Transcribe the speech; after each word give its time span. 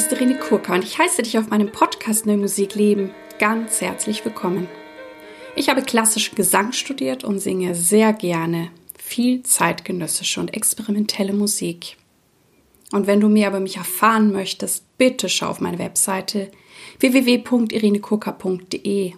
ist 0.00 0.12
Irene 0.12 0.38
Kurka 0.38 0.74
und 0.74 0.82
ich 0.82 0.98
heiße 0.98 1.20
dich 1.20 1.36
auf 1.36 1.50
meinem 1.50 1.70
Podcast 1.70 2.24
Neue 2.24 2.38
Musik 2.38 2.74
Leben 2.74 3.10
ganz 3.38 3.82
herzlich 3.82 4.24
willkommen. 4.24 4.66
Ich 5.56 5.68
habe 5.68 5.82
klassischen 5.82 6.36
Gesang 6.36 6.72
studiert 6.72 7.22
und 7.22 7.38
singe 7.38 7.74
sehr 7.74 8.14
gerne 8.14 8.70
viel 8.98 9.42
zeitgenössische 9.42 10.40
und 10.40 10.54
experimentelle 10.54 11.34
Musik. 11.34 11.98
Und 12.92 13.06
wenn 13.06 13.20
du 13.20 13.28
mehr 13.28 13.50
über 13.50 13.60
mich 13.60 13.76
erfahren 13.76 14.32
möchtest, 14.32 14.84
bitte 14.96 15.28
schau 15.28 15.48
auf 15.48 15.60
meine 15.60 15.78
Webseite 15.78 16.50
www.irenekurka.de. 17.00 19.12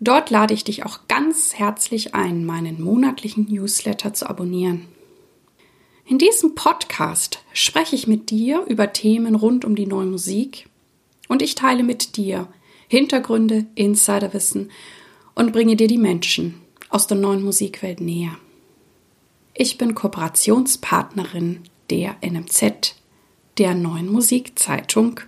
Dort 0.00 0.30
lade 0.30 0.54
ich 0.54 0.64
dich 0.64 0.86
auch 0.86 1.00
ganz 1.08 1.56
herzlich 1.56 2.14
ein, 2.14 2.46
meinen 2.46 2.82
monatlichen 2.82 3.48
Newsletter 3.50 4.14
zu 4.14 4.30
abonnieren. 4.30 4.88
In 6.12 6.18
diesem 6.18 6.54
Podcast 6.54 7.38
spreche 7.54 7.96
ich 7.96 8.06
mit 8.06 8.28
dir 8.28 8.66
über 8.68 8.92
Themen 8.92 9.34
rund 9.34 9.64
um 9.64 9.74
die 9.74 9.86
neue 9.86 10.04
Musik 10.04 10.68
und 11.28 11.40
ich 11.40 11.54
teile 11.54 11.82
mit 11.84 12.18
dir 12.18 12.48
Hintergründe, 12.86 13.64
Insiderwissen 13.76 14.70
und 15.34 15.52
bringe 15.52 15.74
dir 15.74 15.86
die 15.86 15.96
Menschen 15.96 16.60
aus 16.90 17.06
der 17.06 17.16
neuen 17.16 17.42
Musikwelt 17.42 18.02
näher. 18.02 18.36
Ich 19.54 19.78
bin 19.78 19.94
Kooperationspartnerin 19.94 21.60
der 21.88 22.16
NMZ, 22.20 22.94
der 23.56 23.74
neuen 23.74 24.12
Musikzeitung, 24.12 25.18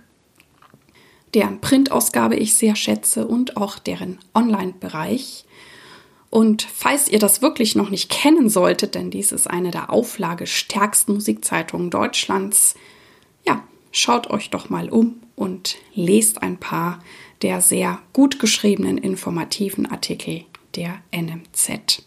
deren 1.33 1.61
Printausgabe 1.61 2.35
ich 2.35 2.53
sehr 2.53 2.75
schätze 2.75 3.25
und 3.25 3.57
auch 3.57 3.79
deren 3.79 4.19
Online-Bereich. 4.35 5.44
Und 6.35 6.63
falls 6.63 7.07
ihr 7.07 7.19
das 7.19 7.41
wirklich 7.41 7.77
noch 7.77 7.89
nicht 7.89 8.11
kennen 8.11 8.49
solltet, 8.49 8.95
denn 8.95 9.09
dies 9.09 9.31
ist 9.31 9.49
eine 9.49 9.71
der 9.71 9.89
auflagestärksten 9.89 11.13
Musikzeitungen 11.13 11.89
Deutschlands, 11.89 12.75
ja, 13.47 13.63
schaut 13.93 14.29
euch 14.29 14.49
doch 14.49 14.69
mal 14.69 14.89
um 14.89 15.21
und 15.37 15.77
lest 15.93 16.41
ein 16.41 16.57
paar 16.57 16.99
der 17.41 17.61
sehr 17.61 17.99
gut 18.11 18.37
geschriebenen 18.37 18.97
informativen 18.97 19.85
Artikel 19.85 20.43
der 20.75 20.97
NMZ. 21.15 22.03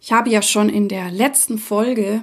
Ich 0.00 0.10
habe 0.10 0.30
ja 0.30 0.42
schon 0.42 0.68
in 0.68 0.88
der 0.88 1.12
letzten 1.12 1.58
Folge 1.58 2.22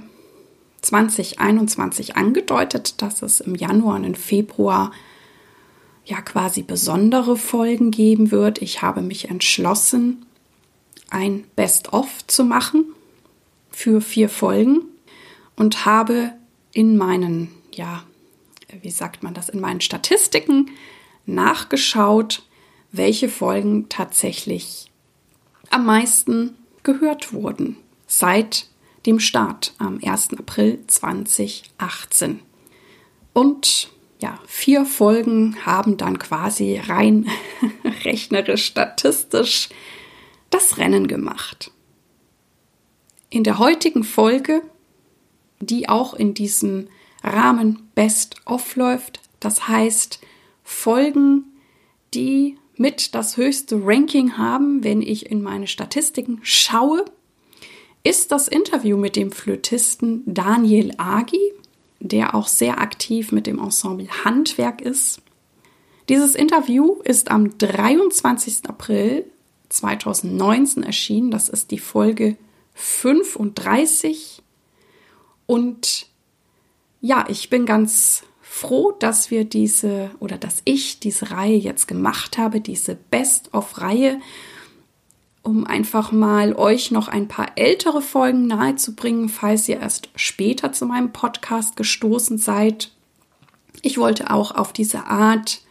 2021 0.81 2.17
angedeutet, 2.17 3.01
dass 3.01 3.21
es 3.21 3.39
im 3.39 3.55
Januar 3.55 3.95
und 3.95 4.03
im 4.03 4.15
Februar 4.15 4.91
ja 6.03 6.19
quasi 6.19 6.63
besondere 6.63 7.37
Folgen 7.37 7.91
geben 7.91 8.29
wird. 8.31 8.61
Ich 8.61 8.81
habe 8.81 9.01
mich 9.01 9.29
entschlossen, 9.29 10.25
ein 11.13 11.45
Best-of 11.55 12.25
zu 12.27 12.43
machen 12.43 12.85
für 13.69 14.01
vier 14.01 14.29
Folgen 14.29 14.81
und 15.55 15.85
habe 15.85 16.33
in 16.73 16.97
meinen, 16.97 17.51
ja, 17.71 18.03
wie 18.81 18.91
sagt 18.91 19.21
man 19.23 19.33
das, 19.33 19.49
in 19.49 19.59
meinen 19.59 19.81
Statistiken 19.81 20.71
nachgeschaut, 21.25 22.43
welche 22.91 23.29
Folgen 23.29 23.87
tatsächlich 23.89 24.91
am 25.69 25.85
meisten 25.85 26.55
gehört 26.81 27.33
wurden 27.33 27.77
seit 28.07 28.67
dem 29.05 29.19
Start 29.19 29.73
am 29.77 29.99
1. 30.03 30.29
April 30.37 30.79
2018. 30.87 32.39
Und 33.33 33.91
ja, 34.19 34.39
vier 34.47 34.85
Folgen 34.85 35.57
haben 35.65 35.97
dann 35.97 36.17
quasi 36.17 36.77
rein 36.77 37.29
rechnerisch, 38.03 38.65
statistisch 38.65 39.69
das 40.53 40.77
Rennen 40.77 41.07
gemacht. 41.07 41.71
In 43.29 43.43
der 43.43 43.57
heutigen 43.57 44.03
Folge, 44.03 44.61
die 45.59 45.89
auch 45.89 46.13
in 46.13 46.33
diesem 46.33 46.87
Rahmen 47.23 47.89
Best 47.95 48.35
of 48.45 48.75
läuft, 48.75 49.21
das 49.39 49.67
heißt 49.67 50.19
Folgen, 50.63 51.45
die 52.13 52.57
mit 52.75 53.15
das 53.15 53.37
höchste 53.37 53.79
Ranking 53.83 54.37
haben, 54.37 54.83
wenn 54.83 55.01
ich 55.01 55.31
in 55.31 55.41
meine 55.41 55.67
Statistiken 55.67 56.39
schaue, 56.43 57.05
ist 58.03 58.31
das 58.31 58.47
Interview 58.47 58.97
mit 58.97 59.15
dem 59.15 59.31
Flötisten 59.31 60.21
Daniel 60.25 60.93
Agi, 60.97 61.53
der 61.99 62.35
auch 62.35 62.47
sehr 62.47 62.79
aktiv 62.79 63.31
mit 63.31 63.47
dem 63.47 63.59
Ensemble 63.59 64.07
Handwerk 64.23 64.81
ist. 64.81 65.21
Dieses 66.09 66.35
Interview 66.35 66.99
ist 67.03 67.31
am 67.31 67.57
23. 67.57 68.67
April 68.67 69.25
2019 69.73 70.83
erschienen. 70.83 71.31
Das 71.31 71.49
ist 71.49 71.71
die 71.71 71.79
Folge 71.79 72.37
35. 72.75 74.41
Und 75.45 76.07
ja, 77.01 77.25
ich 77.27 77.49
bin 77.49 77.65
ganz 77.65 78.23
froh, 78.41 78.91
dass 78.91 79.31
wir 79.31 79.45
diese 79.45 80.11
oder 80.19 80.37
dass 80.37 80.61
ich 80.63 80.99
diese 80.99 81.31
Reihe 81.31 81.57
jetzt 81.57 81.87
gemacht 81.87 82.37
habe, 82.37 82.61
diese 82.61 82.95
Best-of-Reihe, 82.95 84.19
um 85.41 85.65
einfach 85.65 86.11
mal 86.11 86.53
euch 86.53 86.91
noch 86.91 87.07
ein 87.07 87.27
paar 87.27 87.51
ältere 87.55 88.01
Folgen 88.01 88.47
nahezubringen, 88.47 89.27
falls 89.27 89.67
ihr 89.67 89.79
erst 89.79 90.09
später 90.15 90.71
zu 90.71 90.85
meinem 90.85 91.11
Podcast 91.11 91.75
gestoßen 91.75 92.37
seid. 92.37 92.91
Ich 93.81 93.97
wollte 93.97 94.29
auch 94.29 94.51
auf 94.51 94.71
diese 94.71 95.07
Art 95.07 95.61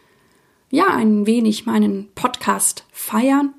ja 0.70 0.88
ein 0.88 1.26
wenig 1.26 1.64
meinen 1.64 2.08
Podcast 2.14 2.84
feiern. 2.90 3.54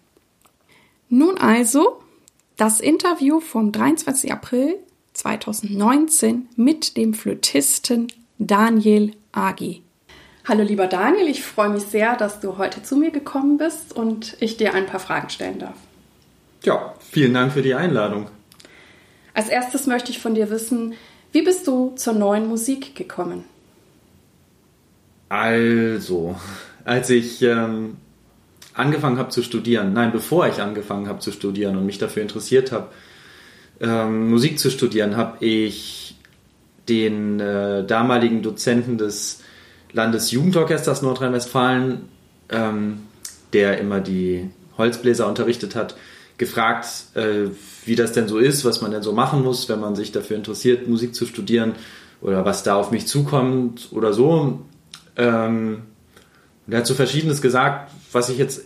Nun 1.09 1.37
also 1.37 2.01
das 2.57 2.79
Interview 2.79 3.39
vom 3.39 3.71
23. 3.71 4.31
April 4.31 4.77
2019 5.21 6.47
mit 6.55 6.97
dem 6.97 7.13
Flötisten 7.13 8.07
Daniel 8.39 9.13
Agi. 9.31 9.83
Hallo 10.47 10.63
lieber 10.63 10.87
Daniel, 10.87 11.27
ich 11.27 11.43
freue 11.43 11.69
mich 11.69 11.83
sehr, 11.83 12.15
dass 12.15 12.39
du 12.39 12.57
heute 12.57 12.81
zu 12.81 12.97
mir 12.97 13.11
gekommen 13.11 13.59
bist 13.59 13.95
und 13.95 14.35
ich 14.39 14.57
dir 14.57 14.73
ein 14.73 14.87
paar 14.87 14.99
Fragen 14.99 15.29
stellen 15.29 15.59
darf. 15.59 15.75
Ja, 16.63 16.95
vielen 16.99 17.35
Dank 17.35 17.53
für 17.53 17.61
die 17.61 17.75
Einladung. 17.75 18.31
Als 19.35 19.47
erstes 19.47 19.85
möchte 19.85 20.09
ich 20.09 20.17
von 20.17 20.33
dir 20.33 20.49
wissen, 20.49 20.95
wie 21.31 21.43
bist 21.43 21.67
du 21.67 21.93
zur 21.95 22.13
neuen 22.13 22.47
Musik 22.47 22.95
gekommen? 22.95 23.43
Also, 25.29 26.35
als 26.83 27.11
ich 27.11 27.43
ähm, 27.43 27.97
angefangen 28.73 29.19
habe 29.19 29.29
zu 29.29 29.43
studieren, 29.43 29.93
nein, 29.93 30.11
bevor 30.11 30.47
ich 30.47 30.59
angefangen 30.61 31.07
habe 31.07 31.19
zu 31.19 31.31
studieren 31.31 31.77
und 31.77 31.85
mich 31.85 31.99
dafür 31.99 32.23
interessiert 32.23 32.71
habe, 32.71 32.87
ähm, 33.81 34.29
Musik 34.29 34.59
zu 34.59 34.69
studieren, 34.69 35.17
habe 35.17 35.43
ich 35.43 36.15
den 36.87 37.39
äh, 37.39 37.85
damaligen 37.85 38.41
Dozenten 38.41 38.97
des 38.97 39.41
Landesjugendorchesters 39.91 41.01
Nordrhein-Westfalen, 41.01 42.01
ähm, 42.49 43.01
der 43.53 43.79
immer 43.79 43.99
die 43.99 44.49
Holzbläser 44.77 45.27
unterrichtet 45.27 45.75
hat, 45.75 45.95
gefragt, 46.37 46.87
äh, 47.15 47.49
wie 47.85 47.95
das 47.95 48.13
denn 48.13 48.27
so 48.27 48.37
ist, 48.37 48.65
was 48.65 48.81
man 48.81 48.91
denn 48.91 49.03
so 49.03 49.13
machen 49.13 49.43
muss, 49.43 49.67
wenn 49.69 49.79
man 49.79 49.95
sich 49.95 50.11
dafür 50.11 50.37
interessiert, 50.37 50.87
Musik 50.87 51.13
zu 51.13 51.25
studieren 51.25 51.73
oder 52.21 52.45
was 52.45 52.63
da 52.63 52.75
auf 52.75 52.91
mich 52.91 53.07
zukommt 53.07 53.89
oder 53.91 54.13
so. 54.13 54.61
Ähm, 55.17 55.83
er 56.69 56.79
hat 56.79 56.87
so 56.87 56.93
Verschiedenes 56.93 57.41
gesagt, 57.41 57.91
was 58.11 58.29
ich 58.29 58.37
jetzt 58.37 58.61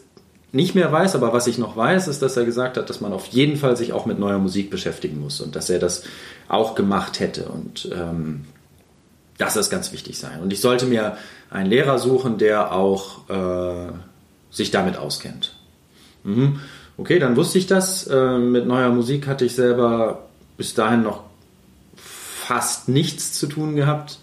nicht 0.55 0.73
mehr 0.73 0.89
weiß, 0.89 1.15
aber 1.15 1.33
was 1.33 1.47
ich 1.47 1.57
noch 1.57 1.75
weiß, 1.75 2.07
ist, 2.07 2.21
dass 2.21 2.37
er 2.37 2.45
gesagt 2.45 2.77
hat, 2.77 2.89
dass 2.89 3.01
man 3.01 3.11
auf 3.11 3.27
jeden 3.27 3.57
Fall 3.57 3.75
sich 3.75 3.91
auch 3.91 4.05
mit 4.05 4.19
neuer 4.19 4.39
Musik 4.39 4.69
beschäftigen 4.69 5.19
muss 5.19 5.41
und 5.41 5.55
dass 5.55 5.69
er 5.69 5.79
das 5.79 6.03
auch 6.47 6.75
gemacht 6.75 7.19
hätte. 7.19 7.49
Und 7.49 7.89
ähm, 7.93 8.45
das 9.37 9.57
ist 9.57 9.69
ganz 9.69 9.91
wichtig 9.91 10.17
sein. 10.17 10.39
Und 10.41 10.53
ich 10.53 10.61
sollte 10.61 10.85
mir 10.85 11.17
einen 11.49 11.69
Lehrer 11.69 11.99
suchen, 11.99 12.37
der 12.37 12.71
auch 12.71 13.29
äh, 13.29 13.91
sich 14.49 14.71
damit 14.71 14.95
auskennt. 14.95 15.57
Mhm. 16.23 16.61
Okay, 16.97 17.19
dann 17.19 17.35
wusste 17.35 17.57
ich 17.57 17.67
das. 17.67 18.07
Äh, 18.07 18.37
mit 18.37 18.65
neuer 18.65 18.91
Musik 18.91 19.27
hatte 19.27 19.43
ich 19.43 19.55
selber 19.55 20.23
bis 20.55 20.73
dahin 20.73 21.03
noch 21.03 21.23
fast 21.97 22.87
nichts 22.87 23.33
zu 23.33 23.47
tun 23.47 23.75
gehabt, 23.75 24.19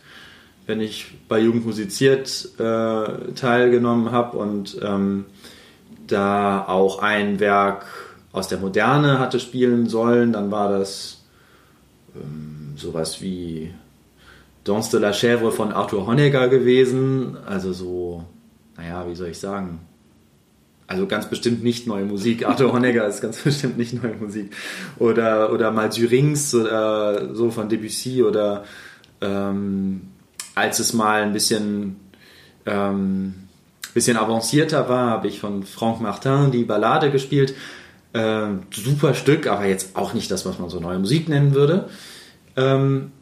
wenn 0.64 0.81
ich 0.81 1.12
bei 1.29 1.40
Jugend 1.40 1.67
musiziert 1.67 2.49
äh, 2.58 3.32
teilgenommen 3.34 4.12
habe 4.12 4.38
und 4.38 4.79
ähm, 4.82 5.26
da 6.12 6.66
auch 6.66 7.00
ein 7.00 7.40
Werk 7.40 7.86
aus 8.32 8.48
der 8.48 8.58
Moderne 8.58 9.18
hatte 9.18 9.40
spielen 9.40 9.88
sollen, 9.88 10.32
dann 10.32 10.50
war 10.50 10.70
das 10.70 11.24
ähm, 12.14 12.74
sowas 12.76 13.20
wie 13.20 13.74
Danse 14.64 14.92
de 14.92 15.00
la 15.00 15.10
Chèvre 15.10 15.50
von 15.50 15.72
Arthur 15.72 16.06
Honegger 16.06 16.48
gewesen. 16.48 17.36
Also 17.46 17.72
so, 17.72 18.24
naja, 18.76 19.06
wie 19.08 19.14
soll 19.14 19.28
ich 19.28 19.38
sagen? 19.38 19.80
also 20.92 21.06
ganz 21.06 21.26
bestimmt 21.28 21.64
nicht 21.64 21.86
neue 21.86 22.04
Musik. 22.04 22.46
Arthur 22.46 22.72
Honegger 22.72 23.06
ist 23.06 23.22
ganz 23.22 23.38
bestimmt 23.38 23.78
nicht 23.78 24.02
neue 24.02 24.14
Musik. 24.14 24.54
Oder, 24.98 25.52
oder 25.52 25.70
mal 25.70 25.90
Syrings 25.90 26.54
oder 26.54 27.34
so 27.34 27.50
von 27.50 27.68
Debussy 27.68 28.22
oder 28.22 28.64
ähm, 29.22 30.02
als 30.54 30.78
es 30.80 30.92
mal 30.92 31.22
ein 31.22 31.32
bisschen, 31.32 31.96
ähm, 32.66 33.34
bisschen 33.94 34.16
avancierter 34.16 34.88
war, 34.88 35.10
habe 35.10 35.28
ich 35.28 35.40
von 35.40 35.64
Franck 35.64 36.00
Martin 36.00 36.50
die 36.50 36.64
Ballade 36.64 37.10
gespielt. 37.10 37.54
Äh, 38.12 38.48
super 38.70 39.14
Stück, 39.14 39.46
aber 39.46 39.66
jetzt 39.66 39.96
auch 39.96 40.14
nicht 40.14 40.30
das, 40.30 40.44
was 40.44 40.58
man 40.58 40.68
so 40.68 40.80
neue 40.80 40.98
Musik 40.98 41.28
nennen 41.28 41.54
würde. 41.54 41.88
Ähm, 42.56 43.12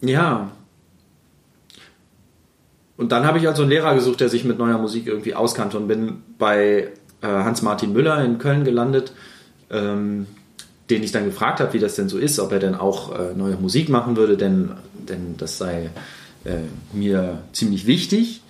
ja. 0.00 0.50
Und 2.96 3.10
dann 3.10 3.24
habe 3.24 3.38
ich 3.38 3.48
also 3.48 3.62
einen 3.62 3.70
Lehrer 3.70 3.94
gesucht, 3.94 4.20
der 4.20 4.28
sich 4.28 4.44
mit 4.44 4.58
neuer 4.58 4.78
Musik 4.78 5.06
irgendwie 5.06 5.34
auskannte 5.34 5.76
und 5.76 5.88
bin 5.88 6.22
bei 6.38 6.92
äh, 7.22 7.26
Hans-Martin 7.26 7.92
Müller 7.92 8.24
in 8.24 8.38
Köln 8.38 8.64
gelandet, 8.64 9.12
ähm, 9.70 10.26
den 10.90 11.02
ich 11.02 11.12
dann 11.12 11.24
gefragt 11.24 11.60
habe, 11.60 11.72
wie 11.72 11.78
das 11.78 11.96
denn 11.96 12.08
so 12.08 12.18
ist, 12.18 12.38
ob 12.38 12.52
er 12.52 12.58
denn 12.58 12.74
auch 12.74 13.18
äh, 13.18 13.34
neue 13.34 13.56
Musik 13.56 13.88
machen 13.88 14.16
würde, 14.16 14.36
denn, 14.36 14.72
denn 15.08 15.36
das 15.38 15.58
sei 15.58 15.90
äh, 16.44 16.58
mir 16.92 17.42
ziemlich 17.52 17.86
wichtig. 17.86 18.41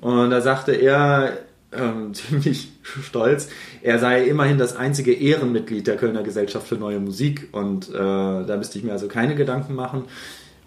Und 0.00 0.30
da 0.30 0.40
sagte 0.40 0.72
er, 0.72 1.38
ähm, 1.72 2.14
ziemlich 2.14 2.68
stolz, 2.82 3.48
er 3.82 3.98
sei 3.98 4.24
immerhin 4.24 4.58
das 4.58 4.76
einzige 4.76 5.12
Ehrenmitglied 5.12 5.86
der 5.86 5.96
Kölner 5.96 6.22
Gesellschaft 6.22 6.66
für 6.66 6.76
neue 6.76 6.98
Musik 6.98 7.48
und 7.52 7.90
äh, 7.90 7.92
da 7.92 8.56
müsste 8.56 8.78
ich 8.78 8.84
mir 8.84 8.92
also 8.92 9.08
keine 9.08 9.34
Gedanken 9.34 9.74
machen. 9.74 10.04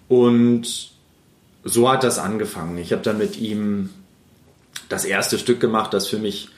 Und 0.07 0.91
so 1.63 1.89
hat 1.89 2.03
das 2.03 2.19
angefangen. 2.19 2.77
Ich 2.77 2.91
habe 2.91 3.01
dann 3.01 3.18
mit 3.18 3.39
ihm 3.39 3.89
das 4.89 5.06
erste 5.06 5.38
Stück 5.38 5.59
gemacht, 5.59 5.94
das 5.94 6.07
für 6.07 6.19
mich 6.19 6.50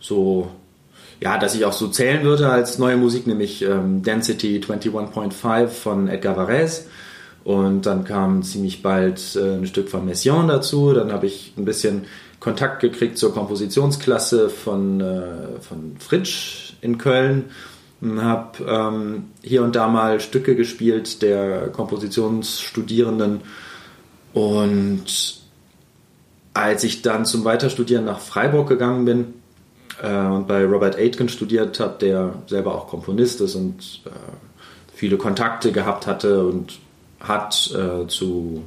so, 0.00 0.50
ja, 1.20 1.38
dass 1.38 1.54
ich 1.54 1.64
auch 1.64 1.72
so 1.72 1.88
zählen 1.88 2.22
würde 2.22 2.48
als 2.48 2.78
neue 2.78 2.96
Musik, 2.96 3.26
nämlich 3.26 3.62
ähm, 3.62 4.02
Density 4.02 4.60
21.5 4.60 5.68
von 5.68 6.08
Edgar 6.08 6.36
Varese. 6.36 6.84
Und 7.46 7.86
dann 7.86 8.02
kam 8.02 8.42
ziemlich 8.42 8.82
bald 8.82 9.36
äh, 9.36 9.58
ein 9.58 9.68
Stück 9.68 9.88
von 9.88 10.04
Messiaen 10.04 10.48
dazu. 10.48 10.92
Dann 10.92 11.12
habe 11.12 11.26
ich 11.26 11.52
ein 11.56 11.64
bisschen 11.64 12.06
Kontakt 12.40 12.80
gekriegt 12.80 13.18
zur 13.18 13.32
Kompositionsklasse 13.32 14.50
von, 14.50 15.00
äh, 15.00 15.60
von 15.60 15.96
Fritsch 16.00 16.72
in 16.80 16.98
Köln 16.98 17.44
und 18.00 18.20
habe 18.20 18.64
ähm, 18.68 19.26
hier 19.42 19.62
und 19.62 19.76
da 19.76 19.86
mal 19.86 20.18
Stücke 20.18 20.56
gespielt 20.56 21.22
der 21.22 21.68
Kompositionsstudierenden. 21.68 23.42
Und 24.34 25.04
als 26.52 26.82
ich 26.82 27.02
dann 27.02 27.26
zum 27.26 27.44
Weiterstudieren 27.44 28.06
nach 28.06 28.18
Freiburg 28.18 28.68
gegangen 28.68 29.04
bin 29.04 29.34
äh, 30.02 30.26
und 30.26 30.48
bei 30.48 30.64
Robert 30.64 30.98
Aitken 30.98 31.28
studiert 31.28 31.78
habe, 31.78 31.94
der 32.00 32.34
selber 32.48 32.74
auch 32.74 32.88
Komponist 32.88 33.40
ist 33.40 33.54
und 33.54 34.00
äh, 34.04 34.10
viele 34.92 35.16
Kontakte 35.16 35.70
gehabt 35.70 36.08
hatte 36.08 36.44
und 36.44 36.80
hat 37.20 37.72
äh, 37.74 38.06
zu 38.06 38.64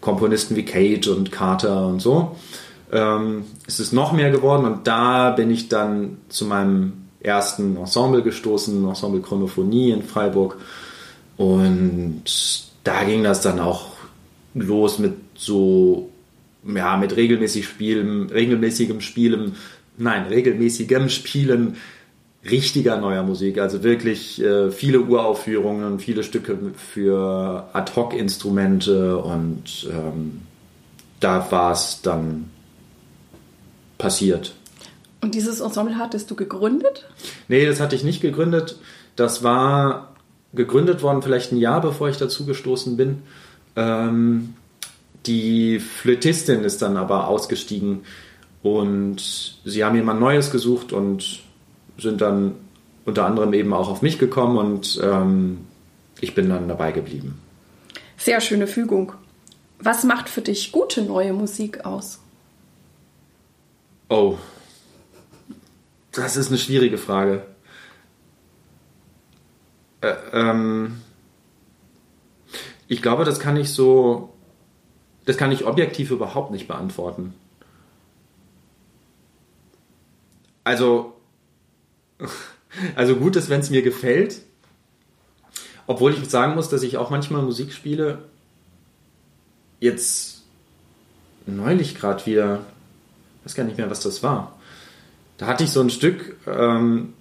Komponisten 0.00 0.56
wie 0.56 0.64
Cage 0.64 1.08
und 1.08 1.32
Carter 1.32 1.86
und 1.86 2.00
so, 2.00 2.36
ähm, 2.92 3.44
ist 3.66 3.80
es 3.80 3.92
noch 3.92 4.12
mehr 4.12 4.30
geworden 4.30 4.64
und 4.64 4.86
da 4.86 5.30
bin 5.30 5.50
ich 5.50 5.68
dann 5.68 6.18
zu 6.28 6.44
meinem 6.46 6.92
ersten 7.20 7.76
Ensemble 7.76 8.22
gestoßen, 8.22 8.86
Ensemble 8.88 9.20
Chronophonie 9.20 9.90
in 9.90 10.02
Freiburg. 10.02 10.58
Und 11.36 12.22
da 12.84 13.04
ging 13.04 13.24
das 13.24 13.40
dann 13.40 13.58
auch 13.58 13.88
los 14.54 14.98
mit 14.98 15.14
so 15.34 16.08
ja 16.64 16.96
mit 16.96 17.16
regelmäßig 17.16 17.66
Spielen, 17.66 18.30
regelmäßigem 18.30 19.00
Spielen, 19.00 19.56
nein 19.98 20.26
regelmäßigem 20.26 21.08
Spielen 21.08 21.76
richtiger 22.50 22.96
neuer 22.98 23.22
Musik, 23.22 23.58
also 23.58 23.82
wirklich 23.82 24.42
äh, 24.42 24.70
viele 24.70 25.00
Uraufführungen, 25.00 25.98
viele 25.98 26.22
Stücke 26.22 26.56
für 26.76 27.68
Ad-Hoc-Instrumente 27.72 29.18
und 29.18 29.88
ähm, 29.90 30.42
da 31.20 31.50
war 31.50 31.72
es 31.72 32.00
dann 32.02 32.50
passiert. 33.98 34.54
Und 35.20 35.34
dieses 35.34 35.60
Ensemble 35.60 35.96
hattest 35.96 36.30
du 36.30 36.36
gegründet? 36.36 37.08
Nee, 37.48 37.66
das 37.66 37.80
hatte 37.80 37.96
ich 37.96 38.04
nicht 38.04 38.20
gegründet. 38.20 38.78
Das 39.16 39.42
war 39.42 40.14
gegründet 40.54 41.02
worden 41.02 41.22
vielleicht 41.22 41.52
ein 41.52 41.56
Jahr, 41.56 41.80
bevor 41.80 42.08
ich 42.08 42.16
dazu 42.16 42.46
gestoßen 42.46 42.96
bin. 42.96 43.22
Ähm, 43.74 44.54
die 45.26 45.80
Flötistin 45.80 46.64
ist 46.64 46.82
dann 46.82 46.96
aber 46.96 47.28
ausgestiegen 47.28 48.02
und 48.62 49.58
sie 49.64 49.84
haben 49.84 49.96
jemand 49.96 50.20
Neues 50.20 50.50
gesucht 50.50 50.92
und 50.92 51.40
sind 51.98 52.20
dann 52.20 52.54
unter 53.04 53.24
anderem 53.24 53.52
eben 53.52 53.72
auch 53.72 53.88
auf 53.88 54.02
mich 54.02 54.18
gekommen 54.18 54.58
und 54.58 55.00
ähm, 55.02 55.66
ich 56.20 56.34
bin 56.34 56.48
dann 56.48 56.68
dabei 56.68 56.92
geblieben. 56.92 57.40
Sehr 58.16 58.40
schöne 58.40 58.66
Fügung. 58.66 59.12
Was 59.78 60.04
macht 60.04 60.28
für 60.28 60.40
dich 60.40 60.72
gute 60.72 61.02
neue 61.02 61.32
Musik 61.32 61.84
aus? 61.84 62.20
Oh, 64.08 64.38
das 66.12 66.36
ist 66.36 66.48
eine 66.48 66.58
schwierige 66.58 66.98
Frage. 66.98 67.46
Äh, 70.00 70.14
ähm, 70.32 71.00
ich 72.88 73.02
glaube, 73.02 73.24
das 73.24 73.40
kann 73.40 73.56
ich 73.56 73.70
so, 73.70 74.32
das 75.24 75.36
kann 75.36 75.52
ich 75.52 75.66
objektiv 75.66 76.10
überhaupt 76.10 76.52
nicht 76.52 76.68
beantworten. 76.68 77.34
Also, 80.64 81.15
also 82.94 83.16
gut 83.16 83.36
ist, 83.36 83.48
wenn 83.48 83.60
es 83.60 83.70
mir 83.70 83.82
gefällt. 83.82 84.40
Obwohl 85.86 86.14
ich 86.14 86.28
sagen 86.28 86.54
muss, 86.54 86.68
dass 86.68 86.82
ich 86.82 86.96
auch 86.96 87.10
manchmal 87.10 87.42
Musik 87.42 87.72
spiele. 87.72 88.24
Jetzt 89.80 90.42
neulich 91.46 91.94
gerade 91.94 92.26
wieder 92.26 92.60
weiß 93.46 93.54
gar 93.54 93.62
nicht 93.62 93.78
mehr, 93.78 93.88
was 93.88 94.00
das 94.00 94.24
war. 94.24 94.58
Da 95.38 95.46
hatte 95.46 95.62
ich 95.62 95.70
so 95.70 95.80
ein 95.80 95.90
Stück, 95.90 96.36
ähm, 96.48 97.12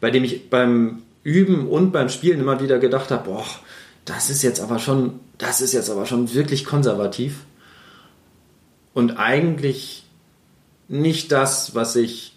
bei 0.00 0.12
dem 0.12 0.22
ich 0.22 0.48
beim 0.48 1.02
Üben 1.24 1.66
und 1.66 1.90
beim 1.90 2.08
Spielen 2.08 2.38
immer 2.38 2.60
wieder 2.62 2.78
gedacht 2.78 3.10
habe, 3.10 3.24
boah, 3.28 3.44
das 4.04 4.30
ist 4.30 4.42
jetzt 4.42 4.60
aber 4.60 4.78
schon, 4.78 5.18
das 5.36 5.60
ist 5.60 5.72
jetzt 5.72 5.90
aber 5.90 6.06
schon 6.06 6.32
wirklich 6.34 6.64
konservativ. 6.64 7.40
Und 8.94 9.18
eigentlich 9.18 10.04
nicht 10.86 11.32
das, 11.32 11.74
was 11.74 11.96
ich 11.96 12.36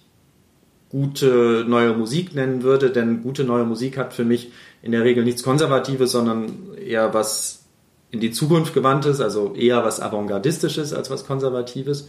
gute 0.92 1.66
neue 1.68 1.94
Musik 1.94 2.36
nennen 2.36 2.64
würde, 2.64 2.92
denn 2.92 3.24
gute 3.24 3.44
neue 3.44 3.64
Musik 3.64 3.98
hat 3.98 4.14
für 4.14 4.26
mich 4.26 4.52
in 4.82 4.92
der 4.92 5.04
Regel 5.04 5.24
nichts 5.24 5.44
Konservatives, 5.44 6.12
sondern 6.12 6.76
eher 6.78 7.14
was 7.14 7.64
in 8.12 8.20
die 8.20 8.32
Zukunft 8.32 8.74
gewandtes, 8.74 9.22
also 9.22 9.56
eher 9.56 9.84
was 9.86 10.02
Avantgardistisches 10.02 10.94
als 10.94 11.10
was 11.10 11.26
Konservatives 11.26 12.08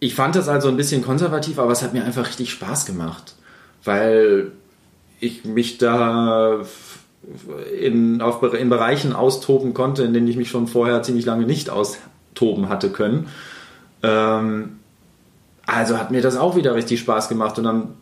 ich 0.00 0.14
fand 0.14 0.34
das 0.34 0.48
also 0.48 0.68
ein 0.68 0.76
bisschen 0.76 1.02
konservativ, 1.02 1.58
aber 1.58 1.70
es 1.70 1.82
hat 1.82 1.92
mir 1.92 2.04
einfach 2.04 2.26
richtig 2.26 2.50
Spaß 2.50 2.86
gemacht, 2.86 3.34
weil 3.84 4.52
ich 5.20 5.44
mich 5.44 5.76
da 5.76 6.62
in, 7.78 8.22
auf, 8.22 8.42
in 8.54 8.70
Bereichen 8.70 9.12
austoben 9.12 9.74
konnte, 9.74 10.02
in 10.02 10.14
denen 10.14 10.26
ich 10.26 10.36
mich 10.36 10.48
schon 10.48 10.66
vorher 10.66 11.02
ziemlich 11.02 11.26
lange 11.26 11.44
nicht 11.44 11.68
austoben 11.68 12.70
hatte 12.70 12.88
können. 12.88 13.28
Ähm, 14.02 14.79
also 15.70 15.98
hat 15.98 16.10
mir 16.10 16.20
das 16.20 16.36
auch 16.36 16.56
wieder 16.56 16.74
richtig 16.74 17.00
Spaß 17.00 17.28
gemacht 17.28 17.58
und 17.58 17.64
dann, 17.64 17.94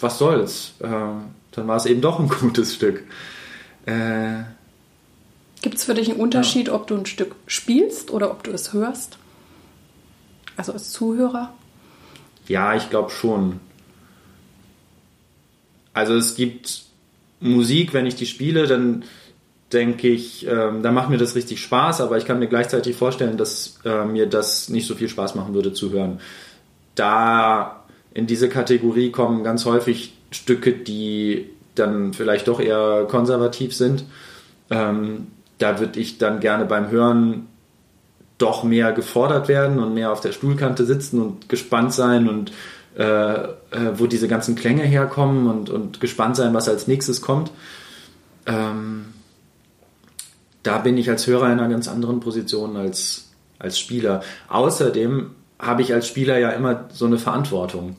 was 0.00 0.18
soll's, 0.18 0.72
äh, 0.80 0.88
dann 0.88 1.68
war 1.68 1.76
es 1.76 1.86
eben 1.86 2.00
doch 2.00 2.18
ein 2.18 2.28
gutes 2.40 2.74
Stück. 2.74 3.04
Äh, 3.86 4.42
Gibt 5.60 5.76
es 5.76 5.84
für 5.84 5.94
dich 5.94 6.10
einen 6.10 6.20
Unterschied, 6.20 6.68
ja. 6.68 6.74
ob 6.74 6.86
du 6.86 6.96
ein 6.96 7.06
Stück 7.06 7.36
spielst 7.46 8.10
oder 8.10 8.30
ob 8.30 8.42
du 8.42 8.50
es 8.50 8.72
hörst? 8.72 9.18
Also 10.56 10.72
als 10.72 10.90
Zuhörer? 10.90 11.52
Ja, 12.48 12.74
ich 12.74 12.90
glaube 12.90 13.10
schon. 13.10 13.60
Also 15.92 16.16
es 16.16 16.34
gibt 16.34 16.82
Musik, 17.40 17.92
wenn 17.94 18.06
ich 18.06 18.16
die 18.16 18.26
spiele, 18.26 18.66
dann 18.66 19.04
denke 19.72 20.08
ich, 20.08 20.46
ähm, 20.46 20.82
dann 20.82 20.94
macht 20.94 21.10
mir 21.10 21.18
das 21.18 21.34
richtig 21.34 21.60
Spaß, 21.60 22.00
aber 22.00 22.18
ich 22.18 22.24
kann 22.24 22.38
mir 22.38 22.48
gleichzeitig 22.48 22.96
vorstellen, 22.96 23.36
dass 23.36 23.78
äh, 23.84 24.04
mir 24.04 24.26
das 24.26 24.68
nicht 24.68 24.86
so 24.86 24.94
viel 24.94 25.08
Spaß 25.08 25.34
machen 25.34 25.54
würde 25.54 25.72
zu 25.72 25.90
hören. 25.90 26.20
Da 26.94 27.84
in 28.14 28.26
diese 28.26 28.48
Kategorie 28.48 29.10
kommen 29.10 29.44
ganz 29.44 29.64
häufig 29.64 30.14
Stücke, 30.30 30.72
die 30.72 31.50
dann 31.74 32.12
vielleicht 32.12 32.48
doch 32.48 32.60
eher 32.60 33.06
konservativ 33.08 33.74
sind. 33.74 34.04
Ähm, 34.70 35.28
da 35.58 35.78
würde 35.80 36.00
ich 36.00 36.18
dann 36.18 36.40
gerne 36.40 36.64
beim 36.64 36.90
Hören 36.90 37.48
doch 38.38 38.64
mehr 38.64 38.92
gefordert 38.92 39.48
werden 39.48 39.78
und 39.78 39.94
mehr 39.94 40.10
auf 40.10 40.20
der 40.20 40.32
Stuhlkante 40.32 40.84
sitzen 40.84 41.20
und 41.20 41.48
gespannt 41.48 41.92
sein 41.92 42.28
und 42.28 42.52
äh, 42.98 43.04
äh, 43.04 43.48
wo 43.94 44.06
diese 44.06 44.28
ganzen 44.28 44.54
Klänge 44.54 44.82
herkommen 44.82 45.46
und, 45.48 45.70
und 45.70 46.00
gespannt 46.00 46.36
sein, 46.36 46.52
was 46.52 46.68
als 46.68 46.88
nächstes 46.88 47.22
kommt. 47.22 47.50
Ähm, 48.46 49.06
da 50.62 50.78
bin 50.78 50.98
ich 50.98 51.08
als 51.08 51.26
Hörer 51.26 51.46
in 51.46 51.58
einer 51.58 51.68
ganz 51.68 51.88
anderen 51.88 52.20
Position 52.20 52.76
als, 52.76 53.30
als 53.58 53.78
Spieler. 53.78 54.22
Außerdem 54.48 55.30
habe 55.62 55.80
ich 55.80 55.94
als 55.94 56.08
Spieler 56.08 56.38
ja 56.38 56.50
immer 56.50 56.88
so 56.92 57.06
eine 57.06 57.18
Verantwortung, 57.18 57.96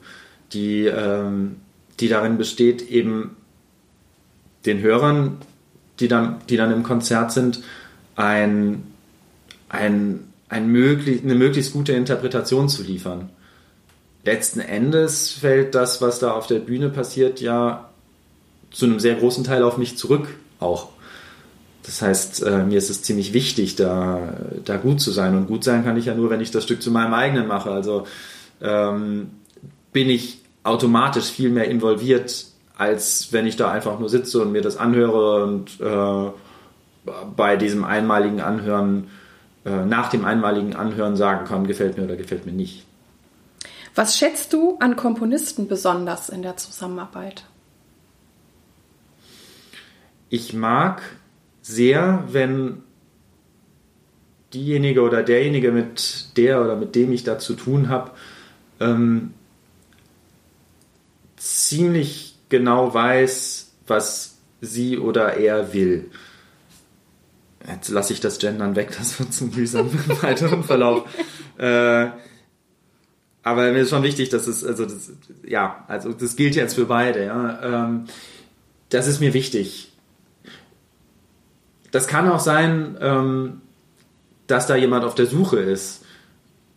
die, 0.52 0.84
ähm, 0.84 1.56
die 1.98 2.08
darin 2.08 2.36
besteht, 2.36 2.88
eben 2.88 3.36
den 4.66 4.80
Hörern, 4.80 5.38
die 5.98 6.08
dann, 6.08 6.36
die 6.48 6.56
dann 6.56 6.72
im 6.72 6.82
Konzert 6.82 7.32
sind, 7.32 7.62
ein, 8.16 8.84
ein, 9.68 10.20
ein 10.48 10.68
möglich, 10.68 11.22
eine 11.24 11.34
möglichst 11.34 11.72
gute 11.72 11.92
Interpretation 11.92 12.68
zu 12.68 12.82
liefern. 12.82 13.30
Letzten 14.24 14.60
Endes 14.60 15.30
fällt 15.30 15.74
das, 15.74 16.00
was 16.00 16.18
da 16.18 16.32
auf 16.32 16.46
der 16.46 16.60
Bühne 16.60 16.90
passiert, 16.90 17.40
ja 17.40 17.90
zu 18.70 18.86
einem 18.86 19.00
sehr 19.00 19.14
großen 19.14 19.44
Teil 19.44 19.62
auf 19.62 19.78
mich 19.78 19.96
zurück 19.96 20.28
auch. 20.60 20.88
Das 21.84 22.00
heißt, 22.00 22.42
äh, 22.44 22.64
mir 22.64 22.78
ist 22.78 22.88
es 22.88 23.02
ziemlich 23.02 23.34
wichtig, 23.34 23.76
da, 23.76 24.34
da 24.64 24.78
gut 24.78 25.00
zu 25.00 25.10
sein. 25.10 25.36
Und 25.36 25.46
gut 25.46 25.64
sein 25.64 25.84
kann 25.84 25.96
ich 25.96 26.06
ja 26.06 26.14
nur, 26.14 26.30
wenn 26.30 26.40
ich 26.40 26.50
das 26.50 26.64
Stück 26.64 26.82
zu 26.82 26.90
meinem 26.90 27.12
eigenen 27.12 27.46
mache. 27.46 27.70
Also 27.70 28.06
ähm, 28.62 29.30
bin 29.92 30.08
ich 30.08 30.40
automatisch 30.62 31.26
viel 31.26 31.50
mehr 31.50 31.68
involviert, 31.68 32.46
als 32.78 33.32
wenn 33.32 33.46
ich 33.46 33.56
da 33.56 33.70
einfach 33.70 33.98
nur 33.98 34.08
sitze 34.08 34.40
und 34.40 34.52
mir 34.52 34.62
das 34.62 34.78
anhöre 34.78 35.44
und 35.44 35.78
äh, 35.80 36.30
bei 37.36 37.56
diesem 37.56 37.84
einmaligen 37.84 38.40
Anhören, 38.40 39.10
äh, 39.66 39.84
nach 39.84 40.08
dem 40.08 40.24
einmaligen 40.24 40.74
Anhören 40.74 41.16
sagen 41.16 41.46
kann, 41.46 41.66
gefällt 41.66 41.98
mir 41.98 42.04
oder 42.04 42.16
gefällt 42.16 42.46
mir 42.46 42.52
nicht. 42.52 42.86
Was 43.94 44.16
schätzt 44.16 44.54
du 44.54 44.78
an 44.80 44.96
Komponisten 44.96 45.68
besonders 45.68 46.30
in 46.30 46.42
der 46.42 46.56
Zusammenarbeit? 46.56 47.44
Ich 50.30 50.54
mag 50.54 51.02
sehr, 51.64 52.24
wenn 52.30 52.82
diejenige 54.52 55.00
oder 55.00 55.22
derjenige, 55.22 55.72
mit 55.72 56.36
der 56.36 56.62
oder 56.62 56.76
mit 56.76 56.94
dem 56.94 57.10
ich 57.10 57.24
da 57.24 57.38
zu 57.38 57.54
tun 57.54 57.88
habe, 57.88 58.10
ähm, 58.80 59.32
ziemlich 61.36 62.36
genau 62.50 62.92
weiß, 62.92 63.72
was 63.86 64.36
sie 64.60 64.98
oder 64.98 65.38
er 65.38 65.72
will. 65.72 66.10
Jetzt 67.66 67.88
lasse 67.88 68.12
ich 68.12 68.20
das 68.20 68.38
Gendern 68.38 68.76
weg, 68.76 68.94
das 68.98 69.18
wird 69.18 69.32
zum 69.32 69.50
mühsam 69.50 69.88
im 69.90 70.22
weiteren 70.22 70.64
Verlauf. 70.64 71.08
Äh, 71.56 72.08
aber 73.42 73.72
mir 73.72 73.80
ist 73.80 73.90
schon 73.90 74.02
wichtig, 74.02 74.28
dass 74.28 74.46
es, 74.46 74.62
also 74.62 74.84
das, 74.84 75.12
ja, 75.46 75.82
also 75.88 76.12
das 76.12 76.36
gilt 76.36 76.56
jetzt 76.56 76.74
für 76.74 76.84
beide, 76.84 77.24
ja. 77.24 77.86
Ähm, 77.86 78.04
das 78.90 79.06
ist 79.06 79.20
mir 79.20 79.32
wichtig 79.32 79.93
das 81.94 82.08
kann 82.08 82.28
auch 82.28 82.40
sein, 82.40 82.96
ähm, 83.00 83.60
dass 84.48 84.66
da 84.66 84.74
jemand 84.74 85.04
auf 85.04 85.14
der 85.14 85.26
Suche 85.26 85.58
ist 85.58 86.04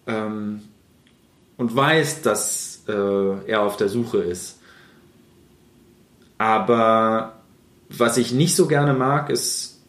ähm, 0.06 0.62
und 1.58 1.76
weiß, 1.76 2.22
dass 2.22 2.84
äh, 2.88 3.48
er 3.48 3.64
auf 3.64 3.78
der 3.78 3.90
Suche 3.90 4.20
ist. 4.20 4.60
Aber 6.38 7.34
was 7.90 8.18
ich 8.18 8.32
nicht 8.32 8.56
so 8.56 8.68
gerne 8.68 8.94
mag, 8.94 9.32
ist, 9.32 9.80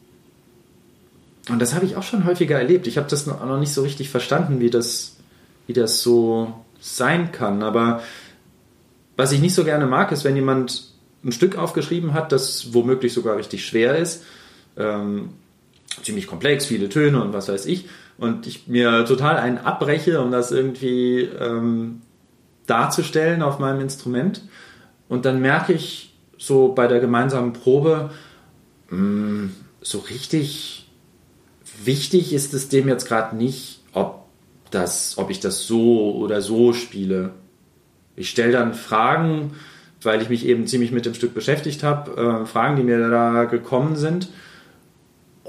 und 1.51 1.59
das 1.59 1.75
habe 1.75 1.85
ich 1.85 1.97
auch 1.97 2.03
schon 2.03 2.25
häufiger 2.25 2.57
erlebt, 2.57 2.87
ich 2.87 2.97
habe 2.97 3.11
das 3.11 3.27
noch, 3.27 3.59
nicht 3.61 3.75
so 3.75 3.83
richtig 3.83 4.09
verstanden, 4.09 4.61
wie 4.61 4.71
das, 4.71 5.17
wie 5.67 5.75
das 5.75 6.01
so 6.01 6.55
sein 6.81 7.33
kann, 7.33 7.63
aber 7.63 8.03
was 9.19 9.33
ich 9.33 9.43
nicht 9.43 9.55
so 9.55 9.65
gerne 9.65 9.85
mag, 9.87 10.11
ist, 10.11 10.25
wenn 10.25 10.37
jemand 10.37 10.91
ein 11.23 11.33
Stück 11.33 11.59
aufgeschrieben 11.59 12.15
hat, 12.15 12.33
das 12.33 12.73
womöglich 12.73 13.13
sogar 13.13 13.37
richtig 13.37 13.67
schwer 13.67 13.99
ist 13.99 14.23
ähm, 14.79 15.31
ziemlich 16.03 16.27
komplex, 16.27 16.67
viele 16.67 16.89
Töne 16.89 17.23
und 17.23 17.33
was 17.33 17.49
weiß 17.49 17.67
ich. 17.67 17.89
Und 18.17 18.47
ich 18.47 18.67
mir 18.67 19.05
total 19.05 19.37
einen 19.37 19.59
abbreche, 19.59 20.21
um 20.21 20.33
das 20.33 20.51
irgendwie 20.51 21.21
ähm, 21.21 22.03
darzustellen 22.67 23.43
auf 23.43 23.59
meinem 23.59 23.81
Instrument. 23.81 24.43
Und 25.09 25.25
dann 25.25 25.41
merke 25.41 25.73
ich 25.73 26.15
so 26.37 26.69
bei 26.69 26.87
der 26.87 27.01
gemeinsamen 27.01 27.53
Probe, 27.53 28.11
mh, 28.91 28.99
mm, 28.99 29.51
so 29.81 29.99
richtig 29.99 30.89
wichtig 31.85 32.33
ist 32.33 32.55
es 32.55 32.69
dem 32.69 32.89
jetzt 32.89 33.07
gerade 33.07 33.37
nicht, 33.37 33.81
ob, 33.93 34.25
das, 34.71 35.17
ob 35.17 35.31
ich 35.31 35.41
das 35.41 35.67
so 35.67 36.15
oder 36.17 36.43
so 36.43 36.73
spiele. 36.73 37.31
Ich 38.17 38.31
stelle 38.31 38.53
dann 38.53 38.75
Fragen, 38.75 39.53
weil 40.03 40.21
ich 40.21 40.29
mich 40.29 40.45
eben 40.45 40.67
ziemlich 40.67 40.91
mit 40.91 41.07
dem 41.07 41.15
Stück 41.15 41.35
beschäftigt 41.35 41.85
habe, 41.85 42.43
äh, 42.43 42.47
Fragen, 42.47 42.77
die 42.77 42.83
mir 42.83 43.09
da 43.09 43.45
gekommen 43.45 43.97
sind 43.97 44.29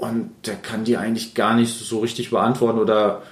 und 0.00 0.30
der 0.46 0.56
kann 0.56 0.84
die 0.84 0.96
eigentlich 0.96 1.34
gar 1.34 1.54
nicht 1.54 1.72
so 1.72 1.98
richtig 2.00 2.30
beantworten 2.30 2.78
oder, 2.78 3.22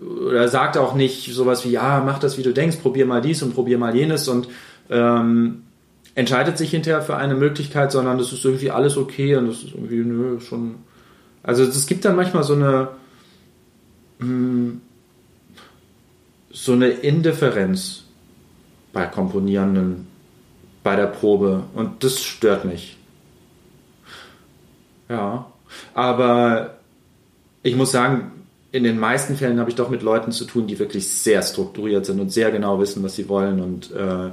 oder 0.00 0.48
sagt 0.48 0.78
auch 0.78 0.94
nicht 0.94 1.32
sowas 1.34 1.64
wie, 1.64 1.70
ja, 1.70 2.02
mach 2.04 2.18
das, 2.18 2.38
wie 2.38 2.42
du 2.42 2.52
denkst, 2.52 2.78
probier 2.78 3.04
mal 3.04 3.20
dies 3.20 3.42
und 3.42 3.54
probier 3.54 3.76
mal 3.76 3.94
jenes 3.94 4.26
und 4.28 4.48
ähm, 4.88 5.64
entscheidet 6.14 6.56
sich 6.56 6.70
hinterher 6.70 7.02
für 7.02 7.16
eine 7.16 7.34
Möglichkeit, 7.34 7.92
sondern 7.92 8.16
das 8.16 8.32
ist 8.32 8.44
irgendwie 8.44 8.70
alles 8.70 8.96
okay 8.96 9.36
und 9.36 9.48
das 9.48 9.62
ist 9.62 9.74
irgendwie, 9.74 9.98
nö, 9.98 10.40
schon. 10.40 10.76
Also 11.42 11.64
es 11.64 11.86
gibt 11.86 12.04
dann 12.06 12.16
manchmal 12.16 12.44
so 12.44 12.54
eine 12.54 12.88
mh, 14.18 14.26
hm, 14.26 14.80
so 16.50 16.72
eine 16.72 16.88
Indifferenz 16.88 18.04
bei 18.94 19.04
Komponierenden 19.04 20.06
bei 20.82 20.96
der 20.96 21.08
Probe 21.08 21.64
und 21.74 22.02
das 22.02 22.22
stört 22.22 22.64
mich. 22.64 22.96
Ja. 25.10 25.46
Aber 25.94 26.76
ich 27.62 27.76
muss 27.76 27.92
sagen, 27.92 28.32
in 28.72 28.84
den 28.84 28.98
meisten 28.98 29.36
Fällen 29.36 29.58
habe 29.58 29.70
ich 29.70 29.76
doch 29.76 29.88
mit 29.88 30.02
Leuten 30.02 30.32
zu 30.32 30.44
tun, 30.44 30.66
die 30.66 30.78
wirklich 30.78 31.08
sehr 31.08 31.42
strukturiert 31.42 32.04
sind 32.06 32.20
und 32.20 32.30
sehr 32.30 32.50
genau 32.50 32.78
wissen, 32.78 33.02
was 33.02 33.16
sie 33.16 33.28
wollen 33.28 33.60
und, 33.60 33.90
äh, 33.92 34.30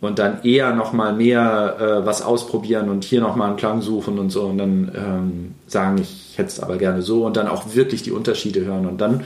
und 0.00 0.18
dann 0.18 0.42
eher 0.44 0.74
nochmal 0.74 1.14
mehr 1.14 1.76
äh, 1.80 2.06
was 2.06 2.22
ausprobieren 2.22 2.88
und 2.88 3.04
hier 3.04 3.20
nochmal 3.20 3.48
einen 3.48 3.56
Klang 3.56 3.80
suchen 3.80 4.18
und 4.18 4.30
so. 4.30 4.44
Und 4.46 4.58
dann 4.58 4.92
ähm, 4.94 5.54
sagen, 5.66 5.98
ich 5.98 6.34
hätte 6.36 6.48
es 6.48 6.60
aber 6.60 6.76
gerne 6.76 7.02
so 7.02 7.24
und 7.24 7.36
dann 7.36 7.48
auch 7.48 7.74
wirklich 7.74 8.02
die 8.02 8.12
Unterschiede 8.12 8.64
hören. 8.64 8.86
Und 8.86 9.00
dann 9.00 9.24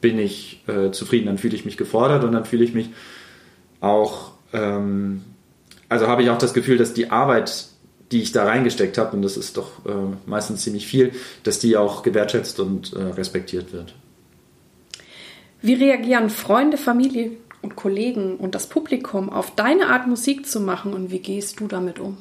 bin 0.00 0.18
ich 0.18 0.62
äh, 0.66 0.90
zufrieden, 0.90 1.26
dann 1.26 1.38
fühle 1.38 1.56
ich 1.56 1.64
mich 1.64 1.76
gefordert 1.76 2.24
und 2.24 2.32
dann 2.32 2.44
fühle 2.44 2.62
ich 2.62 2.74
mich 2.74 2.90
auch, 3.80 4.32
ähm, 4.52 5.22
also 5.88 6.06
habe 6.06 6.22
ich 6.22 6.30
auch 6.30 6.38
das 6.38 6.52
Gefühl, 6.52 6.76
dass 6.76 6.92
die 6.92 7.10
Arbeit 7.10 7.68
die 8.14 8.22
ich 8.22 8.30
da 8.30 8.44
reingesteckt 8.44 8.96
habe, 8.96 9.16
und 9.16 9.22
das 9.22 9.36
ist 9.36 9.56
doch 9.56 9.84
äh, 9.86 9.90
meistens 10.24 10.62
ziemlich 10.62 10.86
viel, 10.86 11.10
dass 11.42 11.58
die 11.58 11.76
auch 11.76 12.04
gewertschätzt 12.04 12.60
und 12.60 12.92
äh, 12.92 13.02
respektiert 13.02 13.72
wird. 13.72 13.92
Wie 15.60 15.74
reagieren 15.74 16.30
Freunde, 16.30 16.76
Familie 16.76 17.32
und 17.60 17.74
Kollegen 17.74 18.36
und 18.36 18.54
das 18.54 18.68
Publikum 18.68 19.30
auf 19.30 19.56
deine 19.56 19.88
Art 19.88 20.06
Musik 20.06 20.46
zu 20.46 20.60
machen 20.60 20.94
und 20.94 21.10
wie 21.10 21.18
gehst 21.18 21.58
du 21.58 21.66
damit 21.66 21.98
um? 21.98 22.18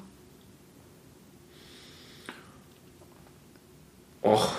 Och. 4.23 4.53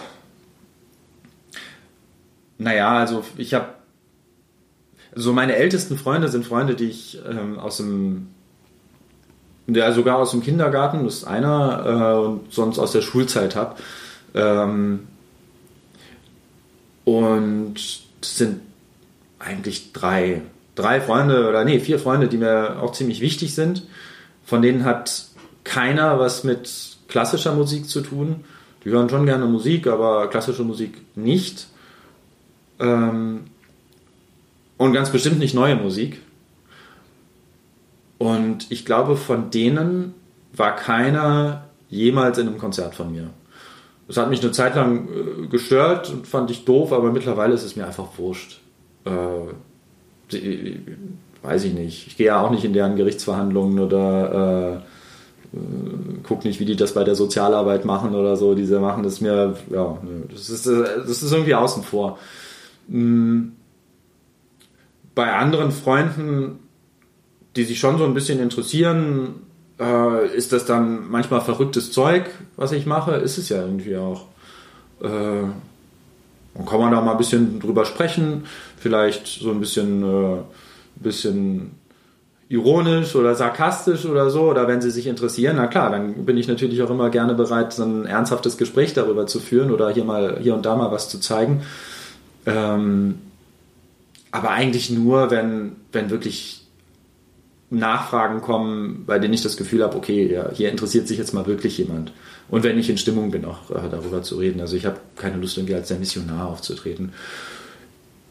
Naja, 2.59 2.97
also 2.97 3.25
ich 3.37 3.55
habe 3.55 3.75
so 5.17 5.33
meine 5.33 5.57
ältesten 5.57 5.99
Freunde 5.99 6.29
sind 6.29 6.47
Freunde, 6.47 6.76
die 6.76 6.91
ich 6.91 7.19
ähm, 7.29 7.59
aus 7.59 7.79
dem 7.79 8.29
der 9.66 9.92
sogar 9.92 10.18
aus 10.18 10.33
dem 10.33 10.42
Kindergarten, 10.42 11.04
das 11.04 11.18
ist 11.18 11.25
einer, 11.25 11.85
äh, 11.87 12.26
und 12.26 12.52
sonst 12.52 12.78
aus 12.78 12.92
der 12.92 13.02
Schulzeit 13.02 13.56
habe. 13.56 13.76
Ähm, 14.35 15.06
und 17.04 17.75
das 18.21 18.38
sind 18.38 18.61
eigentlich 19.38 19.92
drei, 19.92 20.42
drei 20.75 21.00
Freunde 21.00 21.49
oder 21.49 21.64
nee, 21.64 21.78
vier 21.78 21.99
Freunde, 21.99 22.28
die 22.28 22.38
mir 22.38 22.83
auch 22.83 22.92
ziemlich 22.92 23.21
wichtig 23.21 23.54
sind. 23.54 23.87
Von 24.44 24.62
denen 24.62 24.85
hat 24.85 25.26
keiner 25.64 26.18
was 26.18 26.44
mit 26.44 26.71
klassischer 27.09 27.54
Musik 27.54 27.88
zu 27.88 28.00
tun. 28.00 28.44
Die 28.85 28.90
hören 28.90 29.09
schon 29.09 29.26
gerne 29.26 29.47
Musik, 29.47 29.87
aber 29.87 30.28
klassische 30.28 30.62
Musik 30.62 31.00
nicht. 31.16 31.68
Ähm, 32.80 33.44
und 34.76 34.92
ganz 34.92 35.11
bestimmt 35.11 35.38
nicht 35.38 35.54
neue 35.54 35.76
Musik. 35.76 36.21
Und 38.25 38.73
ich 38.73 38.87
glaube, 38.87 39.16
von 39.16 39.50
denen 39.50 40.14
war 40.54 40.75
keiner 40.75 41.64
jemals 41.90 42.38
in 42.38 42.49
einem 42.49 42.57
Konzert 42.57 42.95
von 42.95 43.12
mir. 43.12 43.28
Das 44.09 44.16
hat 44.16 44.31
mich 44.31 44.40
eine 44.40 44.50
Zeit 44.50 44.76
lang 44.76 45.09
äh, 45.09 45.47
gestört 45.49 46.09
und 46.09 46.26
fand 46.26 46.50
ich 46.50 46.64
doof, 46.64 46.95
aber 46.95 47.12
mittlerweile 47.12 47.52
ist 47.52 47.64
es 47.64 47.76
mir 47.76 47.87
einfach 47.87 48.07
wurscht. 48.16 48.62
Äh, 49.04 49.11
die, 50.33 50.81
weiß 51.43 51.64
ich 51.64 51.75
nicht. 51.75 52.07
Ich 52.07 52.16
gehe 52.16 52.28
ja 52.28 52.40
auch 52.40 52.50
nicht 52.50 52.64
in 52.64 52.73
deren 52.73 52.97
Gerichtsverhandlungen 52.97 53.78
oder 53.78 54.83
äh, 55.52 55.57
äh 55.57 55.61
guck 56.23 56.47
nicht, 56.47 56.61
wie 56.61 56.64
die 56.64 56.76
das 56.76 56.95
bei 56.95 57.04
der 57.04 57.16
Sozialarbeit 57.16 57.85
machen 57.85 58.14
oder 58.14 58.37
so. 58.37 58.54
Diese 58.54 58.81
machen 58.81 59.02
das 59.02 59.21
mir, 59.21 59.54
ja, 59.71 59.99
das 60.33 60.49
ist, 60.49 60.66
das 60.66 61.23
ist 61.23 61.31
irgendwie 61.31 61.54
außen 61.54 61.83
vor. 61.83 62.19
Hm. 62.88 63.52
Bei 65.14 65.35
anderen 65.35 65.73
Freunden 65.73 66.63
die 67.56 67.64
sich 67.64 67.78
schon 67.78 67.99
so 67.99 68.04
ein 68.04 68.14
bisschen 68.14 68.40
interessieren, 68.40 69.34
äh, 69.80 70.28
ist 70.34 70.52
das 70.52 70.64
dann 70.64 71.11
manchmal 71.11 71.40
verrücktes 71.40 71.92
Zeug, 71.92 72.25
was 72.56 72.73
ich 72.73 72.87
mache? 72.87 73.12
Ist 73.12 73.38
es 73.38 73.49
ja 73.49 73.62
irgendwie 73.62 73.96
auch. 73.96 74.26
Äh, 75.00 75.46
dann 76.54 76.66
kann 76.66 76.80
man 76.80 76.92
da 76.92 77.00
mal 77.00 77.12
ein 77.12 77.18
bisschen 77.18 77.61
drüber 77.61 77.84
sprechen, 77.84 78.44
vielleicht 78.76 79.26
so 79.26 79.50
ein 79.50 79.61
bisschen, 79.61 80.02
äh, 80.02 80.37
bisschen 80.96 81.73
ironisch 82.49 83.16
oder 83.16 83.34
sarkastisch 83.34 84.04
oder 84.04 84.30
so, 84.30 84.42
oder 84.42 84.68
wenn 84.68 84.80
sie 84.80 84.90
sich 84.90 85.06
interessieren, 85.06 85.56
na 85.56 85.66
klar, 85.66 85.90
dann 85.90 86.25
bin 86.25 86.37
ich 86.37 86.46
natürlich 86.46 86.82
auch 86.82 86.90
immer 86.90 87.11
gerne 87.11 87.34
bereit, 87.34 87.73
so 87.73 87.82
ein 87.82 88.06
ernsthaftes 88.06 88.56
Gespräch 88.56 88.94
darüber 88.94 89.26
zu 89.26 89.40
führen 89.40 89.70
oder 89.70 89.90
hier 89.90 90.04
mal 90.04 90.38
hier 90.40 90.54
und 90.54 90.64
da 90.64 90.76
mal 90.76 90.92
was 90.92 91.08
zu 91.08 91.18
zeigen. 91.18 91.62
Ähm, 92.46 93.16
aber 94.30 94.50
eigentlich 94.50 94.90
nur, 94.90 95.30
wenn, 95.30 95.73
wenn 95.92 96.11
wirklich 96.11 96.63
Nachfragen 97.78 98.40
kommen, 98.40 99.04
bei 99.07 99.19
denen 99.19 99.35
ich 99.35 99.43
das 99.43 99.57
Gefühl 99.57 99.83
habe, 99.83 99.97
okay, 99.97 100.33
ja, 100.33 100.50
hier 100.52 100.71
interessiert 100.71 101.09
sich 101.09 101.19
jetzt 101.19 101.33
mal 101.35 101.47
wirklich 101.47 101.78
jemand. 101.78 102.12
Und 102.49 102.62
wenn 102.62 102.78
ich 102.78 102.90
in 102.90 102.99
Stimmung 102.99 103.31
bin, 103.31 103.45
auch 103.45 103.71
äh, 103.71 103.88
darüber 103.90 104.23
zu 104.23 104.37
reden. 104.37 104.61
Also 104.61 104.76
ich 104.76 104.87
habe 104.87 104.99
keine 105.16 105.37
Lust, 105.37 105.57
irgendwie 105.57 105.75
als 105.75 105.88
der 105.88 105.99
Missionar 105.99 106.49
aufzutreten. 106.49 107.12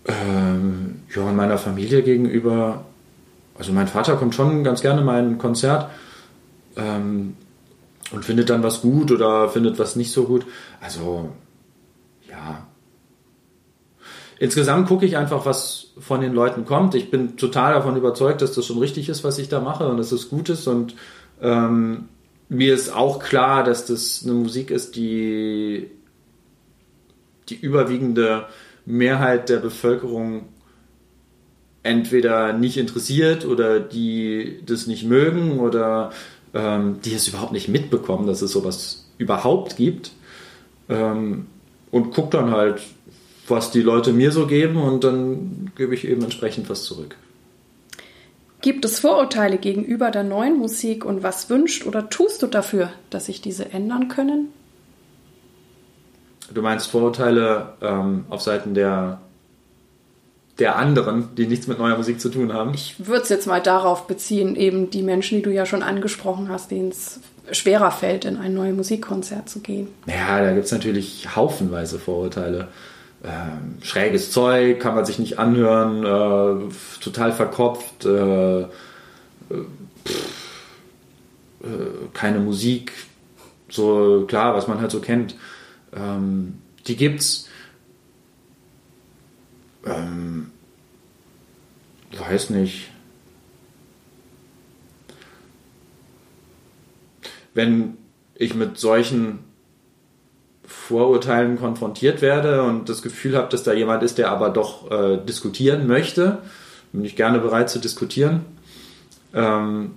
Ähm, 0.05 1.01
ja, 1.15 1.23
und 1.23 1.35
meiner 1.35 1.57
Familie 1.57 2.03
gegenüber 2.03 2.85
also 3.57 3.71
mein 3.71 3.88
Vater 3.88 4.15
kommt 4.15 4.35
schon 4.35 4.63
ganz 4.63 4.81
gerne 4.81 5.01
mal 5.01 5.19
in 5.19 5.31
ein 5.31 5.38
Konzert 5.38 5.89
ähm, 6.75 7.35
und 8.12 8.25
findet 8.25 8.50
dann 8.50 8.63
was 8.63 8.81
gut 8.81 9.12
oder 9.12 9.50
findet 9.50 9.77
was 9.79 9.95
nicht 9.95 10.12
so 10.12 10.23
gut. 10.23 10.45
Also 10.81 11.29
ja. 12.29 12.65
Insgesamt 14.43 14.89
gucke 14.89 15.05
ich 15.05 15.15
einfach, 15.15 15.45
was 15.45 15.93
von 15.97 16.19
den 16.19 16.33
Leuten 16.33 16.65
kommt. 16.65 16.95
Ich 16.95 17.09
bin 17.09 17.38
total 17.38 17.75
davon 17.75 17.95
überzeugt, 17.95 18.41
dass 18.41 18.51
das 18.51 18.65
schon 18.65 18.77
richtig 18.77 19.07
ist, 19.07 19.23
was 19.23 19.38
ich 19.38 19.47
da 19.47 19.62
mache 19.62 19.88
und 19.88 19.95
dass 19.95 20.12
es 20.12 20.27
gut 20.27 20.50
ist. 20.50 20.67
Und 20.67 20.95
ähm, 21.41 22.09
mir 22.50 22.73
ist 22.73 22.93
auch 22.93 23.19
klar, 23.19 23.63
dass 23.63 23.85
das 23.85 24.23
eine 24.25 24.33
Musik 24.33 24.69
ist, 24.69 24.97
die 24.97 25.91
die 27.47 27.55
überwiegende 27.55 28.47
Mehrheit 28.85 29.47
der 29.47 29.59
Bevölkerung 29.59 30.50
entweder 31.83 32.51
nicht 32.51 32.75
interessiert 32.75 33.45
oder 33.45 33.79
die 33.79 34.59
das 34.65 34.88
nicht 34.88 35.05
mögen 35.05 35.62
oder 35.62 36.12
ähm, 36.53 37.00
die 37.05 37.13
es 37.13 37.29
überhaupt 37.29 37.53
nicht 37.53 37.69
mitbekommen, 37.69 38.27
dass 38.27 38.41
es 38.41 38.51
sowas 38.51 39.09
überhaupt 39.17 39.77
gibt. 39.77 40.12
Ähm, 40.89 41.45
und 41.91 42.12
guck 42.12 42.31
dann 42.31 42.51
halt, 42.51 42.81
was 43.47 43.71
die 43.71 43.81
Leute 43.81 44.13
mir 44.13 44.31
so 44.31 44.47
geben 44.47 44.77
und 44.77 45.03
dann 45.03 45.71
gebe 45.75 45.93
ich 45.93 46.07
eben 46.07 46.23
entsprechend 46.23 46.69
was 46.69 46.83
zurück. 46.83 47.15
Gibt 48.62 48.85
es 48.85 49.00
Vorurteile 49.00 49.57
gegenüber 49.57 50.09
der 50.09 50.23
neuen 50.23 50.57
Musik 50.57 51.03
und 51.03 51.21
was 51.21 51.50
wünscht 51.50 51.85
oder 51.85 52.09
tust 52.09 52.41
du 52.41 52.47
dafür, 52.47 52.89
dass 53.09 53.25
sich 53.25 53.41
diese 53.41 53.71
ändern 53.73 54.07
können? 54.07 54.47
Du 56.53 56.62
meinst 56.62 56.88
Vorurteile 56.88 57.73
ähm, 57.81 58.25
auf 58.29 58.41
Seiten 58.41 58.73
der 58.73 59.19
der 60.59 60.75
anderen, 60.75 61.35
die 61.35 61.47
nichts 61.47 61.67
mit 61.67 61.79
neuer 61.79 61.97
Musik 61.97 62.21
zu 62.21 62.29
tun 62.29 62.53
haben. 62.53 62.73
Ich 62.75 63.07
würde 63.07 63.23
es 63.23 63.29
jetzt 63.29 63.47
mal 63.47 63.59
darauf 63.59 64.05
beziehen, 64.05 64.55
eben 64.55 64.91
die 64.91 65.01
Menschen, 65.01 65.38
die 65.38 65.41
du 65.41 65.51
ja 65.51 65.65
schon 65.65 65.81
angesprochen 65.81 66.50
hast, 66.50 66.69
denen 66.69 66.89
es 66.89 67.19
schwerer 67.51 67.91
fällt, 67.91 68.23
in 68.23 68.38
ein 68.38 68.53
neues 68.53 68.75
Musikkonzert 68.75 69.50
zu 69.50 69.62
gehen. 69.62 69.88
Ja, 70.05 70.39
da 70.41 70.53
gibt 70.53 70.65
es 70.65 70.71
natürlich 70.71 71.35
haufenweise 71.35 71.97
Vorurteile. 71.97 72.67
Ähm, 73.23 73.77
schräges 73.81 74.31
Zeug, 74.31 74.79
kann 74.79 74.95
man 74.95 75.05
sich 75.05 75.17
nicht 75.17 75.39
anhören, 75.39 76.03
äh, 76.03 76.73
total 77.01 77.31
verkopft, 77.31 78.05
äh, 78.05 78.61
äh, 78.61 78.67
pff, 80.05 80.49
äh, 81.63 81.67
keine 82.13 82.39
Musik, 82.39 82.91
so 83.69 84.25
klar, 84.27 84.55
was 84.55 84.67
man 84.67 84.81
halt 84.81 84.91
so 84.91 84.99
kennt. 84.99 85.35
Ähm, 85.95 86.59
die 86.85 86.97
gibt's 86.97 87.47
ähm, 89.86 90.51
weiß 92.17 92.51
nicht. 92.51 92.89
Wenn 97.53 97.97
ich 98.36 98.55
mit 98.55 98.77
solchen 98.77 99.42
Vorurteilen 100.73 101.57
konfrontiert 101.57 102.21
werde 102.21 102.63
und 102.63 102.89
das 102.89 103.01
Gefühl 103.01 103.38
habe, 103.38 103.47
dass 103.49 103.63
da 103.63 103.73
jemand 103.73 104.03
ist, 104.03 104.17
der 104.17 104.31
aber 104.31 104.49
doch 104.49 104.91
äh, 104.91 105.17
diskutieren 105.17 105.88
möchte, 105.88 106.39
bin 106.91 107.05
ich 107.05 107.15
gerne 107.15 107.39
bereit 107.39 107.69
zu 107.69 107.79
diskutieren. 107.79 108.41
Ähm, 109.33 109.91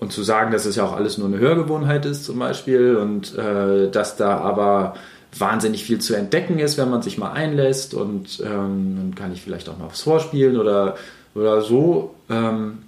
und 0.00 0.12
zu 0.12 0.24
sagen, 0.24 0.50
dass 0.50 0.66
es 0.66 0.74
ja 0.74 0.84
auch 0.84 0.94
alles 0.94 1.16
nur 1.16 1.28
eine 1.28 1.38
Hörgewohnheit 1.38 2.04
ist 2.06 2.24
zum 2.24 2.40
Beispiel 2.40 2.96
und 2.96 3.38
äh, 3.38 3.88
dass 3.88 4.16
da 4.16 4.38
aber 4.38 4.94
wahnsinnig 5.38 5.84
viel 5.84 6.00
zu 6.00 6.14
entdecken 6.14 6.58
ist, 6.58 6.76
wenn 6.76 6.90
man 6.90 7.02
sich 7.02 7.18
mal 7.18 7.30
einlässt 7.30 7.94
und 7.94 8.40
ähm, 8.44 8.96
dann 8.96 9.14
kann 9.14 9.32
ich 9.32 9.42
vielleicht 9.42 9.68
auch 9.68 9.78
mal 9.78 9.88
was 9.88 10.02
vorspielen 10.02 10.58
oder, 10.58 10.96
oder 11.34 11.62
so. 11.62 12.14
Ähm, 12.28 12.78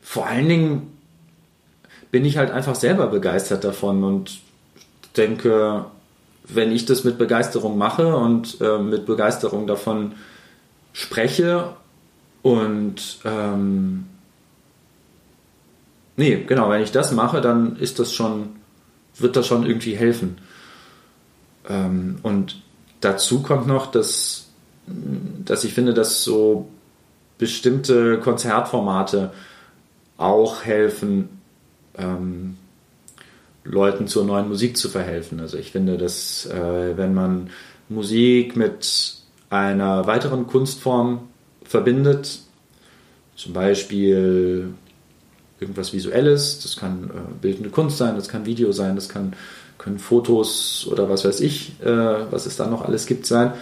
vor 0.00 0.26
allen 0.26 0.48
Dingen 0.48 0.98
bin 2.10 2.24
ich 2.24 2.38
halt 2.38 2.52
einfach 2.52 2.76
selber 2.76 3.08
begeistert 3.08 3.64
davon 3.64 4.04
und 4.04 4.38
denke, 5.18 5.86
wenn 6.44 6.72
ich 6.72 6.86
das 6.86 7.04
mit 7.04 7.18
Begeisterung 7.18 7.76
mache 7.76 8.16
und 8.16 8.60
äh, 8.60 8.78
mit 8.78 9.04
Begeisterung 9.04 9.66
davon 9.66 10.12
spreche 10.92 11.74
und 12.42 13.18
ähm, 13.24 14.06
nee, 16.16 16.44
genau, 16.46 16.70
wenn 16.70 16.82
ich 16.82 16.92
das 16.92 17.12
mache, 17.12 17.40
dann 17.40 17.76
ist 17.76 17.98
das 17.98 18.12
schon 18.12 18.58
wird 19.18 19.36
das 19.36 19.46
schon 19.46 19.66
irgendwie 19.66 19.96
helfen. 19.96 20.38
Ähm, 21.68 22.18
und 22.22 22.62
dazu 23.00 23.42
kommt 23.42 23.66
noch, 23.66 23.90
dass, 23.90 24.48
dass 24.86 25.64
ich 25.64 25.74
finde, 25.74 25.94
dass 25.94 26.24
so 26.24 26.68
bestimmte 27.36 28.18
Konzertformate 28.18 29.32
auch 30.16 30.64
helfen, 30.64 31.28
ähm, 31.96 32.56
Leuten 33.64 34.06
zur 34.06 34.24
neuen 34.24 34.48
Musik 34.48 34.76
zu 34.76 34.88
verhelfen. 34.88 35.40
Also 35.40 35.58
ich 35.58 35.72
finde, 35.72 35.98
dass 35.98 36.46
äh, 36.46 36.96
wenn 36.96 37.14
man 37.14 37.50
Musik 37.88 38.56
mit 38.56 39.14
einer 39.50 40.06
weiteren 40.06 40.46
Kunstform 40.46 41.28
verbindet, 41.64 42.40
zum 43.36 43.52
Beispiel 43.52 44.70
irgendwas 45.60 45.92
Visuelles, 45.92 46.60
das 46.60 46.76
kann 46.76 47.10
äh, 47.10 47.34
bildende 47.40 47.70
Kunst 47.70 47.98
sein, 47.98 48.16
das 48.16 48.28
kann 48.28 48.46
Video 48.46 48.72
sein, 48.72 48.94
das 48.94 49.08
kann, 49.08 49.34
können 49.78 49.98
Fotos 49.98 50.86
oder 50.90 51.08
was 51.08 51.24
weiß 51.24 51.40
ich, 51.40 51.80
äh, 51.82 51.86
was 52.30 52.46
es 52.46 52.56
da 52.56 52.66
noch 52.66 52.82
alles 52.82 53.06
gibt 53.06 53.26
sein. 53.26 53.52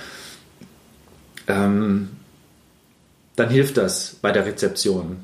Ähm, 1.46 2.08
dann 3.36 3.50
hilft 3.50 3.76
das 3.76 4.16
bei 4.20 4.32
der 4.32 4.46
Rezeption. 4.46 5.18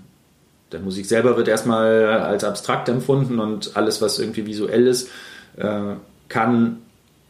Der 0.72 0.80
Musik 0.80 1.06
selber 1.06 1.37
wird 1.37 1.48
erstmal 1.48 2.04
als 2.06 2.44
abstrakt 2.44 2.88
empfunden 2.88 3.38
und 3.38 3.76
alles, 3.76 4.00
was 4.00 4.18
irgendwie 4.18 4.46
visuell 4.46 4.87
ist, 4.87 5.08
äh, 5.56 5.94
kann 6.28 6.78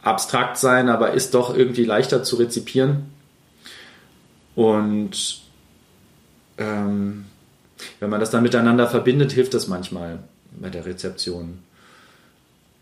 abstrakt 0.01 0.57
sein, 0.57 0.89
aber 0.89 1.11
ist 1.11 1.33
doch 1.33 1.55
irgendwie 1.55 1.85
leichter 1.85 2.23
zu 2.23 2.37
rezipieren. 2.37 3.11
Und 4.55 5.41
ähm, 6.57 7.25
wenn 7.99 8.09
man 8.09 8.19
das 8.19 8.29
dann 8.29 8.43
miteinander 8.43 8.87
verbindet, 8.87 9.31
hilft 9.31 9.53
das 9.53 9.67
manchmal 9.67 10.19
bei 10.51 10.69
der 10.69 10.85
Rezeption. 10.85 11.59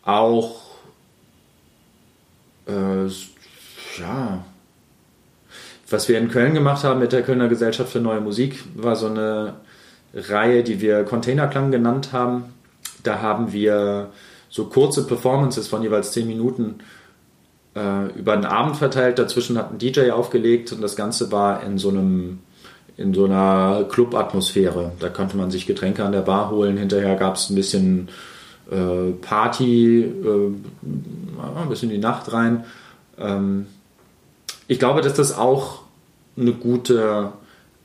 Auch, 0.03 0.61
äh, 2.67 3.05
ja, 3.99 4.45
was 5.89 6.07
wir 6.07 6.17
in 6.17 6.29
Köln 6.29 6.53
gemacht 6.53 6.83
haben 6.83 6.99
mit 6.99 7.11
der 7.11 7.23
Kölner 7.23 7.49
Gesellschaft 7.49 7.91
für 7.91 7.99
Neue 7.99 8.21
Musik, 8.21 8.63
war 8.75 8.95
so 8.95 9.07
eine 9.07 9.55
Reihe, 10.13 10.63
die 10.63 10.81
wir 10.81 11.03
Containerklang 11.03 11.71
genannt 11.71 12.13
haben. 12.13 12.45
Da 13.03 13.21
haben 13.21 13.53
wir 13.53 14.09
so 14.49 14.65
kurze 14.65 15.07
Performances 15.07 15.67
von 15.67 15.81
jeweils 15.81 16.11
zehn 16.11 16.27
Minuten 16.27 16.79
äh, 17.75 18.07
über 18.17 18.35
den 18.35 18.45
Abend 18.45 18.77
verteilt. 18.77 19.17
Dazwischen 19.17 19.57
hat 19.57 19.71
ein 19.71 19.77
DJ 19.77 20.11
aufgelegt 20.11 20.71
und 20.73 20.81
das 20.81 20.95
Ganze 20.95 21.31
war 21.31 21.63
in 21.63 21.77
so 21.77 21.89
einem 21.89 22.39
in 22.97 23.13
so 23.13 23.25
einer 23.25 23.85
Club-Atmosphäre. 23.89 24.91
Da 24.99 25.09
konnte 25.09 25.37
man 25.37 25.49
sich 25.49 25.65
Getränke 25.65 26.03
an 26.03 26.11
der 26.11 26.21
Bar 26.21 26.51
holen. 26.51 26.77
Hinterher 26.77 27.15
gab 27.15 27.35
es 27.35 27.49
ein 27.49 27.55
bisschen 27.55 28.09
äh, 28.69 29.11
Party, 29.21 30.01
äh, 30.03 30.51
ein 31.61 31.69
bisschen 31.69 31.89
die 31.89 31.97
Nacht 31.97 32.31
rein. 32.31 32.65
Ähm, 33.17 33.67
ich 34.67 34.77
glaube, 34.77 35.01
dass 35.01 35.13
das 35.13 35.37
auch 35.37 35.81
eine 36.37 36.53
gute 36.53 37.31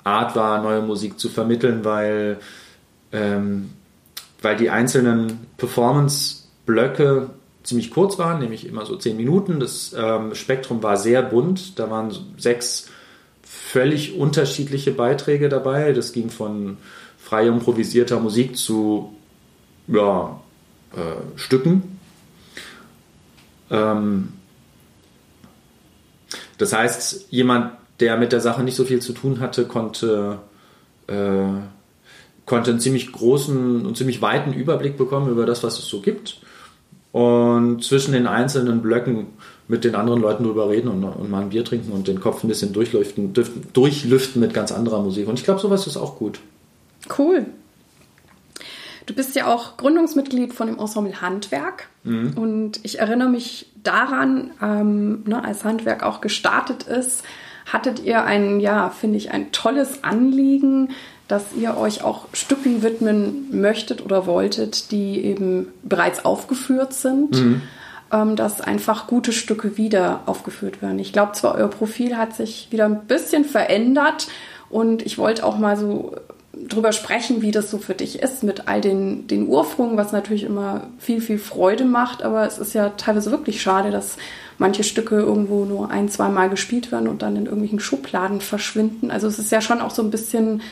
Art 0.06 0.36
war, 0.36 0.62
neue 0.62 0.82
Musik 0.82 1.18
zu 1.18 1.28
vermitteln, 1.28 1.84
weil, 1.84 2.38
ähm, 3.12 3.70
weil 4.40 4.56
die 4.56 4.70
einzelnen 4.70 5.46
Performance-Blöcke 5.56 7.30
ziemlich 7.62 7.90
kurz 7.90 8.18
waren, 8.18 8.38
nämlich 8.38 8.66
immer 8.66 8.86
so 8.86 8.96
zehn 8.96 9.16
Minuten. 9.16 9.60
Das 9.60 9.94
ähm, 9.98 10.34
Spektrum 10.34 10.82
war 10.82 10.96
sehr 10.96 11.22
bunt. 11.22 11.78
Da 11.78 11.90
waren 11.90 12.14
sechs 12.38 12.88
völlig 13.42 14.16
unterschiedliche 14.16 14.92
Beiträge 14.92 15.48
dabei. 15.48 15.92
Das 15.92 16.12
ging 16.12 16.30
von 16.30 16.78
frei 17.18 17.48
improvisierter 17.48 18.20
Musik 18.20 18.56
zu 18.56 19.14
ja, 19.88 20.40
äh, 20.92 21.38
Stücken. 21.38 21.98
Ähm, 23.70 24.28
Das 26.58 26.72
heißt, 26.72 27.26
jemand, 27.30 27.72
der 28.00 28.16
mit 28.16 28.32
der 28.32 28.40
Sache 28.40 28.62
nicht 28.62 28.76
so 28.76 28.84
viel 28.84 29.00
zu 29.00 29.12
tun 29.12 29.40
hatte, 29.40 29.64
konnte, 29.64 30.38
äh, 31.06 31.44
konnte 32.44 32.70
einen 32.70 32.80
ziemlich 32.80 33.12
großen 33.12 33.86
und 33.86 33.96
ziemlich 33.96 34.22
weiten 34.22 34.52
Überblick 34.52 34.96
bekommen 34.96 35.30
über 35.30 35.46
das, 35.46 35.62
was 35.62 35.78
es 35.78 35.86
so 35.86 36.00
gibt. 36.00 36.40
Und 37.12 37.82
zwischen 37.82 38.12
den 38.12 38.26
einzelnen 38.26 38.82
Blöcken 38.82 39.28
mit 39.68 39.84
den 39.84 39.94
anderen 39.94 40.20
Leuten 40.20 40.44
drüber 40.44 40.68
reden 40.68 40.88
und, 40.88 41.02
und 41.02 41.30
mal 41.30 41.42
ein 41.42 41.48
Bier 41.48 41.64
trinken 41.64 41.92
und 41.92 42.06
den 42.08 42.20
Kopf 42.20 42.44
ein 42.44 42.48
bisschen 42.48 42.72
durchlüften, 42.72 43.32
durchlüften 43.72 44.40
mit 44.40 44.52
ganz 44.54 44.70
anderer 44.70 45.02
Musik. 45.02 45.26
Und 45.26 45.38
ich 45.38 45.44
glaube, 45.44 45.60
sowas 45.60 45.86
ist 45.86 45.96
auch 45.96 46.18
gut. 46.18 46.40
Cool. 47.18 47.46
Du 49.06 49.14
bist 49.14 49.36
ja 49.36 49.46
auch 49.46 49.76
Gründungsmitglied 49.76 50.52
von 50.52 50.66
dem 50.66 50.78
Ensemble 50.78 51.20
Handwerk. 51.20 51.88
Mhm. 52.02 52.32
Und 52.36 52.80
ich 52.82 52.98
erinnere 52.98 53.28
mich 53.28 53.66
daran, 53.82 54.50
ähm, 54.60 55.22
ne, 55.26 55.42
als 55.42 55.64
Handwerk 55.64 56.02
auch 56.02 56.20
gestartet 56.20 56.82
ist, 56.82 57.22
hattet 57.66 58.02
ihr 58.04 58.24
ein, 58.24 58.60
ja, 58.60 58.90
finde 58.90 59.18
ich, 59.18 59.32
ein 59.32 59.52
tolles 59.52 60.04
Anliegen, 60.04 60.90
dass 61.28 61.54
ihr 61.54 61.76
euch 61.76 62.04
auch 62.04 62.26
Stücken 62.32 62.82
widmen 62.82 63.48
möchtet 63.50 64.04
oder 64.04 64.26
wolltet, 64.26 64.92
die 64.92 65.24
eben 65.24 65.68
bereits 65.82 66.24
aufgeführt 66.24 66.94
sind. 66.94 67.36
Mhm. 67.36 67.62
Ähm, 68.12 68.36
dass 68.36 68.60
einfach 68.60 69.08
gute 69.08 69.32
Stücke 69.32 69.76
wieder 69.76 70.20
aufgeführt 70.26 70.80
werden. 70.80 71.00
Ich 71.00 71.12
glaube 71.12 71.32
zwar, 71.32 71.56
euer 71.56 71.66
Profil 71.66 72.16
hat 72.16 72.36
sich 72.36 72.68
wieder 72.70 72.84
ein 72.84 73.06
bisschen 73.06 73.44
verändert 73.44 74.28
und 74.70 75.04
ich 75.04 75.18
wollte 75.18 75.44
auch 75.44 75.58
mal 75.58 75.76
so 75.76 76.14
drüber 76.68 76.92
sprechen, 76.92 77.42
wie 77.42 77.50
das 77.50 77.70
so 77.70 77.78
für 77.78 77.94
dich 77.94 78.20
ist 78.20 78.42
mit 78.42 78.68
all 78.68 78.80
den, 78.80 79.26
den 79.26 79.46
Urfrungen, 79.48 79.96
was 79.96 80.12
natürlich 80.12 80.44
immer 80.44 80.88
viel, 80.98 81.20
viel 81.20 81.38
Freude 81.38 81.84
macht, 81.84 82.22
aber 82.22 82.46
es 82.46 82.58
ist 82.58 82.74
ja 82.74 82.90
teilweise 82.90 83.30
wirklich 83.30 83.60
schade, 83.60 83.90
dass 83.90 84.16
manche 84.58 84.84
Stücke 84.84 85.16
irgendwo 85.16 85.64
nur 85.64 85.90
ein, 85.90 86.08
zwei 86.08 86.28
Mal 86.28 86.48
gespielt 86.48 86.90
werden 86.92 87.08
und 87.08 87.22
dann 87.22 87.36
in 87.36 87.44
irgendwelchen 87.44 87.80
Schubladen 87.80 88.40
verschwinden. 88.40 89.10
Also 89.10 89.26
es 89.26 89.38
ist 89.38 89.52
ja 89.52 89.60
schon 89.60 89.80
auch 89.80 89.90
so 89.90 90.02
ein 90.02 90.10
bisschen 90.10 90.62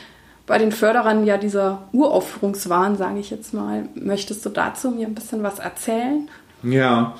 bei 0.47 0.57
den 0.57 0.71
Förderern 0.71 1.25
ja 1.25 1.37
dieser 1.37 1.83
Uraufführungswahn, 1.91 2.97
sage 2.97 3.19
ich 3.19 3.29
jetzt 3.29 3.53
mal. 3.53 3.87
Möchtest 3.95 4.45
du 4.45 4.49
dazu 4.49 4.91
mir 4.91 5.07
ein 5.07 5.15
bisschen 5.15 5.43
was 5.43 5.59
erzählen? 5.59 6.27
Ja, 6.63 7.15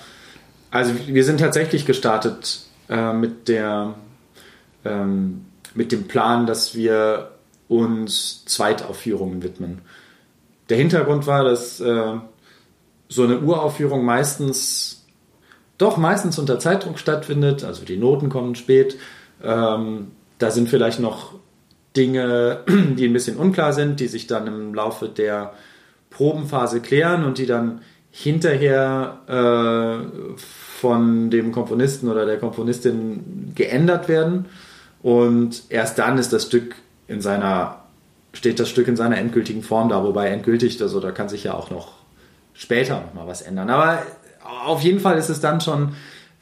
also 0.71 0.93
wir 1.07 1.23
sind 1.23 1.39
tatsächlich 1.39 1.85
gestartet 1.85 2.61
äh, 2.89 3.13
mit 3.13 3.47
der 3.47 3.95
ähm, 4.83 5.45
mit 5.75 5.91
dem 5.91 6.07
Plan, 6.07 6.45
dass 6.45 6.73
wir 6.75 7.31
uns 7.67 8.45
Zweitaufführungen 8.45 9.43
widmen. 9.43 9.81
Der 10.69 10.77
Hintergrund 10.77 11.27
war, 11.27 11.43
dass 11.43 11.79
äh, 11.79 12.13
so 13.07 13.23
eine 13.23 13.39
Uraufführung 13.39 14.03
meistens 14.03 15.05
doch 15.77 15.97
meistens 15.97 16.39
unter 16.39 16.59
Zeitdruck 16.59 16.99
stattfindet, 16.99 17.63
also 17.63 17.83
die 17.83 17.97
Noten 17.97 18.29
kommen 18.29 18.55
spät. 18.55 18.97
Ähm, 19.43 20.11
da 20.37 20.51
sind 20.51 20.69
vielleicht 20.69 20.99
noch 20.99 21.33
Dinge, 21.95 22.63
die 22.67 23.05
ein 23.05 23.13
bisschen 23.13 23.37
unklar 23.37 23.73
sind, 23.73 23.99
die 23.99 24.07
sich 24.07 24.27
dann 24.27 24.47
im 24.47 24.73
Laufe 24.73 25.09
der 25.09 25.53
Probenphase 26.09 26.79
klären 26.79 27.25
und 27.25 27.37
die 27.37 27.45
dann 27.45 27.81
hinterher 28.09 29.19
äh, 29.27 30.37
von 30.37 31.29
dem 31.29 31.51
Komponisten 31.51 32.09
oder 32.09 32.25
der 32.25 32.39
Komponistin 32.39 33.51
geändert 33.53 34.07
werden. 34.07 34.45
Und 35.01 35.63
erst 35.69 35.99
dann 35.99 36.17
ist 36.17 36.31
das 36.31 36.45
Stück 36.45 36.75
in 37.07 37.21
seiner, 37.21 37.83
steht 38.33 38.59
das 38.59 38.69
Stück 38.69 38.87
in 38.87 38.95
seiner 38.95 39.17
endgültigen 39.17 39.63
Form 39.63 39.89
da, 39.89 40.03
wobei 40.03 40.29
endgültig, 40.29 40.81
also 40.81 40.99
da 40.99 41.11
kann 41.11 41.29
sich 41.29 41.43
ja 41.43 41.53
auch 41.53 41.69
noch 41.69 41.93
später 42.53 43.01
noch 43.01 43.13
mal 43.13 43.27
was 43.27 43.41
ändern. 43.41 43.69
Aber 43.69 44.01
auf 44.65 44.81
jeden 44.81 44.99
Fall 44.99 45.17
ist 45.17 45.29
es 45.29 45.39
dann 45.39 45.61
schon 45.61 45.95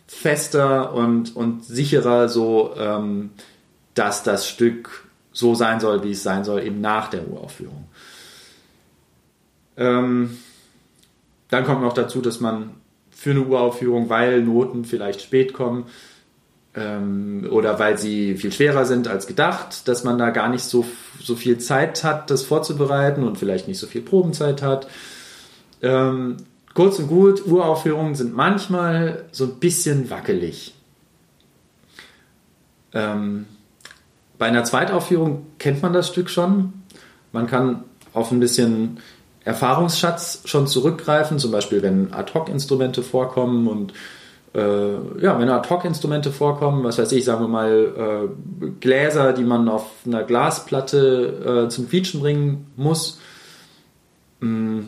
fester 0.07 0.93
und, 0.93 1.35
und 1.35 1.65
sicherer 1.65 2.29
so, 2.29 2.73
ähm, 2.77 3.31
dass 3.93 4.23
das 4.23 4.47
Stück 4.47 5.07
so 5.31 5.55
sein 5.55 5.79
soll, 5.79 6.03
wie 6.03 6.11
es 6.11 6.23
sein 6.23 6.43
soll, 6.43 6.63
eben 6.63 6.81
nach 6.81 7.09
der 7.09 7.27
Uraufführung. 7.27 7.85
Ähm, 9.77 10.37
dann 11.49 11.65
kommt 11.65 11.81
noch 11.81 11.93
dazu, 11.93 12.21
dass 12.21 12.39
man 12.39 12.71
für 13.09 13.31
eine 13.31 13.41
Uraufführung, 13.41 14.09
weil 14.09 14.41
Noten 14.41 14.85
vielleicht 14.85 15.21
spät 15.21 15.53
kommen 15.53 15.85
ähm, 16.75 17.47
oder 17.51 17.79
weil 17.79 17.97
sie 17.97 18.35
viel 18.35 18.51
schwerer 18.51 18.85
sind 18.85 19.07
als 19.07 19.27
gedacht, 19.27 19.87
dass 19.87 20.03
man 20.03 20.17
da 20.17 20.31
gar 20.31 20.49
nicht 20.49 20.63
so, 20.63 20.85
so 21.21 21.35
viel 21.35 21.57
Zeit 21.59 22.03
hat, 22.03 22.29
das 22.29 22.43
vorzubereiten 22.43 23.23
und 23.23 23.37
vielleicht 23.37 23.67
nicht 23.67 23.79
so 23.79 23.87
viel 23.87 24.01
Probenzeit 24.01 24.61
hat. 24.61 24.87
Ähm, 25.81 26.37
kurz 26.73 26.97
und 26.99 27.07
gut, 27.07 27.45
Uraufführungen 27.45 28.15
sind 28.15 28.35
manchmal 28.35 29.25
so 29.31 29.45
ein 29.45 29.59
bisschen 29.59 30.09
wackelig. 30.09 30.73
Ähm, 32.93 33.45
bei 34.37 34.47
einer 34.47 34.63
Zweitaufführung 34.63 35.45
kennt 35.59 35.81
man 35.81 35.93
das 35.93 36.07
Stück 36.07 36.29
schon. 36.29 36.73
Man 37.31 37.47
kann 37.47 37.83
auf 38.13 38.31
ein 38.31 38.39
bisschen 38.39 38.99
Erfahrungsschatz 39.43 40.41
schon 40.45 40.67
zurückgreifen, 40.67 41.37
zum 41.37 41.51
Beispiel 41.51 41.81
wenn 41.81 42.13
Ad-Hoc-Instrumente 42.13 43.03
vorkommen 43.03 43.67
und 43.67 43.93
ja, 44.55 45.39
wenn 45.39 45.49
Ad-Hoc-Instrumente 45.49 46.31
vorkommen, 46.31 46.83
was 46.83 46.99
weiß 46.99 47.11
ich, 47.13 47.25
sagen 47.25 47.41
wir 47.41 47.47
mal 47.47 48.29
äh, 48.29 48.67
Gläser, 48.79 49.33
die 49.33 49.43
man 49.43 49.67
auf 49.67 49.89
einer 50.05 50.23
Glasplatte 50.23 51.65
äh, 51.65 51.69
zum 51.69 51.89
Quietschen 51.89 52.19
bringen 52.19 52.67
muss. 52.75 53.19
Mm, 54.41 54.81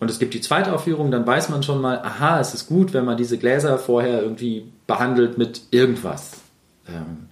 und 0.00 0.10
es 0.10 0.20
gibt 0.20 0.34
die 0.34 0.40
Zweitaufführung, 0.40 1.10
dann 1.10 1.26
weiß 1.26 1.48
man 1.48 1.64
schon 1.64 1.80
mal, 1.80 1.98
aha, 1.98 2.38
es 2.38 2.54
ist 2.54 2.68
gut, 2.68 2.92
wenn 2.92 3.04
man 3.04 3.16
diese 3.16 3.38
Gläser 3.38 3.78
vorher 3.78 4.22
irgendwie 4.22 4.70
behandelt 4.86 5.36
mit 5.36 5.62
irgendwas. 5.72 6.34
Ähm, 6.86 7.26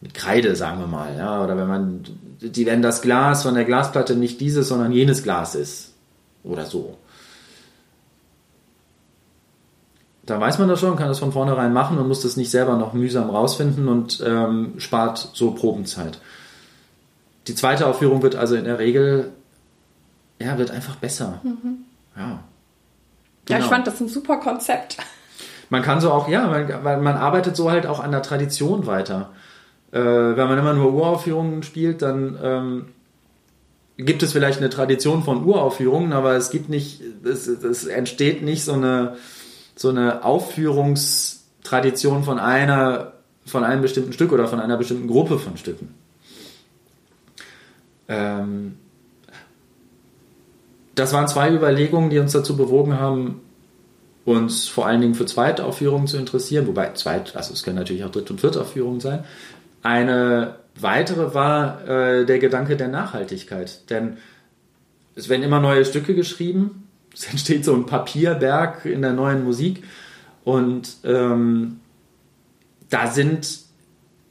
mit 0.00 0.14
Kreide, 0.14 0.56
sagen 0.56 0.80
wir 0.80 0.86
mal, 0.86 1.14
ja, 1.16 1.44
oder 1.44 1.58
wenn 1.58 1.68
man, 1.68 2.04
die, 2.40 2.64
wenn 2.64 2.80
das 2.80 3.02
Glas 3.02 3.42
von 3.42 3.54
der 3.54 3.64
Glasplatte 3.64 4.16
nicht 4.16 4.40
dieses, 4.40 4.68
sondern 4.68 4.92
jenes 4.92 5.22
Glas 5.22 5.54
ist, 5.54 5.92
oder 6.42 6.64
so. 6.64 6.96
Da 10.26 10.40
weiß 10.40 10.58
man 10.58 10.68
das 10.68 10.80
schon, 10.80 10.96
kann 10.96 11.08
das 11.08 11.20
von 11.20 11.32
vornherein 11.32 11.72
machen 11.72 11.98
und 11.98 12.08
muss 12.08 12.20
das 12.20 12.36
nicht 12.36 12.50
selber 12.50 12.76
noch 12.76 12.92
mühsam 12.92 13.30
rausfinden 13.30 13.88
und 13.88 14.22
ähm, 14.26 14.74
spart 14.78 15.30
so 15.34 15.52
Probenzeit. 15.52 16.18
Die 17.46 17.54
zweite 17.54 17.86
Aufführung 17.86 18.22
wird 18.22 18.34
also 18.34 18.56
in 18.56 18.64
der 18.64 18.80
Regel, 18.80 19.32
ja, 20.40 20.58
wird 20.58 20.72
einfach 20.72 20.96
besser. 20.96 21.40
Mhm. 21.44 21.78
Ja. 22.16 22.24
Genau. 22.24 22.38
Ja, 23.48 23.56
ich 23.56 23.56
genau. 23.56 23.68
fand 23.68 23.86
das 23.86 24.00
ein 24.00 24.08
super 24.08 24.38
Konzept. 24.38 24.96
Man 25.70 25.82
kann 25.82 26.00
so 26.00 26.10
auch, 26.10 26.28
ja, 26.28 26.46
man, 26.82 27.02
man 27.02 27.16
arbeitet 27.16 27.56
so 27.56 27.70
halt 27.70 27.86
auch 27.86 28.00
an 28.00 28.10
der 28.10 28.22
Tradition 28.22 28.86
weiter. 28.86 29.30
Äh, 29.92 30.00
wenn 30.00 30.48
man 30.48 30.58
immer 30.58 30.74
nur 30.74 30.92
Uraufführungen 30.92 31.62
spielt, 31.62 32.02
dann 32.02 32.38
ähm, 32.42 32.86
gibt 33.96 34.22
es 34.22 34.32
vielleicht 34.32 34.58
eine 34.58 34.70
Tradition 34.70 35.22
von 35.22 35.44
Uraufführungen, 35.44 36.12
aber 36.12 36.34
es 36.34 36.50
gibt 36.50 36.68
nicht, 36.68 37.00
es, 37.24 37.46
es 37.46 37.86
entsteht 37.86 38.42
nicht 38.42 38.64
so 38.64 38.72
eine, 38.72 39.16
so 39.76 39.90
eine 39.90 40.24
Aufführungstradition 40.24 42.24
von 42.24 42.38
einer, 42.38 43.12
von 43.44 43.62
einem 43.62 43.82
bestimmten 43.82 44.12
Stück 44.12 44.32
oder 44.32 44.48
von 44.48 44.58
einer 44.58 44.76
bestimmten 44.76 45.06
Gruppe 45.06 45.38
von 45.38 45.56
Stücken. 45.56 45.94
Ähm, 48.08 48.76
das 50.94 51.12
waren 51.12 51.28
zwei 51.28 51.52
Überlegungen, 51.52 52.10
die 52.10 52.18
uns 52.18 52.32
dazu 52.32 52.56
bewogen 52.56 52.98
haben, 52.98 53.42
uns 54.24 54.66
vor 54.66 54.86
allen 54.86 55.02
Dingen 55.02 55.14
für 55.14 55.26
Zweitaufführungen 55.26 56.06
zu 56.06 56.16
interessieren, 56.16 56.66
wobei 56.66 56.92
Zweit, 56.94 57.36
also 57.36 57.52
es 57.52 57.62
können 57.62 57.76
natürlich 57.76 58.04
auch 58.04 58.10
Dritt- 58.10 58.30
und 58.30 58.40
Viertaufführungen 58.40 59.00
sein, 59.00 59.24
eine 59.82 60.56
weitere 60.74 61.34
war 61.34 61.86
äh, 61.86 62.26
der 62.26 62.38
Gedanke 62.38 62.76
der 62.76 62.88
Nachhaltigkeit. 62.88 63.88
Denn 63.90 64.16
es 65.14 65.28
werden 65.28 65.42
immer 65.42 65.60
neue 65.60 65.84
Stücke 65.84 66.14
geschrieben, 66.14 66.85
es 67.16 67.26
entsteht 67.30 67.64
so 67.64 67.74
ein 67.74 67.86
Papierberg 67.86 68.84
in 68.84 69.02
der 69.02 69.12
neuen 69.12 69.44
Musik 69.44 69.82
und 70.44 70.96
ähm, 71.04 71.80
da 72.90 73.08
sind 73.08 73.60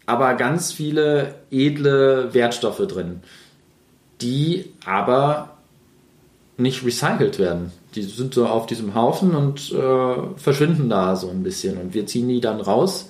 aber 0.05 0.35
ganz 0.35 0.71
viele 0.71 1.35
edle 1.49 2.33
Wertstoffe 2.33 2.85
drin, 2.87 3.21
die 4.21 4.71
aber 4.85 5.57
nicht 6.57 6.85
recycelt 6.85 7.39
werden. 7.39 7.71
Die 7.95 8.03
sind 8.03 8.33
so 8.33 8.45
auf 8.45 8.65
diesem 8.65 8.95
Haufen 8.95 9.35
und 9.35 9.71
äh, 9.71 10.37
verschwinden 10.37 10.89
da 10.89 11.15
so 11.15 11.29
ein 11.29 11.43
bisschen. 11.43 11.77
Und 11.77 11.93
wir 11.93 12.05
ziehen 12.05 12.29
die 12.29 12.39
dann 12.39 12.61
raus 12.61 13.09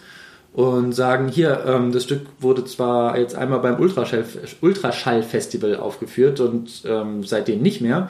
und 0.53 0.93
sagen, 0.93 1.27
hier, 1.27 1.63
ähm, 1.67 1.91
das 1.91 2.05
Stück 2.05 2.21
wurde 2.39 2.63
zwar 2.65 3.19
jetzt 3.19 3.35
einmal 3.35 3.59
beim 3.59 3.79
Ultraschall-Festival 3.79 5.75
aufgeführt 5.75 6.39
und 6.39 6.83
ähm, 6.85 7.23
seitdem 7.23 7.61
nicht 7.61 7.81
mehr, 7.81 8.09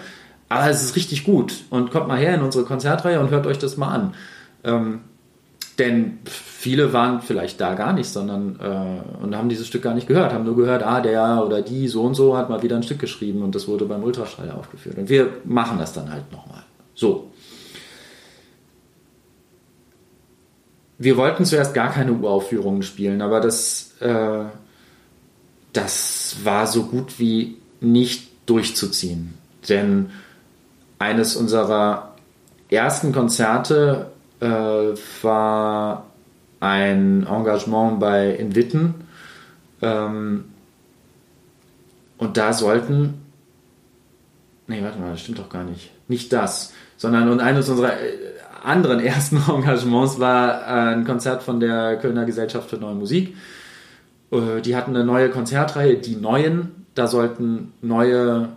aber 0.49 0.69
es 0.69 0.84
ist 0.84 0.95
richtig 0.95 1.23
gut 1.23 1.63
und 1.69 1.91
kommt 1.91 2.08
mal 2.08 2.17
her 2.17 2.36
in 2.36 2.41
unsere 2.41 2.65
Konzertreihe 2.65 3.19
und 3.19 3.31
hört 3.31 3.47
euch 3.47 3.58
das 3.58 3.77
mal 3.77 3.89
an. 3.89 4.13
Ähm, 4.63 5.01
denn 5.77 6.19
viele 6.25 6.93
waren 6.93 7.21
vielleicht 7.21 7.60
da 7.60 7.73
gar 7.73 7.91
nicht, 7.91 8.08
sondern 8.08 8.58
äh, 8.62 9.23
und 9.23 9.36
haben 9.36 9.49
dieses 9.49 9.67
Stück 9.67 9.81
gar 9.81 9.93
nicht 9.93 10.08
gehört, 10.08 10.31
haben 10.31 10.45
nur 10.45 10.55
gehört, 10.55 10.84
ah, 10.84 11.01
der 11.01 11.43
oder 11.45 11.62
die 11.62 11.88
so 11.88 12.03
und 12.03 12.13
so 12.15 12.38
hat 12.38 12.49
mal 12.49 12.63
wieder 12.63 12.77
ein 12.77 12.84
Stück 12.84 12.99
geschrieben 12.99 13.41
und 13.41 13.55
das 13.55 13.67
wurde 13.67 13.86
beim 13.86 14.03
Ultraschall 14.03 14.51
aufgeführt. 14.51 14.97
Und 14.97 15.10
wir 15.10 15.29
machen 15.43 15.77
das 15.77 15.91
dann 15.91 16.12
halt 16.12 16.31
nochmal. 16.31 16.63
So. 16.93 17.31
wir 20.97 21.17
wollten 21.17 21.45
zuerst 21.45 21.73
gar 21.73 21.91
keine 21.91 22.13
Uraufführungen 22.13 22.84
spielen, 22.84 23.21
aber 23.21 23.41
das, 23.41 23.95
äh, 23.99 24.45
das 25.73 26.38
war 26.43 26.67
so 26.67 26.84
gut 26.84 27.19
wie 27.19 27.58
nicht 27.81 28.29
durchzuziehen. 28.45 29.34
Denn 29.67 30.12
eines 30.99 31.36
unserer 31.36 32.15
ersten 32.69 33.12
Konzerte 33.12 34.12
äh, 34.39 34.47
war 35.21 36.05
ein 36.60 37.27
Engagement 37.27 37.99
bei 37.99 38.31
in 38.31 38.55
Witten. 38.55 38.95
Ähm, 39.81 40.45
und 42.17 42.38
da 42.38 42.53
sollten. 42.53 43.25
Nee, 44.67 44.81
warte 44.81 44.99
mal, 44.99 45.12
das 45.12 45.21
stimmt 45.21 45.39
doch 45.39 45.49
gar 45.49 45.63
nicht. 45.63 45.91
Nicht 46.08 46.34
das, 46.34 46.73
sondern 46.97 47.29
und 47.29 47.39
eines 47.39 47.69
unserer 47.69 47.93
äh, 47.93 48.17
anderen 48.63 48.99
ersten 48.99 49.38
Engagements 49.49 50.19
war 50.19 50.65
ein 50.65 51.05
Konzert 51.05 51.43
von 51.43 51.60
der 51.60 51.97
Kölner 51.97 52.25
Gesellschaft 52.25 52.69
für 52.69 52.77
Neue 52.77 52.95
Musik. 52.95 53.36
Äh, 54.31 54.62
die 54.62 54.75
hatten 54.75 54.95
eine 54.95 55.05
neue 55.05 55.29
Konzertreihe, 55.29 55.97
die 55.97 56.15
Neuen. 56.15 56.86
Da 56.95 57.08
sollten 57.08 57.73
neue, 57.81 58.49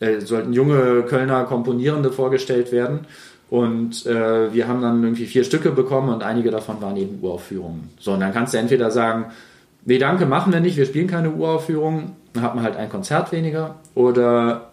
äh, 0.00 0.20
sollten 0.20 0.52
junge 0.52 1.02
Kölner 1.02 1.44
Komponierende 1.44 2.12
vorgestellt 2.12 2.72
werden. 2.72 3.00
Und 3.50 4.04
äh, 4.06 4.52
wir 4.52 4.68
haben 4.68 4.82
dann 4.82 5.02
irgendwie 5.02 5.26
vier 5.26 5.44
Stücke 5.44 5.70
bekommen 5.70 6.10
und 6.10 6.22
einige 6.22 6.50
davon 6.50 6.82
waren 6.82 6.96
eben 6.96 7.18
Uraufführungen. 7.22 7.90
So, 7.98 8.12
und 8.12 8.20
dann 8.20 8.32
kannst 8.32 8.52
du 8.52 8.58
entweder 8.58 8.90
sagen, 8.90 9.26
nee, 9.84 9.98
danke, 9.98 10.26
machen 10.26 10.52
wir 10.52 10.60
nicht, 10.60 10.76
wir 10.76 10.84
spielen 10.84 11.06
keine 11.06 11.30
Uraufführung, 11.30 12.12
dann 12.34 12.42
hat 12.42 12.54
man 12.54 12.62
halt 12.62 12.76
ein 12.76 12.90
Konzert 12.90 13.32
weniger. 13.32 13.76
Oder 13.94 14.70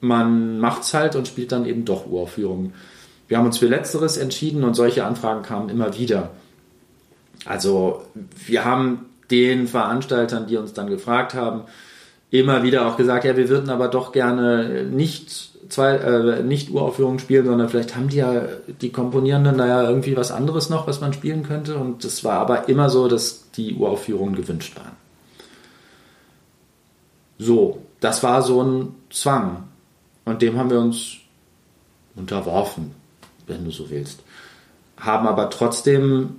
man 0.00 0.58
macht 0.58 0.82
es 0.82 0.94
halt 0.94 1.16
und 1.16 1.28
spielt 1.28 1.52
dann 1.52 1.66
eben 1.66 1.84
doch 1.84 2.06
Uraufführungen. 2.06 2.72
Wir 3.28 3.38
haben 3.38 3.46
uns 3.46 3.58
für 3.58 3.68
Letzteres 3.68 4.16
entschieden 4.16 4.64
und 4.64 4.74
solche 4.74 5.04
Anfragen 5.04 5.42
kamen 5.42 5.68
immer 5.68 5.96
wieder. 5.98 6.30
Also 7.44 8.02
wir 8.46 8.64
haben 8.64 9.06
den 9.30 9.66
Veranstaltern, 9.66 10.46
die 10.46 10.56
uns 10.56 10.72
dann 10.72 10.88
gefragt 10.88 11.34
haben, 11.34 11.62
immer 12.40 12.64
wieder 12.64 12.86
auch 12.86 12.96
gesagt, 12.96 13.24
ja, 13.24 13.36
wir 13.36 13.48
würden 13.48 13.70
aber 13.70 13.86
doch 13.86 14.10
gerne 14.10 14.84
nicht 14.84 15.52
zwei, 15.68 15.94
äh, 15.94 16.42
nicht 16.42 16.70
Uraufführungen 16.70 17.20
spielen, 17.20 17.46
sondern 17.46 17.68
vielleicht 17.68 17.94
haben 17.94 18.08
die 18.08 18.16
ja 18.16 18.42
die 18.80 18.90
Komponierenden 18.90 19.56
da 19.56 19.66
ja 19.66 19.88
irgendwie 19.88 20.16
was 20.16 20.32
anderes 20.32 20.68
noch, 20.68 20.88
was 20.88 21.00
man 21.00 21.12
spielen 21.12 21.44
könnte. 21.44 21.78
Und 21.78 22.04
es 22.04 22.24
war 22.24 22.40
aber 22.40 22.68
immer 22.68 22.90
so, 22.90 23.06
dass 23.06 23.50
die 23.52 23.74
Uraufführungen 23.74 24.34
gewünscht 24.34 24.76
waren. 24.76 24.96
So, 27.38 27.78
das 28.00 28.22
war 28.24 28.42
so 28.42 28.62
ein 28.62 28.94
Zwang. 29.10 29.68
Und 30.24 30.42
dem 30.42 30.58
haben 30.58 30.70
wir 30.70 30.80
uns 30.80 31.18
unterworfen, 32.16 32.92
wenn 33.46 33.64
du 33.64 33.70
so 33.70 33.90
willst. 33.90 34.24
Haben 34.96 35.28
aber 35.28 35.50
trotzdem 35.50 36.36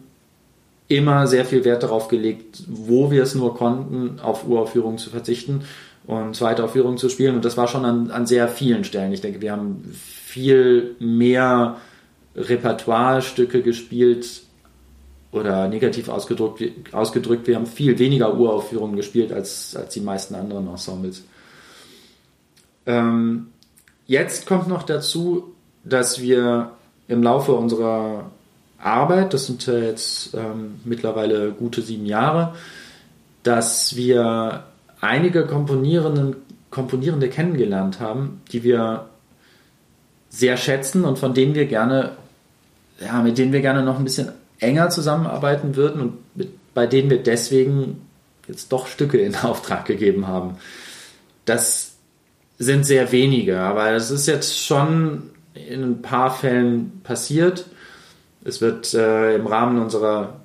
immer 0.88 1.28
sehr 1.28 1.46
viel 1.46 1.66
Wert 1.66 1.84
darauf 1.84 2.08
gelegt, 2.08 2.64
wo 2.68 3.12
wir 3.12 3.24
es 3.24 3.36
nur 3.36 3.56
konnten, 3.56 4.20
auf 4.20 4.48
Uraufführungen 4.48 4.98
zu 4.98 5.10
verzichten 5.10 5.64
und 6.06 6.36
zweite 6.36 6.64
Aufführungen 6.64 6.98
zu 6.98 7.10
spielen. 7.10 7.36
Und 7.36 7.46
das 7.46 7.58
war 7.58 7.68
schon 7.68 7.86
an, 7.86 8.12
an 8.12 8.28
sehr 8.28 8.48
vielen 8.48 8.84
Stellen. 8.84 9.12
Ich 9.12 9.22
denke, 9.22 9.42
wir 9.42 9.52
haben 9.52 9.84
viel 9.94 10.96
mehr 11.00 11.78
Repertoire-Stücke 12.36 13.62
gespielt 13.62 14.42
oder 15.32 15.68
negativ 15.68 16.08
ausgedrückt, 16.08 16.64
ausgedrückt, 16.94 17.48
wir 17.48 17.56
haben 17.56 17.66
viel 17.66 18.00
weniger 18.00 18.38
Uraufführungen 18.38 18.96
gespielt 18.96 19.34
als, 19.34 19.76
als 19.76 19.94
die 19.94 20.00
meisten 20.00 20.36
anderen 20.36 20.68
Ensembles. 20.68 21.24
Ähm, 22.86 23.48
jetzt 24.08 24.46
kommt 24.46 24.68
noch 24.68 24.84
dazu, 24.84 25.56
dass 25.84 26.22
wir 26.22 26.72
im 27.08 27.22
Laufe 27.22 27.52
unserer 27.52 28.32
Arbeit, 28.80 29.34
das 29.34 29.48
sind 29.48 29.66
jetzt 29.66 30.34
ähm, 30.34 30.80
mittlerweile 30.84 31.52
gute 31.52 31.82
sieben 31.82 32.06
Jahre, 32.06 32.56
dass 33.44 33.96
wir 33.96 34.64
einige 35.02 35.46
Komponierenden, 35.46 36.36
Komponierende 36.70 37.30
kennengelernt 37.30 38.00
haben, 38.00 38.42
die 38.52 38.64
wir 38.64 39.08
sehr 40.30 40.58
schätzen 40.58 41.06
und 41.06 41.18
von 41.18 41.34
denen 41.34 41.56
wir 41.56 41.66
gerne, 41.66 42.12
ja, 43.00 43.22
mit 43.22 43.38
denen 43.38 43.54
wir 43.54 43.62
gerne 43.62 43.84
noch 43.84 43.98
ein 43.98 44.04
bisschen 44.04 44.30
enger 44.60 44.90
zusammenarbeiten 44.90 45.76
würden 45.76 46.02
und 46.02 46.36
mit, 46.36 46.50
bei 46.74 46.88
denen 46.88 47.10
wir 47.10 47.24
deswegen 47.24 48.02
jetzt 48.48 48.72
doch 48.72 48.88
Stücke 48.88 49.18
in 49.18 49.36
Auftrag 49.44 49.86
gegeben 49.86 50.28
haben. 50.28 50.58
Das 51.46 51.94
sind 52.58 52.86
sehr 52.86 53.12
wenige, 53.12 53.60
aber 53.60 53.92
es 53.92 54.12
ist 54.12 54.28
jetzt 54.28 54.60
schon 54.60 55.30
in 55.54 55.84
ein 55.84 56.02
paar 56.02 56.32
Fällen 56.32 57.02
passiert. 57.04 57.66
Es 58.46 58.62
wird 58.62 58.94
äh, 58.94 59.36
im 59.36 59.48
Rahmen 59.48 59.82
unserer 59.82 60.40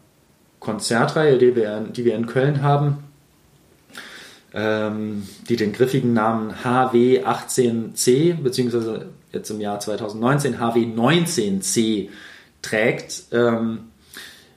Konzertreihe, 0.58 1.36
die 1.36 1.54
wir, 1.54 1.80
die 1.80 2.06
wir 2.06 2.14
in 2.14 2.26
Köln 2.26 2.62
haben, 2.62 3.04
ähm, 4.54 5.28
die 5.48 5.56
den 5.56 5.72
griffigen 5.72 6.14
Namen 6.14 6.52
HW18C, 6.64 8.42
beziehungsweise 8.42 9.10
jetzt 9.32 9.50
im 9.50 9.60
Jahr 9.60 9.80
2019 9.80 10.58
HW19C 10.58 12.08
trägt. 12.62 13.24
Ähm, 13.32 13.80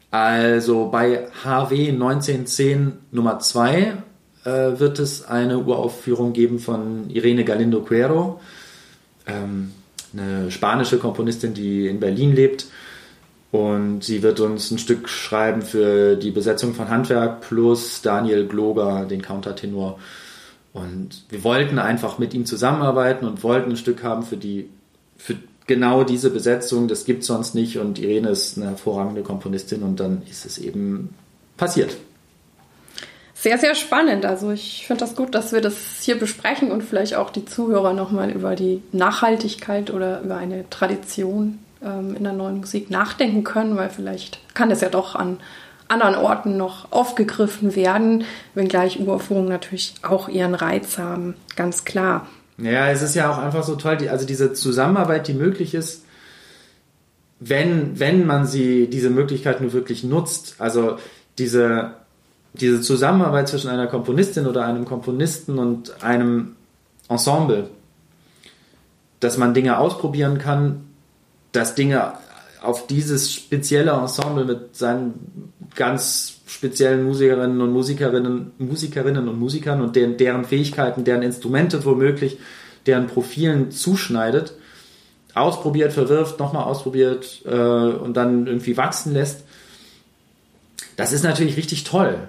also 0.10 0.90
bei 0.90 1.28
HW1910 1.44 2.94
Nummer 3.12 3.40
2 3.40 3.98
äh, 4.46 4.50
wird 4.80 5.00
es 5.00 5.26
eine 5.26 5.60
Uraufführung 5.60 6.32
geben 6.32 6.60
von 6.60 7.10
Irene 7.10 7.44
Galindo 7.44 7.82
Cuero, 7.82 8.40
ähm, 9.28 9.74
eine 10.14 10.50
spanische 10.50 10.98
Komponistin, 10.98 11.54
die 11.54 11.88
in 11.88 12.00
Berlin 12.00 12.34
lebt 12.34 12.68
und 13.54 14.04
sie 14.04 14.24
wird 14.24 14.40
uns 14.40 14.72
ein 14.72 14.80
Stück 14.80 15.08
schreiben 15.08 15.62
für 15.62 16.16
die 16.16 16.32
Besetzung 16.32 16.74
von 16.74 16.90
Handwerk 16.90 17.42
plus 17.42 18.02
Daniel 18.02 18.48
Gloger, 18.48 19.06
den 19.06 19.22
Countertenor. 19.22 20.00
Und 20.74 21.24
wir 21.30 21.44
wollten 21.44 21.78
einfach 21.78 22.18
mit 22.18 22.34
ihm 22.34 22.48
zusammenarbeiten 22.48 23.28
und 23.28 23.44
wollten 23.44 23.70
ein 23.70 23.78
Stück 23.78 24.02
haben 24.02 24.24
für 24.24 24.38
die, 24.38 24.72
für 25.18 25.36
genau 25.68 26.04
diese 26.04 26.32
Besetzung. 26.32 26.88
Das 26.88 27.06
gibt 27.06 27.22
es 27.22 27.28
sonst 27.28 27.54
nicht. 27.54 27.78
Und 27.78 28.00
Irene 28.00 28.30
ist 28.30 28.58
eine 28.58 28.70
hervorragende 28.72 29.22
Komponistin 29.22 29.84
und 29.84 30.00
dann 30.00 30.24
ist 30.28 30.48
es 30.48 30.58
eben 30.58 31.14
passiert. 31.56 31.96
Sehr, 33.36 33.60
sehr 33.60 33.76
spannend. 33.76 34.26
Also 34.26 34.50
ich 34.50 34.88
finde 34.88 35.02
das 35.02 35.16
gut, 35.16 35.36
dass 35.36 35.52
wir 35.52 35.62
das 35.62 36.02
hier 36.02 36.18
besprechen 36.18 36.72
und 36.72 36.82
vielleicht 36.82 37.14
auch 37.14 37.30
die 37.30 37.46
Zuhörer 37.46 37.94
nochmal 37.94 38.32
über 38.32 38.56
die 38.56 38.82
Nachhaltigkeit 38.94 39.92
oder 39.92 40.22
über 40.22 40.38
eine 40.38 40.68
Tradition 40.72 41.60
ähm, 41.84 42.16
in 42.16 42.24
der 42.24 42.34
neuen 42.34 42.60
Musik 42.60 42.90
nachdenken 42.90 43.44
können, 43.44 43.76
weil 43.76 43.90
vielleicht 43.90 44.40
kann 44.54 44.72
es 44.72 44.82
ja 44.82 44.90
doch 44.90 45.16
an 45.16 45.40
anderen 45.88 46.16
Orten 46.16 46.58
noch 46.58 46.92
aufgegriffen 46.92 47.76
werden, 47.76 48.24
wenngleich 48.56 49.00
Uraufführungen 49.00 49.50
natürlich 49.50 49.96
auch 50.02 50.30
ihren 50.30 50.56
Reiz 50.56 50.98
haben, 50.98 51.36
ganz 51.56 51.86
klar. 51.86 52.28
Ja, 52.58 52.90
es 52.90 53.02
ist 53.02 53.16
ja 53.16 53.32
auch 53.32 53.38
einfach 53.38 53.64
so 53.64 53.76
toll, 53.76 53.98
die, 53.98 54.10
also 54.10 54.26
diese 54.26 54.54
Zusammenarbeit, 54.54 55.28
die 55.28 55.34
möglich 55.34 55.74
ist, 55.74 56.06
wenn, 57.40 58.00
wenn 58.00 58.26
man 58.26 58.48
sie, 58.48 58.88
diese 58.88 59.10
Möglichkeit 59.10 59.60
nur 59.60 59.74
wirklich 59.74 60.04
nutzt, 60.04 60.56
also 60.60 60.98
diese, 61.38 61.92
diese 62.54 62.82
Zusammenarbeit 62.82 63.50
zwischen 63.50 63.70
einer 63.70 63.88
Komponistin 63.88 64.48
oder 64.48 64.66
einem 64.66 64.86
Komponisten 64.86 65.60
und 65.60 66.04
einem 66.04 66.56
Ensemble, 67.10 67.70
dass 69.20 69.38
man 69.38 69.54
Dinge 69.54 69.78
ausprobieren 69.78 70.38
kann, 70.38 70.93
dass 71.54 71.76
Dinge 71.76 72.14
auf 72.62 72.88
dieses 72.88 73.32
spezielle 73.32 73.92
Ensemble 73.92 74.46
mit 74.46 74.76
seinen 74.76 75.52
ganz 75.76 76.36
speziellen 76.48 77.04
Musikerinnen 77.04 77.62
und 77.62 77.72
Musikerinnen, 77.72 78.52
Musikerinnen 78.58 79.28
und 79.28 79.40
Musikern 79.40 79.82
und 79.82 79.96
deren, 79.96 80.18
deren 80.18 80.46
Fähigkeiten, 80.46 81.04
deren 81.04 81.24
Instrumente 81.24 81.84
womöglich, 81.86 82.38
deren 82.86 83.08
Profilen 83.08 83.72
zuschneidet, 83.72 84.54
ausprobiert, 85.34 85.94
verwirft, 85.94 86.40
nochmal 86.40 86.64
ausprobiert 86.66 87.42
äh, 87.46 87.50
und 87.50 88.16
dann 88.16 88.48
irgendwie 88.48 88.78
wachsen 88.78 89.14
lässt. 89.14 89.44
Das 90.96 91.12
ist 91.12 91.24
natürlich 91.24 91.58
richtig 91.58 91.84
toll. 91.86 92.28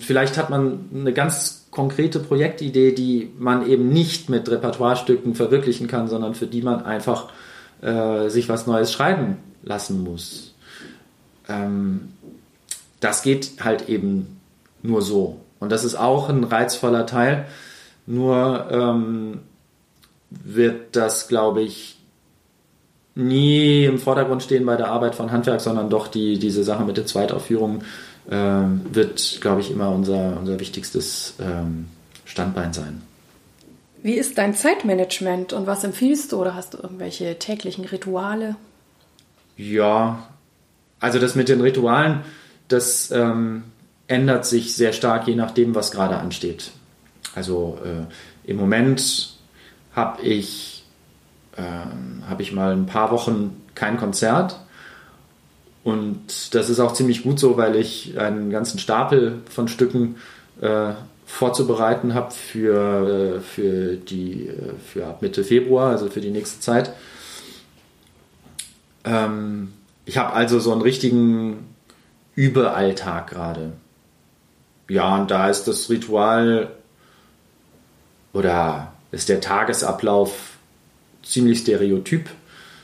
Vielleicht 0.00 0.36
hat 0.36 0.50
man 0.50 0.90
eine 0.92 1.12
ganz 1.12 1.66
konkrete 1.70 2.18
Projektidee, 2.18 2.92
die 2.92 3.30
man 3.38 3.66
eben 3.66 3.88
nicht 3.88 4.28
mit 4.28 4.50
Repertoirestücken 4.50 5.34
verwirklichen 5.34 5.86
kann, 5.86 6.08
sondern 6.08 6.34
für 6.34 6.46
die 6.46 6.62
man 6.62 6.84
einfach 6.84 7.28
äh, 7.84 8.28
sich 8.30 8.48
was 8.48 8.66
Neues 8.66 8.92
schreiben 8.92 9.36
lassen 9.62 10.02
muss. 10.02 10.54
Ähm, 11.48 12.12
das 13.00 13.22
geht 13.22 13.62
halt 13.62 13.88
eben 13.88 14.40
nur 14.82 15.02
so. 15.02 15.40
Und 15.60 15.70
das 15.70 15.84
ist 15.84 15.94
auch 15.94 16.28
ein 16.28 16.44
reizvoller 16.44 17.06
Teil. 17.06 17.46
Nur 18.06 18.66
ähm, 18.70 19.40
wird 20.30 20.96
das, 20.96 21.28
glaube 21.28 21.62
ich, 21.62 21.98
nie 23.14 23.84
im 23.84 23.98
Vordergrund 23.98 24.42
stehen 24.42 24.66
bei 24.66 24.76
der 24.76 24.88
Arbeit 24.88 25.14
von 25.14 25.30
Handwerk, 25.30 25.60
sondern 25.60 25.90
doch 25.90 26.08
die, 26.08 26.38
diese 26.38 26.64
Sache 26.64 26.84
mit 26.84 26.96
der 26.96 27.06
Zweitaufführung 27.06 27.82
äh, 28.28 28.34
wird, 28.92 29.38
glaube 29.40 29.60
ich, 29.60 29.70
immer 29.70 29.90
unser, 29.90 30.38
unser 30.38 30.58
wichtigstes 30.58 31.34
ähm, 31.40 31.86
Standbein 32.24 32.72
sein. 32.72 33.02
Wie 34.04 34.18
ist 34.18 34.36
dein 34.36 34.52
Zeitmanagement 34.52 35.54
und 35.54 35.66
was 35.66 35.82
empfiehlst 35.82 36.30
du 36.32 36.36
oder 36.36 36.54
hast 36.54 36.74
du 36.74 36.78
irgendwelche 36.78 37.38
täglichen 37.38 37.86
Rituale? 37.86 38.56
Ja, 39.56 40.28
also 41.00 41.18
das 41.18 41.34
mit 41.36 41.48
den 41.48 41.62
Ritualen, 41.62 42.20
das 42.68 43.10
ähm, 43.12 43.62
ändert 44.06 44.44
sich 44.44 44.76
sehr 44.76 44.92
stark, 44.92 45.26
je 45.26 45.34
nachdem, 45.34 45.74
was 45.74 45.90
gerade 45.90 46.18
ansteht. 46.18 46.72
Also 47.34 47.78
äh, 47.82 48.50
im 48.50 48.58
Moment 48.58 49.38
habe 49.94 50.20
ich, 50.20 50.84
äh, 51.56 51.62
hab 52.28 52.40
ich 52.40 52.52
mal 52.52 52.72
ein 52.72 52.84
paar 52.84 53.10
Wochen 53.10 53.62
kein 53.74 53.96
Konzert. 53.96 54.60
Und 55.82 56.54
das 56.54 56.68
ist 56.68 56.78
auch 56.78 56.92
ziemlich 56.92 57.22
gut 57.22 57.40
so, 57.40 57.56
weil 57.56 57.74
ich 57.74 58.18
einen 58.18 58.50
ganzen 58.50 58.78
Stapel 58.78 59.40
von 59.48 59.66
Stücken 59.66 60.16
äh, 60.60 60.92
vorzubereiten 61.26 62.14
habe 62.14 62.30
für, 62.30 63.36
äh, 63.36 63.40
für, 63.40 63.96
die, 63.96 64.48
äh, 64.48 64.74
für 64.78 65.16
Mitte 65.20 65.44
Februar, 65.44 65.90
also 65.90 66.08
für 66.08 66.20
die 66.20 66.30
nächste 66.30 66.60
Zeit. 66.60 66.92
Ähm, 69.04 69.72
ich 70.04 70.18
habe 70.18 70.34
also 70.34 70.60
so 70.60 70.72
einen 70.72 70.82
richtigen 70.82 71.74
Überalltag 72.34 73.28
gerade. 73.28 73.72
Ja, 74.88 75.16
und 75.16 75.30
da 75.30 75.48
ist 75.48 75.64
das 75.64 75.88
Ritual 75.88 76.70
oder 78.32 78.92
ist 79.12 79.28
der 79.28 79.40
Tagesablauf 79.40 80.58
ziemlich 81.22 81.60
stereotyp. 81.60 82.28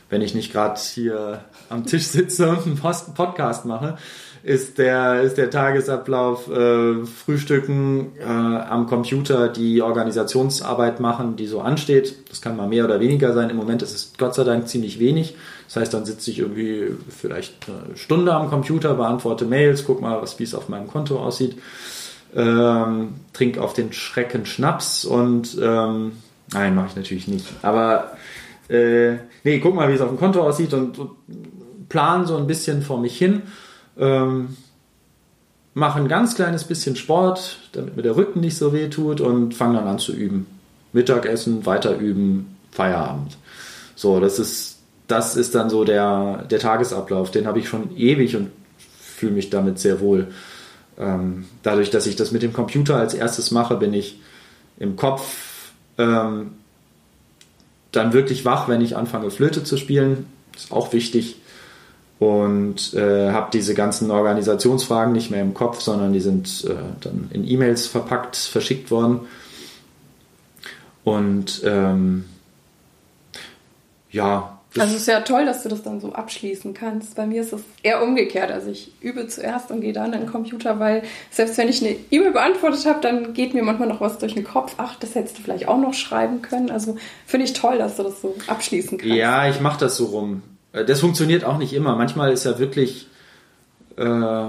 Wenn 0.08 0.22
ich 0.22 0.34
nicht 0.34 0.52
gerade 0.52 0.80
hier 0.80 1.44
am 1.68 1.84
Tisch 1.86 2.06
sitze 2.06 2.48
und 2.48 2.66
einen 2.66 2.78
Podcast 3.14 3.64
mache, 3.64 3.98
ist 4.42 4.78
der, 4.78 5.20
ist 5.20 5.36
der 5.36 5.50
Tagesablauf 5.50 6.50
äh, 6.50 7.04
Frühstücken 7.04 8.12
äh, 8.18 8.24
am 8.24 8.86
Computer, 8.86 9.48
die 9.48 9.82
Organisationsarbeit 9.82 10.98
machen, 10.98 11.36
die 11.36 11.46
so 11.46 11.60
ansteht. 11.60 12.28
Das 12.30 12.40
kann 12.40 12.56
mal 12.56 12.66
mehr 12.66 12.86
oder 12.86 13.00
weniger 13.00 13.34
sein. 13.34 13.50
Im 13.50 13.56
Moment 13.56 13.82
ist 13.82 13.94
es 13.94 14.12
Gott 14.16 14.34
sei 14.34 14.44
Dank 14.44 14.66
ziemlich 14.68 14.98
wenig. 14.98 15.36
Das 15.66 15.76
heißt, 15.76 15.92
dann 15.92 16.06
sitze 16.06 16.30
ich 16.30 16.38
irgendwie 16.38 16.88
vielleicht 17.10 17.66
eine 17.68 17.96
Stunde 17.96 18.32
am 18.32 18.48
Computer, 18.48 18.94
beantworte 18.94 19.44
Mails, 19.44 19.84
guck 19.84 20.00
mal, 20.00 20.22
wie 20.38 20.42
es 20.42 20.54
auf 20.54 20.68
meinem 20.68 20.88
Konto 20.88 21.18
aussieht, 21.18 21.56
ähm, 22.34 23.14
trink 23.34 23.58
auf 23.58 23.74
den 23.74 23.92
Schrecken 23.92 24.46
Schnaps 24.46 25.04
und 25.04 25.58
ähm, 25.60 26.12
nein, 26.52 26.74
mache 26.74 26.88
ich 26.88 26.96
natürlich 26.96 27.28
nicht. 27.28 27.46
Aber 27.60 28.12
äh, 28.68 29.16
nee, 29.44 29.60
guck 29.60 29.74
mal, 29.74 29.88
wie 29.90 29.94
es 29.94 30.00
auf 30.00 30.08
dem 30.08 30.18
Konto 30.18 30.40
aussieht 30.40 30.72
und, 30.72 30.98
und 30.98 31.10
plan 31.90 32.24
so 32.24 32.36
ein 32.36 32.46
bisschen 32.46 32.82
vor 32.82 32.98
mich 32.98 33.18
hin 33.18 33.42
ähm, 33.98 34.56
mache 35.74 35.98
ein 35.98 36.08
ganz 36.08 36.34
kleines 36.34 36.64
bisschen 36.64 36.96
Sport, 36.96 37.58
damit 37.72 37.96
mir 37.96 38.02
der 38.02 38.16
Rücken 38.16 38.40
nicht 38.40 38.56
so 38.56 38.72
weh 38.72 38.88
tut 38.88 39.20
und 39.20 39.54
fange 39.54 39.78
dann 39.78 39.86
an 39.86 39.98
zu 39.98 40.12
üben. 40.14 40.46
Mittagessen, 40.92 41.66
weiter 41.66 41.96
üben, 41.96 42.56
Feierabend. 42.72 43.36
So, 43.94 44.20
das 44.20 44.38
ist, 44.38 44.78
das 45.06 45.36
ist 45.36 45.54
dann 45.54 45.70
so 45.70 45.84
der, 45.84 46.46
der 46.50 46.58
Tagesablauf. 46.58 47.30
Den 47.30 47.46
habe 47.46 47.58
ich 47.58 47.68
schon 47.68 47.96
ewig 47.96 48.36
und 48.36 48.50
fühle 48.98 49.32
mich 49.32 49.50
damit 49.50 49.78
sehr 49.78 50.00
wohl. 50.00 50.28
Ähm, 50.98 51.46
dadurch, 51.62 51.90
dass 51.90 52.06
ich 52.06 52.16
das 52.16 52.32
mit 52.32 52.42
dem 52.42 52.52
Computer 52.52 52.96
als 52.96 53.14
erstes 53.14 53.50
mache, 53.50 53.76
bin 53.76 53.94
ich 53.94 54.20
im 54.78 54.96
Kopf 54.96 55.72
ähm, 55.98 56.52
dann 57.92 58.12
wirklich 58.12 58.44
wach, 58.44 58.68
wenn 58.68 58.80
ich 58.80 58.96
anfange, 58.96 59.30
Flöte 59.30 59.64
zu 59.64 59.76
spielen. 59.76 60.26
Ist 60.56 60.72
auch 60.72 60.92
wichtig 60.92 61.39
und 62.20 62.92
äh, 62.92 63.32
habe 63.32 63.48
diese 63.50 63.74
ganzen 63.74 64.10
Organisationsfragen 64.10 65.12
nicht 65.12 65.30
mehr 65.30 65.40
im 65.40 65.54
Kopf, 65.54 65.80
sondern 65.80 66.12
die 66.12 66.20
sind 66.20 66.66
äh, 66.68 66.74
dann 67.00 67.30
in 67.32 67.48
E-Mails 67.48 67.86
verpackt, 67.86 68.36
verschickt 68.36 68.90
worden. 68.90 69.20
Und 71.02 71.62
ähm, 71.64 72.26
ja. 74.10 74.58
Also 74.76 74.94
es 74.94 75.00
ist 75.00 75.08
ja 75.08 75.22
toll, 75.22 75.46
dass 75.46 75.62
du 75.62 75.70
das 75.70 75.82
dann 75.82 75.98
so 75.98 76.12
abschließen 76.12 76.74
kannst. 76.74 77.16
Bei 77.16 77.24
mir 77.24 77.40
ist 77.40 77.54
es 77.54 77.62
eher 77.82 78.02
umgekehrt. 78.02 78.52
Also 78.52 78.70
ich 78.70 78.92
übe 79.00 79.26
zuerst 79.26 79.70
und 79.70 79.80
gehe 79.80 79.94
dann 79.94 80.12
an 80.12 80.20
den 80.20 80.30
Computer, 80.30 80.78
weil 80.78 81.02
selbst 81.30 81.56
wenn 81.56 81.70
ich 81.70 81.82
eine 81.82 81.96
E-Mail 82.10 82.32
beantwortet 82.32 82.84
habe, 82.84 83.00
dann 83.00 83.32
geht 83.32 83.54
mir 83.54 83.62
manchmal 83.62 83.88
noch 83.88 84.02
was 84.02 84.18
durch 84.18 84.34
den 84.34 84.44
Kopf. 84.44 84.74
Ach, 84.76 84.94
das 84.96 85.14
hättest 85.14 85.38
du 85.38 85.42
vielleicht 85.42 85.68
auch 85.68 85.78
noch 85.78 85.94
schreiben 85.94 86.42
können. 86.42 86.70
Also 86.70 86.98
finde 87.24 87.46
ich 87.46 87.54
toll, 87.54 87.78
dass 87.78 87.96
du 87.96 88.02
das 88.02 88.20
so 88.20 88.36
abschließen 88.46 88.98
kannst. 88.98 89.14
Ja, 89.14 89.48
ich 89.48 89.60
mache 89.62 89.80
das 89.80 89.96
so 89.96 90.04
rum. 90.04 90.42
Äh, 90.72 90.84
das 90.84 91.00
funktioniert 91.00 91.44
auch 91.44 91.58
nicht 91.58 91.72
immer. 91.72 91.96
Manchmal 91.96 92.32
ist 92.32 92.44
ja 92.44 92.58
wirklich, 92.58 93.06
äh, 93.96 94.46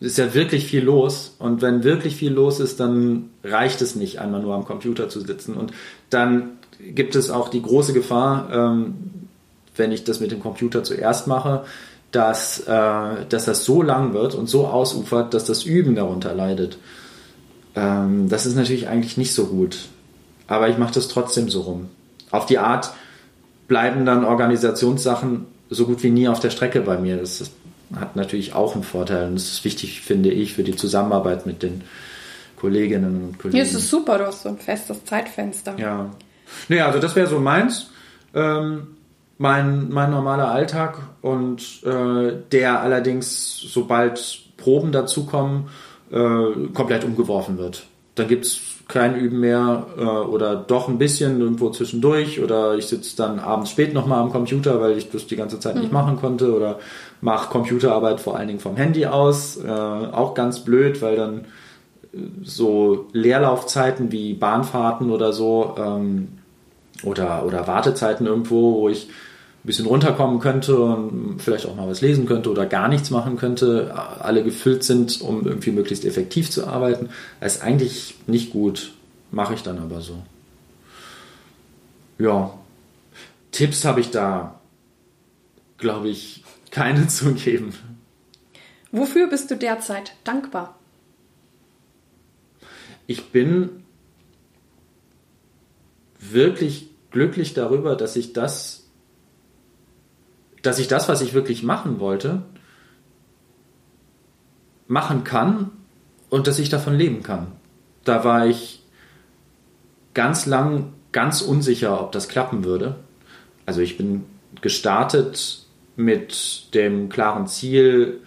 ist 0.00 0.18
ja 0.18 0.34
wirklich 0.34 0.66
viel 0.66 0.84
los. 0.84 1.36
Und 1.38 1.62
wenn 1.62 1.84
wirklich 1.84 2.16
viel 2.16 2.32
los 2.32 2.60
ist, 2.60 2.80
dann 2.80 3.30
reicht 3.44 3.80
es 3.82 3.94
nicht, 3.94 4.20
einmal 4.20 4.42
nur 4.42 4.54
am 4.54 4.64
Computer 4.64 5.08
zu 5.08 5.20
sitzen. 5.20 5.54
Und 5.54 5.72
dann 6.10 6.58
gibt 6.80 7.14
es 7.14 7.30
auch 7.30 7.48
die 7.48 7.62
große 7.62 7.92
Gefahr, 7.92 8.48
ähm, 8.52 8.94
wenn 9.76 9.92
ich 9.92 10.04
das 10.04 10.20
mit 10.20 10.32
dem 10.32 10.40
Computer 10.40 10.82
zuerst 10.82 11.26
mache, 11.26 11.64
dass, 12.10 12.60
äh, 12.60 13.24
dass 13.28 13.46
das 13.46 13.64
so 13.64 13.82
lang 13.82 14.12
wird 14.12 14.34
und 14.34 14.48
so 14.48 14.66
ausufert, 14.66 15.32
dass 15.32 15.44
das 15.44 15.64
Üben 15.64 15.94
darunter 15.94 16.34
leidet. 16.34 16.76
Ähm, 17.74 18.28
das 18.28 18.44
ist 18.44 18.54
natürlich 18.54 18.88
eigentlich 18.88 19.16
nicht 19.16 19.32
so 19.32 19.46
gut. 19.46 19.78
Aber 20.46 20.68
ich 20.68 20.76
mache 20.76 20.92
das 20.92 21.08
trotzdem 21.08 21.48
so 21.48 21.62
rum. 21.62 21.88
Auf 22.30 22.44
die 22.46 22.58
Art 22.58 22.92
bleiben 23.68 24.04
dann 24.04 24.24
Organisationssachen 24.24 25.46
so 25.72 25.86
gut 25.86 26.02
wie 26.02 26.10
nie 26.10 26.28
auf 26.28 26.40
der 26.40 26.50
Strecke 26.50 26.80
bei 26.80 26.98
mir. 26.98 27.16
Das, 27.16 27.38
das 27.38 27.50
hat 27.94 28.16
natürlich 28.16 28.54
auch 28.54 28.74
einen 28.74 28.84
Vorteil 28.84 29.28
und 29.28 29.34
das 29.34 29.44
ist 29.44 29.64
wichtig, 29.64 30.00
finde 30.00 30.30
ich, 30.30 30.54
für 30.54 30.62
die 30.62 30.76
Zusammenarbeit 30.76 31.46
mit 31.46 31.62
den 31.62 31.82
Kolleginnen 32.56 33.24
und 33.24 33.38
Kollegen. 33.38 33.58
Es 33.58 33.74
ist 33.74 33.90
super, 33.90 34.18
du 34.18 34.26
hast 34.26 34.42
so 34.42 34.48
ein 34.48 34.58
festes 34.58 35.04
Zeitfenster. 35.04 35.74
Ja. 35.78 36.10
Naja, 36.68 36.86
also 36.86 36.98
das 36.98 37.16
wäre 37.16 37.26
so 37.26 37.40
meins. 37.40 37.90
Ähm, 38.34 38.86
mein, 39.38 39.88
mein 39.90 40.10
normaler 40.10 40.50
Alltag 40.50 40.98
und 41.20 41.82
äh, 41.84 42.32
der 42.52 42.80
allerdings, 42.80 43.58
sobald 43.58 44.40
Proben 44.56 44.92
dazukommen, 44.92 45.68
äh, 46.12 46.68
komplett 46.72 47.04
umgeworfen 47.04 47.58
wird. 47.58 47.84
Dann 48.14 48.28
gibt 48.28 48.44
es 48.44 48.60
kein 48.88 49.16
Üben 49.16 49.40
mehr 49.40 49.86
äh, 49.96 50.02
oder 50.02 50.56
doch 50.56 50.88
ein 50.88 50.98
bisschen 50.98 51.40
irgendwo 51.40 51.70
zwischendurch 51.70 52.42
oder 52.42 52.74
ich 52.74 52.86
sitze 52.86 53.16
dann 53.16 53.38
abends 53.38 53.70
spät 53.70 53.94
nochmal 53.94 54.20
am 54.20 54.30
Computer, 54.30 54.80
weil 54.80 54.98
ich 54.98 55.10
das 55.10 55.26
die 55.26 55.36
ganze 55.36 55.58
Zeit 55.58 55.76
nicht 55.76 55.88
mhm. 55.88 55.94
machen 55.94 56.16
konnte 56.16 56.54
oder 56.54 56.78
mache 57.20 57.50
Computerarbeit 57.50 58.20
vor 58.20 58.36
allen 58.36 58.48
Dingen 58.48 58.60
vom 58.60 58.76
Handy 58.76 59.06
aus. 59.06 59.56
Äh, 59.56 59.68
auch 59.70 60.34
ganz 60.34 60.60
blöd, 60.60 61.00
weil 61.00 61.16
dann 61.16 61.38
äh, 62.12 62.18
so 62.42 63.06
Leerlaufzeiten 63.12 64.12
wie 64.12 64.34
Bahnfahrten 64.34 65.10
oder 65.10 65.32
so 65.32 65.74
ähm, 65.78 66.28
oder, 67.04 67.46
oder 67.46 67.66
Wartezeiten 67.66 68.26
irgendwo, 68.26 68.80
wo 68.80 68.88
ich 68.88 69.08
ein 69.62 69.66
bisschen 69.66 69.86
runterkommen 69.86 70.40
könnte 70.40 70.76
und 70.76 71.40
vielleicht 71.40 71.66
auch 71.66 71.76
mal 71.76 71.88
was 71.88 72.00
lesen 72.00 72.26
könnte 72.26 72.50
oder 72.50 72.66
gar 72.66 72.88
nichts 72.88 73.10
machen 73.10 73.36
könnte, 73.36 73.94
alle 73.94 74.42
gefüllt 74.42 74.82
sind, 74.82 75.20
um 75.20 75.46
irgendwie 75.46 75.70
möglichst 75.70 76.04
effektiv 76.04 76.50
zu 76.50 76.66
arbeiten. 76.66 77.10
Das 77.40 77.56
ist 77.56 77.62
eigentlich 77.62 78.16
nicht 78.26 78.50
gut, 78.50 78.92
mache 79.30 79.54
ich 79.54 79.62
dann 79.62 79.78
aber 79.78 80.00
so. 80.00 80.20
Ja, 82.18 82.54
Tipps 83.52 83.84
habe 83.84 84.00
ich 84.00 84.10
da, 84.10 84.58
glaube 85.78 86.08
ich, 86.08 86.42
keine 86.72 87.06
zu 87.06 87.32
geben. 87.34 87.72
Wofür 88.90 89.28
bist 89.28 89.48
du 89.52 89.56
derzeit 89.56 90.14
dankbar? 90.24 90.76
Ich 93.06 93.30
bin 93.30 93.70
wirklich 96.18 96.90
glücklich 97.12 97.54
darüber, 97.54 97.94
dass 97.94 98.16
ich 98.16 98.32
das 98.32 98.81
dass 100.62 100.78
ich 100.78 100.88
das, 100.88 101.08
was 101.08 101.20
ich 101.20 101.34
wirklich 101.34 101.62
machen 101.62 102.00
wollte, 102.00 102.42
machen 104.86 105.24
kann 105.24 105.70
und 106.30 106.46
dass 106.46 106.58
ich 106.58 106.68
davon 106.68 106.94
leben 106.94 107.22
kann. 107.22 107.48
Da 108.04 108.24
war 108.24 108.46
ich 108.46 108.82
ganz 110.14 110.46
lang 110.46 110.92
ganz 111.12 111.42
unsicher, 111.42 112.00
ob 112.00 112.12
das 112.12 112.28
klappen 112.28 112.64
würde. 112.64 112.96
Also 113.66 113.80
ich 113.80 113.96
bin 113.96 114.24
gestartet 114.60 115.66
mit 115.94 116.74
dem 116.74 117.08
klaren 117.10 117.46
Ziel, 117.46 118.20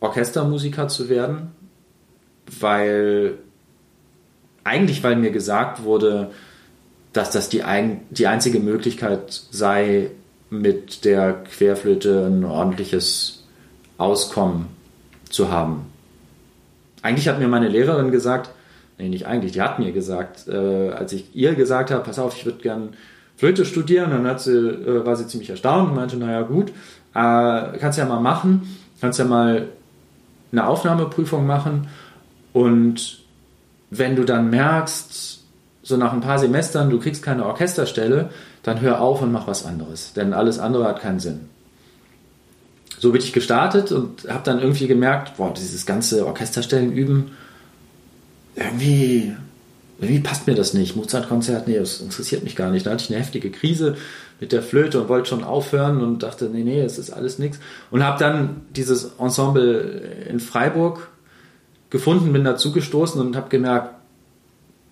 Orchestermusiker 0.00 0.88
zu 0.88 1.08
werden, 1.08 1.50
weil 2.60 3.38
eigentlich, 4.62 5.02
weil 5.02 5.16
mir 5.16 5.30
gesagt 5.30 5.82
wurde, 5.82 6.30
dass 7.12 7.30
das 7.30 7.48
die, 7.48 7.62
ein, 7.62 8.02
die 8.10 8.26
einzige 8.26 8.60
Möglichkeit 8.60 9.32
sei, 9.50 10.10
mit 10.50 11.04
der 11.04 11.44
Querflöte 11.44 12.26
ein 12.26 12.44
ordentliches 12.44 13.44
Auskommen 13.98 14.66
zu 15.28 15.50
haben. 15.50 15.86
Eigentlich 17.02 17.28
hat 17.28 17.38
mir 17.38 17.48
meine 17.48 17.68
Lehrerin 17.68 18.10
gesagt, 18.10 18.50
nee, 18.98 19.08
nicht 19.08 19.26
eigentlich, 19.26 19.52
die 19.52 19.62
hat 19.62 19.78
mir 19.78 19.92
gesagt, 19.92 20.48
äh, 20.48 20.90
als 20.90 21.12
ich 21.12 21.34
ihr 21.34 21.54
gesagt 21.54 21.90
habe, 21.90 22.02
pass 22.02 22.18
auf, 22.18 22.36
ich 22.36 22.44
würde 22.44 22.58
gern 22.58 22.90
Flöte 23.36 23.64
studieren, 23.64 24.10
dann 24.10 24.26
hat 24.26 24.40
sie, 24.40 24.56
äh, 24.56 25.04
war 25.06 25.16
sie 25.16 25.26
ziemlich 25.26 25.50
erstaunt 25.50 25.90
und 25.90 25.96
meinte, 25.96 26.16
naja 26.16 26.42
gut, 26.42 26.70
äh, 27.14 27.78
kannst 27.78 27.98
ja 27.98 28.04
mal 28.04 28.20
machen, 28.20 28.76
kannst 29.00 29.18
ja 29.18 29.24
mal 29.24 29.68
eine 30.50 30.66
Aufnahmeprüfung 30.66 31.46
machen 31.46 31.88
und 32.52 33.20
wenn 33.90 34.16
du 34.16 34.24
dann 34.24 34.50
merkst, 34.50 35.40
so 35.82 35.96
nach 35.96 36.12
ein 36.12 36.20
paar 36.20 36.38
Semestern, 36.38 36.90
du 36.90 36.98
kriegst 36.98 37.22
keine 37.22 37.46
Orchesterstelle, 37.46 38.30
dann 38.62 38.80
hör 38.80 39.00
auf 39.00 39.22
und 39.22 39.32
mach 39.32 39.46
was 39.46 39.64
anderes, 39.64 40.12
denn 40.14 40.32
alles 40.32 40.58
andere 40.58 40.84
hat 40.84 41.00
keinen 41.00 41.20
Sinn. 41.20 41.48
so 42.98 43.12
bin 43.12 43.22
ich 43.22 43.32
gestartet 43.32 43.92
und 43.92 44.28
habe 44.28 44.42
dann 44.44 44.58
irgendwie 44.58 44.86
gemerkt, 44.86 45.36
boah, 45.36 45.54
dieses 45.54 45.86
ganze 45.86 46.26
Orchesterstellen 46.26 46.92
üben, 46.92 47.30
irgendwie, 48.56 49.34
irgendwie 50.00 50.20
passt 50.20 50.46
mir 50.46 50.54
das 50.54 50.74
nicht. 50.74 50.96
Mozart-Konzert, 50.96 51.68
nee, 51.68 51.78
das 51.78 52.00
interessiert 52.00 52.42
mich 52.42 52.56
gar 52.56 52.70
nicht. 52.70 52.86
Da 52.86 52.90
hatte 52.90 53.04
ich 53.04 53.10
eine 53.10 53.20
heftige 53.20 53.50
Krise 53.50 53.96
mit 54.40 54.52
der 54.52 54.62
Flöte 54.62 55.00
und 55.00 55.08
wollte 55.08 55.28
schon 55.28 55.44
aufhören 55.44 56.00
und 56.02 56.22
dachte, 56.22 56.46
nee, 56.52 56.64
nee, 56.64 56.80
es 56.80 56.98
ist 56.98 57.10
alles 57.10 57.38
nichts. 57.38 57.58
Und 57.90 58.04
habe 58.04 58.18
dann 58.18 58.62
dieses 58.74 59.12
Ensemble 59.18 60.02
in 60.28 60.40
Freiburg 60.40 61.08
gefunden, 61.90 62.32
bin 62.32 62.44
dazu 62.44 62.72
gestoßen 62.72 63.20
und 63.20 63.36
habe 63.36 63.48
gemerkt, 63.48 63.94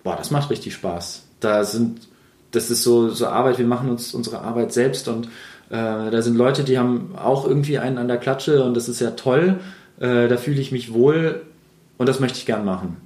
boah, 0.03 0.15
das 0.15 0.31
macht 0.31 0.49
richtig 0.49 0.73
Spaß. 0.73 1.23
Da 1.39 1.63
sind, 1.63 2.07
das 2.51 2.71
ist 2.71 2.83
so, 2.83 3.09
so 3.09 3.27
Arbeit, 3.27 3.57
wir 3.57 3.67
machen 3.67 3.89
uns 3.89 4.13
unsere 4.13 4.41
Arbeit 4.41 4.73
selbst 4.73 5.07
und 5.07 5.27
äh, 5.69 6.11
da 6.11 6.21
sind 6.21 6.37
Leute, 6.37 6.63
die 6.63 6.77
haben 6.77 7.15
auch 7.17 7.45
irgendwie 7.45 7.77
einen 7.77 7.97
an 7.97 8.07
der 8.07 8.17
Klatsche 8.17 8.63
und 8.63 8.73
das 8.73 8.87
ist 8.87 9.01
ja 9.01 9.11
toll. 9.11 9.59
Äh, 9.99 10.27
da 10.27 10.37
fühle 10.37 10.61
ich 10.61 10.71
mich 10.71 10.93
wohl 10.93 11.41
und 11.97 12.07
das 12.07 12.19
möchte 12.19 12.37
ich 12.37 12.45
gern 12.45 12.63
machen. 12.63 12.97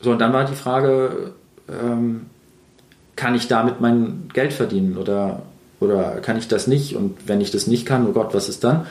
So, 0.00 0.12
und 0.12 0.18
dann 0.20 0.32
war 0.32 0.44
die 0.44 0.54
Frage, 0.54 1.32
ähm, 1.68 2.26
kann 3.16 3.34
ich 3.34 3.48
damit 3.48 3.80
mein 3.80 4.28
Geld 4.32 4.52
verdienen 4.52 4.96
oder, 4.96 5.42
oder 5.80 6.20
kann 6.20 6.38
ich 6.38 6.48
das 6.48 6.66
nicht? 6.66 6.94
Und 6.94 7.16
wenn 7.26 7.40
ich 7.40 7.50
das 7.50 7.66
nicht 7.66 7.84
kann, 7.84 8.06
oh 8.06 8.12
Gott, 8.12 8.32
was 8.32 8.48
ist 8.48 8.64
dann? 8.64 8.86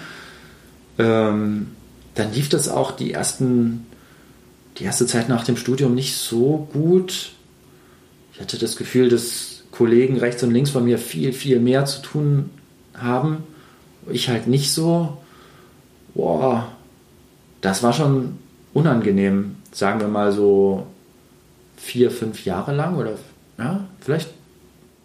Ähm, 0.99 1.68
dann 2.16 2.34
lief 2.34 2.49
das 2.49 2.68
auch 2.68 2.91
die 2.91 3.14
ersten, 3.14 3.86
die 4.78 4.84
erste 4.84 5.05
Zeit 5.05 5.30
nach 5.30 5.45
dem 5.45 5.55
Studium 5.55 5.95
nicht 5.95 6.18
so 6.18 6.68
gut. 6.74 7.32
Ich 8.38 8.42
hatte 8.42 8.60
das 8.60 8.76
Gefühl, 8.76 9.10
dass 9.10 9.64
Kollegen 9.72 10.18
rechts 10.18 10.44
und 10.44 10.52
links 10.52 10.70
von 10.70 10.86
mir 10.86 11.00
viel, 11.00 11.34
viel 11.34 11.60
mehr 11.60 11.86
zu 11.86 12.04
tun 12.04 12.52
haben. 12.94 13.44
Ich 14.12 14.30
halt 14.30 14.46
nicht 14.46 14.72
so. 14.72 15.18
Boah, 16.14 16.72
das 17.62 17.82
war 17.82 17.94
schon 17.94 18.38
unangenehm, 18.76 19.56
sagen 19.72 20.00
wir 20.00 20.08
mal 20.08 20.32
so 20.32 20.86
vier, 21.78 22.12
fünf 22.12 22.46
Jahre 22.46 22.76
lang 22.76 22.96
oder 22.96 23.18
ja, 23.58 23.88
vielleicht 24.02 24.30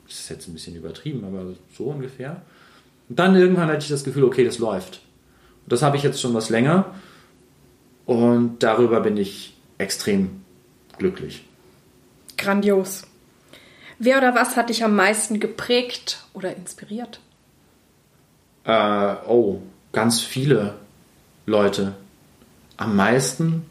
ist 0.06 0.20
es 0.20 0.28
jetzt 0.28 0.48
ein 0.48 0.52
bisschen 0.52 0.76
übertrieben, 0.76 1.24
aber 1.24 1.54
so 1.74 1.84
ungefähr. 1.84 2.42
Und 3.08 3.18
dann 3.18 3.34
irgendwann 3.34 3.68
hatte 3.68 3.82
ich 3.82 3.88
das 3.88 4.04
Gefühl, 4.04 4.24
okay, 4.24 4.44
das 4.44 4.58
läuft. 4.58 5.00
Das 5.66 5.80
habe 5.80 5.96
ich 5.96 6.02
jetzt 6.02 6.20
schon 6.20 6.34
was 6.34 6.50
länger 6.50 6.94
und 8.04 8.62
darüber 8.62 9.00
bin 9.00 9.16
ich 9.16 9.56
extrem 9.78 10.42
glücklich. 10.98 11.44
Grandios. 12.36 13.04
Wer 14.04 14.18
oder 14.18 14.34
was 14.34 14.56
hat 14.56 14.68
dich 14.68 14.82
am 14.82 14.96
meisten 14.96 15.38
geprägt 15.38 16.24
oder 16.32 16.56
inspiriert? 16.56 17.20
Äh, 18.64 19.14
oh, 19.28 19.60
ganz 19.92 20.20
viele 20.20 20.74
Leute. 21.46 21.94
Am 22.76 22.96
meisten. 22.96 23.64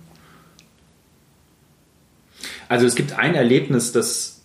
Also 2.69 2.85
es 2.85 2.95
gibt 2.95 3.19
ein 3.19 3.35
Erlebnis, 3.35 3.91
das, 3.91 4.39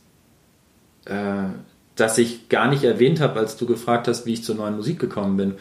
äh, 1.04 1.50
das 1.94 2.18
ich 2.18 2.48
gar 2.48 2.66
nicht 2.66 2.82
erwähnt 2.82 3.20
habe, 3.20 3.38
als 3.38 3.56
du 3.56 3.64
gefragt 3.64 4.08
hast, 4.08 4.26
wie 4.26 4.32
ich 4.32 4.42
zur 4.42 4.56
neuen 4.56 4.74
Musik 4.74 4.98
gekommen 4.98 5.36
bin. 5.36 5.54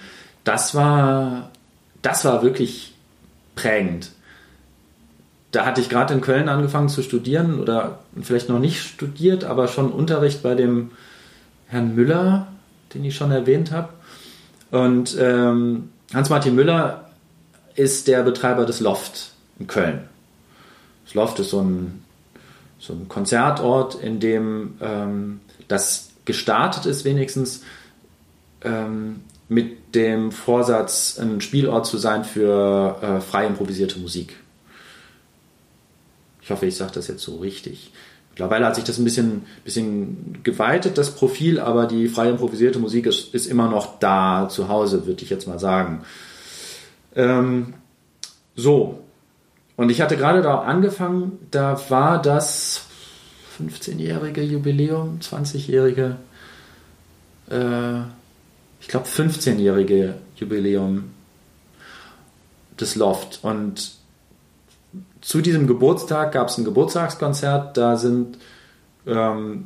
Das 0.43 0.73
war, 0.73 1.51
das 2.01 2.25
war 2.25 2.41
wirklich 2.41 2.95
prägend. 3.53 4.09
Da 5.55 5.65
hatte 5.65 5.79
ich 5.79 5.87
gerade 5.87 6.13
in 6.13 6.19
Köln 6.19 6.49
angefangen 6.49 6.89
zu 6.89 7.01
studieren 7.01 7.61
oder 7.61 7.99
vielleicht 8.21 8.49
noch 8.49 8.59
nicht 8.59 8.81
studiert, 8.81 9.45
aber 9.45 9.69
schon 9.69 9.89
Unterricht 9.89 10.43
bei 10.43 10.53
dem 10.53 10.91
Herrn 11.67 11.95
Müller, 11.95 12.47
den 12.93 13.05
ich 13.05 13.15
schon 13.15 13.31
erwähnt 13.31 13.71
habe. 13.71 13.87
Und 14.71 15.15
ähm, 15.17 15.91
Hans-Martin 16.13 16.55
Müller 16.55 17.09
ist 17.73 18.09
der 18.09 18.23
Betreiber 18.23 18.65
des 18.65 18.81
Loft 18.81 19.31
in 19.57 19.67
Köln. 19.67 20.01
Das 21.05 21.13
Loft 21.13 21.39
ist 21.39 21.51
so 21.51 21.61
ein, 21.61 22.03
so 22.77 22.91
ein 22.91 23.07
Konzertort, 23.07 23.95
in 23.95 24.19
dem 24.19 24.73
ähm, 24.81 25.39
das 25.69 26.09
gestartet 26.25 26.85
ist, 26.85 27.05
wenigstens 27.05 27.63
ähm, 28.61 29.21
mit 29.47 29.95
dem 29.95 30.33
Vorsatz, 30.33 31.17
ein 31.17 31.39
Spielort 31.39 31.85
zu 31.85 31.97
sein 31.97 32.25
für 32.25 32.97
äh, 33.01 33.21
frei 33.21 33.47
improvisierte 33.47 33.99
Musik. 33.99 34.35
Ich 36.45 36.51
hoffe, 36.51 36.67
ich 36.67 36.75
sage 36.75 36.91
das 36.93 37.07
jetzt 37.07 37.23
so 37.23 37.37
richtig. 37.37 37.91
Mittlerweile 38.29 38.67
hat 38.67 38.75
sich 38.75 38.83
das 38.83 38.99
ein 38.99 39.03
bisschen, 39.03 39.47
bisschen 39.63 40.43
geweitet, 40.43 40.99
das 40.99 41.15
Profil, 41.15 41.59
aber 41.59 41.87
die 41.87 42.07
frei 42.07 42.29
improvisierte 42.29 42.77
Musik 42.77 43.07
ist, 43.07 43.33
ist 43.33 43.47
immer 43.47 43.67
noch 43.67 43.97
da 43.97 44.47
zu 44.47 44.69
Hause, 44.69 45.07
würde 45.07 45.23
ich 45.23 45.31
jetzt 45.31 45.47
mal 45.47 45.57
sagen. 45.57 46.03
Ähm, 47.15 47.73
so. 48.55 48.99
Und 49.75 49.89
ich 49.89 50.01
hatte 50.01 50.17
gerade 50.17 50.43
da 50.43 50.59
angefangen, 50.59 51.39
da 51.49 51.81
war 51.89 52.21
das 52.21 52.85
15-jährige 53.59 54.43
Jubiläum, 54.43 55.17
20-jährige, 55.23 56.17
äh, 57.49 58.01
ich 58.81 58.87
glaube 58.87 59.07
15-jährige 59.07 60.13
Jubiläum 60.35 61.05
des 62.79 62.95
Loft. 62.95 63.39
Und 63.41 64.04
zu 65.25 65.41
diesem 65.41 65.65
Geburtstag 65.65 66.33
gab 66.33 66.49
es 66.49 66.57
ein 66.59 66.65
Geburtstagskonzert, 66.65 67.75
da 67.77 67.97
sind 67.97 68.37
ähm, 69.07 69.65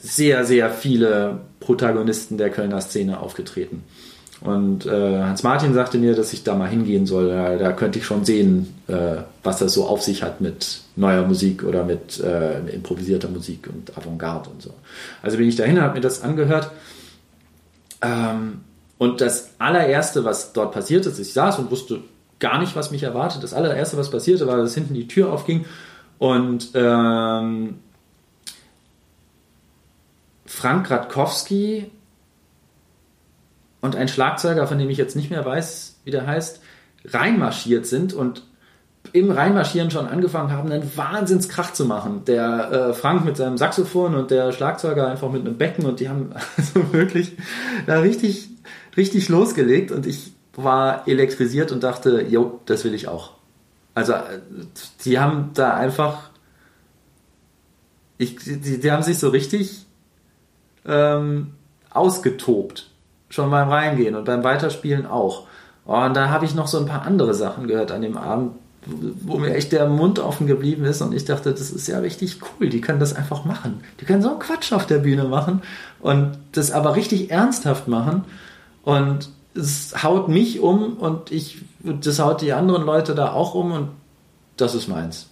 sehr, 0.00 0.44
sehr 0.44 0.70
viele 0.70 1.40
Protagonisten 1.58 2.38
der 2.38 2.50
Kölner 2.50 2.80
Szene 2.80 3.18
aufgetreten. 3.18 3.82
Und 4.40 4.86
äh, 4.86 5.20
Hans 5.20 5.42
Martin 5.42 5.74
sagte 5.74 5.98
mir, 5.98 6.14
dass 6.14 6.32
ich 6.32 6.44
da 6.44 6.54
mal 6.54 6.68
hingehen 6.68 7.06
soll. 7.06 7.28
Da, 7.28 7.56
da 7.56 7.72
könnte 7.72 7.98
ich 7.98 8.06
schon 8.06 8.24
sehen, 8.24 8.72
äh, 8.86 9.16
was 9.42 9.58
das 9.58 9.74
so 9.74 9.84
auf 9.86 10.00
sich 10.00 10.22
hat 10.22 10.40
mit 10.40 10.82
neuer 10.94 11.26
Musik 11.26 11.64
oder 11.64 11.82
mit 11.82 12.20
äh, 12.20 12.60
improvisierter 12.68 13.28
Musik 13.28 13.68
und 13.68 13.98
Avantgarde 13.98 14.50
und 14.50 14.62
so. 14.62 14.70
Also 15.22 15.38
bin 15.38 15.48
ich 15.48 15.56
dahin, 15.56 15.80
habe 15.80 15.94
mir 15.94 16.02
das 16.02 16.22
angehört. 16.22 16.70
Ähm, 18.00 18.60
und 18.98 19.20
das 19.20 19.50
allererste, 19.58 20.24
was 20.24 20.52
dort 20.52 20.72
passiert 20.72 21.04
ist, 21.06 21.18
ich 21.18 21.32
saß 21.32 21.58
und 21.58 21.72
wusste 21.72 22.00
gar 22.38 22.58
nicht, 22.58 22.76
was 22.76 22.90
mich 22.90 23.02
erwartet. 23.02 23.42
Das 23.42 23.54
allererste, 23.54 23.96
was 23.96 24.10
passierte, 24.10 24.46
war, 24.46 24.56
dass 24.56 24.74
hinten 24.74 24.94
die 24.94 25.08
Tür 25.08 25.32
aufging 25.32 25.64
und 26.18 26.70
ähm, 26.74 27.80
Frank 30.46 30.90
Radkowski 30.90 31.90
und 33.80 33.96
ein 33.96 34.08
Schlagzeuger, 34.08 34.66
von 34.66 34.78
dem 34.78 34.88
ich 34.88 34.98
jetzt 34.98 35.16
nicht 35.16 35.30
mehr 35.30 35.44
weiß, 35.44 36.00
wie 36.04 36.10
der 36.10 36.26
heißt, 36.26 36.60
reinmarschiert 37.06 37.86
sind 37.86 38.14
und 38.14 38.44
im 39.12 39.30
Reinmarschieren 39.30 39.90
schon 39.90 40.06
angefangen 40.06 40.50
haben, 40.50 40.72
einen 40.72 40.96
Wahnsinnskrach 40.96 41.72
zu 41.72 41.84
machen. 41.84 42.24
Der 42.24 42.70
äh, 42.72 42.94
Frank 42.94 43.24
mit 43.24 43.36
seinem 43.36 43.58
Saxophon 43.58 44.14
und 44.14 44.30
der 44.30 44.52
Schlagzeuger 44.52 45.08
einfach 45.08 45.30
mit 45.30 45.42
einem 45.46 45.58
Becken 45.58 45.84
und 45.84 46.00
die 46.00 46.08
haben 46.08 46.30
also 46.56 46.92
wirklich 46.92 47.36
da 47.86 47.98
richtig, 47.98 48.48
richtig 48.96 49.28
losgelegt 49.28 49.90
und 49.92 50.06
ich 50.06 50.33
war 50.56 51.06
elektrisiert 51.08 51.72
und 51.72 51.82
dachte, 51.82 52.22
jo, 52.22 52.60
das 52.66 52.84
will 52.84 52.94
ich 52.94 53.08
auch. 53.08 53.32
Also, 53.94 54.14
die 55.04 55.18
haben 55.18 55.50
da 55.54 55.74
einfach, 55.74 56.30
ich, 58.18 58.36
die, 58.36 58.80
die 58.80 58.92
haben 58.92 59.02
sich 59.02 59.18
so 59.18 59.28
richtig 59.28 59.86
ähm, 60.86 61.52
ausgetobt. 61.90 62.90
Schon 63.28 63.50
beim 63.50 63.68
Reingehen 63.68 64.14
und 64.14 64.24
beim 64.24 64.44
Weiterspielen 64.44 65.06
auch. 65.06 65.46
Und 65.84 66.14
da 66.14 66.30
habe 66.30 66.44
ich 66.44 66.54
noch 66.54 66.66
so 66.66 66.78
ein 66.78 66.86
paar 66.86 67.02
andere 67.02 67.34
Sachen 67.34 67.66
gehört 67.66 67.92
an 67.92 68.02
dem 68.02 68.16
Abend, 68.16 68.52
wo 68.86 69.38
mir 69.38 69.54
echt 69.54 69.72
der 69.72 69.88
Mund 69.88 70.18
offen 70.18 70.46
geblieben 70.46 70.84
ist 70.84 71.00
und 71.00 71.14
ich 71.14 71.24
dachte, 71.24 71.50
das 71.50 71.70
ist 71.70 71.86
ja 71.86 71.98
richtig 71.98 72.40
cool. 72.42 72.68
Die 72.68 72.80
können 72.80 73.00
das 73.00 73.14
einfach 73.14 73.44
machen. 73.44 73.82
Die 74.00 74.04
können 74.04 74.22
so 74.22 74.30
einen 74.30 74.38
Quatsch 74.38 74.72
auf 74.72 74.86
der 74.86 74.98
Bühne 74.98 75.24
machen 75.24 75.62
und 76.00 76.38
das 76.52 76.70
aber 76.70 76.96
richtig 76.96 77.30
ernsthaft 77.30 77.88
machen. 77.88 78.24
Und 78.82 79.30
es 79.54 80.02
haut 80.02 80.28
mich 80.28 80.60
um 80.60 80.96
und 80.96 81.30
ich, 81.30 81.58
das 81.80 82.18
haut 82.18 82.42
die 82.42 82.52
anderen 82.52 82.84
Leute 82.84 83.14
da 83.14 83.32
auch 83.32 83.54
um 83.54 83.72
und 83.72 83.88
das 84.56 84.74
ist 84.74 84.88
meins. 84.88 85.28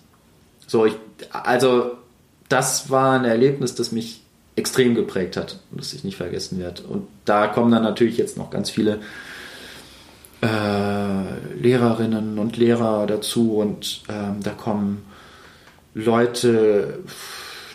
So, 0.66 0.86
ich, 0.86 0.94
also, 1.30 1.92
das 2.48 2.90
war 2.90 3.18
ein 3.18 3.24
Erlebnis, 3.24 3.74
das 3.74 3.92
mich 3.92 4.22
extrem 4.56 4.94
geprägt 4.94 5.36
hat 5.36 5.58
und 5.70 5.80
das 5.80 5.92
ich 5.92 6.04
nicht 6.04 6.16
vergessen 6.16 6.58
werde. 6.58 6.82
Und 6.82 7.08
da 7.24 7.46
kommen 7.46 7.72
dann 7.72 7.82
natürlich 7.82 8.18
jetzt 8.18 8.36
noch 8.36 8.50
ganz 8.50 8.70
viele 8.70 9.00
äh, 10.42 11.56
Lehrerinnen 11.60 12.38
und 12.38 12.56
Lehrer 12.56 13.06
dazu 13.06 13.56
und 13.56 14.02
ähm, 14.08 14.40
da 14.42 14.50
kommen 14.50 15.04
Leute 15.94 17.00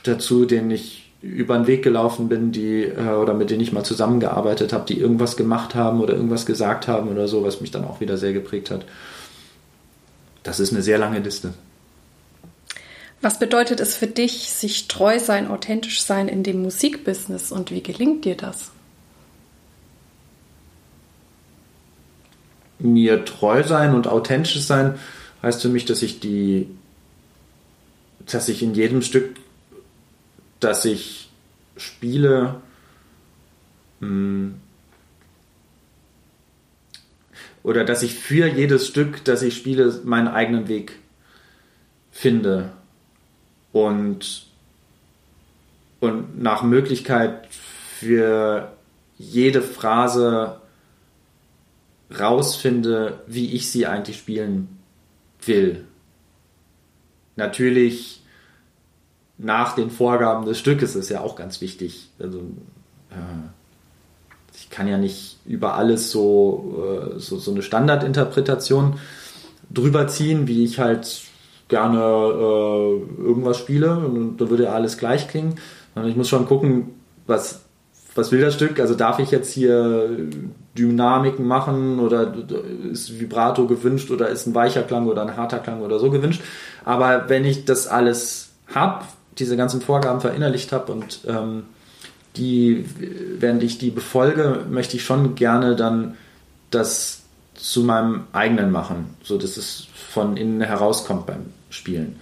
dazu, 0.03 0.45
denen 0.45 0.71
ich 0.71 0.96
über 1.21 1.57
den 1.57 1.67
Weg 1.67 1.83
gelaufen 1.83 2.29
bin, 2.29 2.51
die 2.51 2.83
äh, 2.83 3.15
oder 3.15 3.33
mit 3.33 3.49
denen 3.49 3.61
ich 3.61 3.71
mal 3.71 3.83
zusammengearbeitet 3.83 4.73
habe, 4.73 4.85
die 4.85 4.99
irgendwas 4.99 5.35
gemacht 5.35 5.75
haben 5.75 6.01
oder 6.01 6.13
irgendwas 6.13 6.45
gesagt 6.45 6.87
haben 6.87 7.09
oder 7.09 7.27
so, 7.27 7.43
was 7.43 7.61
mich 7.61 7.71
dann 7.71 7.85
auch 7.85 7.99
wieder 7.99 8.17
sehr 8.17 8.33
geprägt 8.33 8.71
hat. 8.71 8.85
Das 10.43 10.59
ist 10.59 10.71
eine 10.71 10.81
sehr 10.81 10.97
lange 10.97 11.19
Liste. 11.19 11.53
Was 13.21 13.39
bedeutet 13.39 13.79
es 13.79 13.95
für 13.95 14.07
dich, 14.07 14.51
sich 14.51 14.87
treu 14.87 15.19
sein, 15.19 15.49
authentisch 15.49 16.03
sein 16.03 16.27
in 16.27 16.43
dem 16.43 16.61
Musikbusiness 16.61 17.51
und 17.51 17.71
wie 17.71 17.81
gelingt 17.81 18.25
dir 18.25 18.37
das? 18.37 18.71
mir 22.79 23.25
treu 23.25 23.63
sein 23.63 23.93
und 23.93 24.07
authentisch 24.07 24.61
sein 24.61 24.95
heißt 25.41 25.61
für 25.61 25.69
mich, 25.69 25.85
dass 25.85 26.01
ich 26.01 26.19
die, 26.19 26.67
dass 28.25 28.49
ich 28.49 28.61
in 28.61 28.73
jedem 28.73 29.01
Stück, 29.01 29.35
das 30.59 30.85
ich 30.85 31.29
spiele, 31.77 32.61
hm, 33.99 34.55
oder 37.63 37.83
dass 37.83 38.01
ich 38.01 38.15
für 38.15 38.47
jedes 38.47 38.87
Stück, 38.87 39.25
das 39.25 39.41
ich 39.41 39.57
spiele, 39.57 40.01
meinen 40.05 40.29
eigenen 40.29 40.67
Weg 40.67 40.99
finde 42.11 42.71
und, 43.73 44.45
und 45.99 46.41
nach 46.41 46.63
Möglichkeit 46.63 47.47
für 47.49 48.71
jede 49.17 49.61
Phrase 49.61 50.61
rausfinde, 52.17 53.21
wie 53.27 53.53
ich 53.53 53.69
sie 53.69 53.85
eigentlich 53.85 54.17
spielen 54.17 54.79
will. 55.45 55.85
Natürlich 57.35 58.21
nach 59.37 59.75
den 59.75 59.91
Vorgaben 59.91 60.45
des 60.45 60.57
Stückes 60.57 60.95
ist 60.95 61.09
ja 61.09 61.21
auch 61.21 61.35
ganz 61.35 61.61
wichtig. 61.61 62.09
Also, 62.19 62.41
ich 64.59 64.69
kann 64.69 64.87
ja 64.87 64.97
nicht 64.97 65.37
über 65.45 65.75
alles 65.75 66.11
so, 66.11 67.13
äh, 67.15 67.19
so, 67.19 67.37
so 67.37 67.51
eine 67.51 67.61
Standardinterpretation 67.61 68.99
drüber 69.69 70.07
ziehen, 70.07 70.47
wie 70.47 70.63
ich 70.63 70.79
halt 70.79 71.21
gerne 71.67 71.99
äh, 71.99 73.21
irgendwas 73.21 73.57
spiele 73.57 73.97
und 73.97 74.37
dann 74.37 74.49
würde 74.49 74.63
ja 74.63 74.73
alles 74.73 74.97
gleich 74.97 75.27
klingen. 75.27 75.55
Ich 76.05 76.15
muss 76.15 76.29
schon 76.29 76.45
gucken, 76.45 76.91
was, 77.25 77.61
was 78.15 78.31
will 78.31 78.41
das 78.41 78.53
Stück? 78.53 78.79
Also 78.79 78.95
darf 78.95 79.19
ich 79.19 79.31
jetzt 79.31 79.51
hier 79.51 80.09
Dynamiken 80.77 81.45
machen 81.45 81.99
oder 81.99 82.33
ist 82.91 83.19
Vibrato 83.19 83.67
gewünscht 83.67 84.11
oder 84.11 84.29
ist 84.29 84.47
ein 84.47 84.55
weicher 84.55 84.83
Klang 84.83 85.07
oder 85.07 85.23
ein 85.23 85.35
harter 85.35 85.59
Klang 85.59 85.81
oder 85.81 85.99
so 85.99 86.11
gewünscht. 86.11 86.41
Aber 86.85 87.29
wenn 87.29 87.45
ich 87.45 87.65
das 87.65 87.87
alles 87.87 88.49
habe, 88.73 89.05
diese 89.39 89.57
ganzen 89.57 89.81
Vorgaben 89.81 90.21
verinnerlicht 90.21 90.71
habe 90.71 90.91
und 90.91 91.21
ähm, 91.27 91.63
die, 92.35 92.85
während 93.39 93.63
ich 93.63 93.77
die 93.77 93.89
befolge, 93.89 94.65
möchte 94.69 94.97
ich 94.97 95.03
schon 95.03 95.35
gerne 95.35 95.75
dann 95.75 96.15
das 96.69 97.21
zu 97.55 97.83
meinem 97.83 98.25
eigenen 98.33 98.71
machen, 98.71 99.15
so 99.23 99.37
dass 99.37 99.57
es 99.57 99.87
von 99.93 100.37
innen 100.37 100.61
herauskommt 100.61 101.25
beim 101.25 101.47
Spielen. 101.69 102.19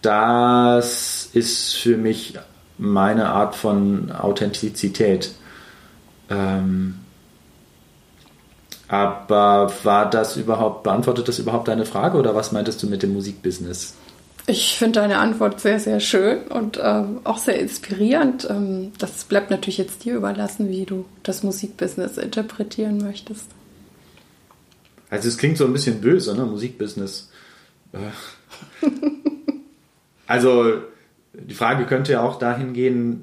Das 0.00 1.28
ist 1.32 1.76
für 1.76 1.96
mich 1.96 2.38
meine 2.78 3.28
Art 3.28 3.54
von 3.54 4.10
Authentizität. 4.10 5.32
Ähm, 6.28 6.96
aber 8.88 9.72
war 9.84 10.10
das 10.10 10.36
überhaupt, 10.36 10.82
beantwortet 10.82 11.28
das 11.28 11.38
überhaupt 11.38 11.68
deine 11.68 11.86
Frage 11.86 12.18
oder 12.18 12.34
was 12.34 12.52
meintest 12.52 12.82
du 12.82 12.88
mit 12.88 13.02
dem 13.02 13.12
Musikbusiness? 13.14 13.94
Ich 14.46 14.76
finde 14.76 15.00
deine 15.00 15.18
Antwort 15.18 15.60
sehr, 15.60 15.78
sehr 15.78 16.00
schön 16.00 16.42
und 16.48 16.78
ähm, 16.82 17.20
auch 17.24 17.38
sehr 17.38 17.60
inspirierend. 17.60 18.48
Ähm, 18.50 18.92
das 18.98 19.24
bleibt 19.24 19.50
natürlich 19.50 19.78
jetzt 19.78 20.04
dir 20.04 20.14
überlassen, 20.16 20.68
wie 20.68 20.84
du 20.84 21.04
das 21.22 21.44
Musikbusiness 21.44 22.18
interpretieren 22.18 22.98
möchtest. 22.98 23.46
Also 25.10 25.28
es 25.28 25.38
klingt 25.38 25.58
so 25.58 25.64
ein 25.64 25.72
bisschen 25.72 26.00
böse, 26.00 26.34
ne? 26.34 26.44
Musikbusiness. 26.44 27.30
Äh. 27.92 28.86
also 30.26 30.82
die 31.34 31.54
Frage 31.54 31.86
könnte 31.86 32.12
ja 32.12 32.22
auch 32.22 32.38
dahin 32.38 32.72
gehen, 32.72 33.22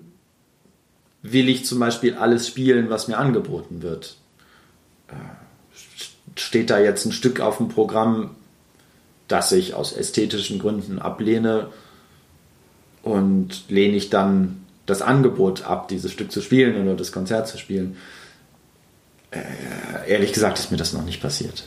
will 1.21 1.49
ich 1.49 1.65
zum 1.65 1.79
Beispiel 1.79 2.15
alles 2.15 2.47
spielen, 2.47 2.89
was 2.89 3.07
mir 3.09 3.17
angeboten 3.17 3.81
wird? 3.81 4.17
Äh, 5.09 5.13
steht 6.35 6.69
da 6.69 6.79
jetzt 6.79 7.05
ein 7.05 7.11
Stück 7.11 7.41
auf 7.41 7.57
dem 7.57 7.67
Programm, 7.67 8.35
das 9.29 9.51
ich 9.53 9.73
aus 9.73 9.93
ästhetischen 9.93 10.59
Gründen 10.59 10.99
ablehne 10.99 11.67
und 13.01 13.69
lehne 13.69 13.95
ich 13.95 14.09
dann 14.09 14.65
das 14.85 15.01
Angebot 15.01 15.63
ab, 15.63 15.87
dieses 15.87 16.11
Stück 16.11 16.31
zu 16.31 16.41
spielen 16.41 16.81
oder 16.81 16.95
das 16.95 17.11
Konzert 17.13 17.47
zu 17.47 17.57
spielen. 17.57 17.95
Äh, 19.31 20.09
ehrlich 20.09 20.33
gesagt 20.33 20.59
ist 20.59 20.71
mir 20.71 20.77
das 20.77 20.93
noch 20.93 21.05
nicht 21.05 21.21
passiert. 21.21 21.63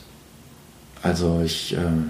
Also 1.01 1.41
ich, 1.43 1.73
äh, 1.73 2.03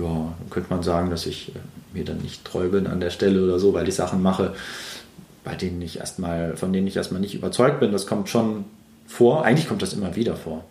ja, 0.00 0.34
könnte 0.50 0.70
man 0.70 0.82
sagen, 0.82 1.10
dass 1.10 1.26
ich 1.26 1.54
äh, 1.54 1.58
mir 1.92 2.04
dann 2.04 2.18
nicht 2.18 2.44
treu 2.44 2.68
bin 2.68 2.88
an 2.88 3.00
der 3.00 3.10
Stelle 3.10 3.44
oder 3.44 3.60
so, 3.60 3.72
weil 3.74 3.88
ich 3.88 3.94
Sachen 3.94 4.22
mache, 4.22 4.54
bei 5.44 5.54
denen 5.54 5.80
ich 5.82 5.98
erstmal, 5.98 6.56
von 6.56 6.72
denen 6.72 6.88
ich 6.88 6.96
erstmal 6.96 7.20
nicht 7.20 7.34
überzeugt 7.34 7.78
bin. 7.78 7.92
Das 7.92 8.08
kommt 8.08 8.28
schon 8.28 8.64
vor. 9.06 9.44
Eigentlich 9.44 9.68
kommt 9.68 9.82
das 9.82 9.92
immer 9.92 10.16
wieder 10.16 10.34
vor. 10.34 10.64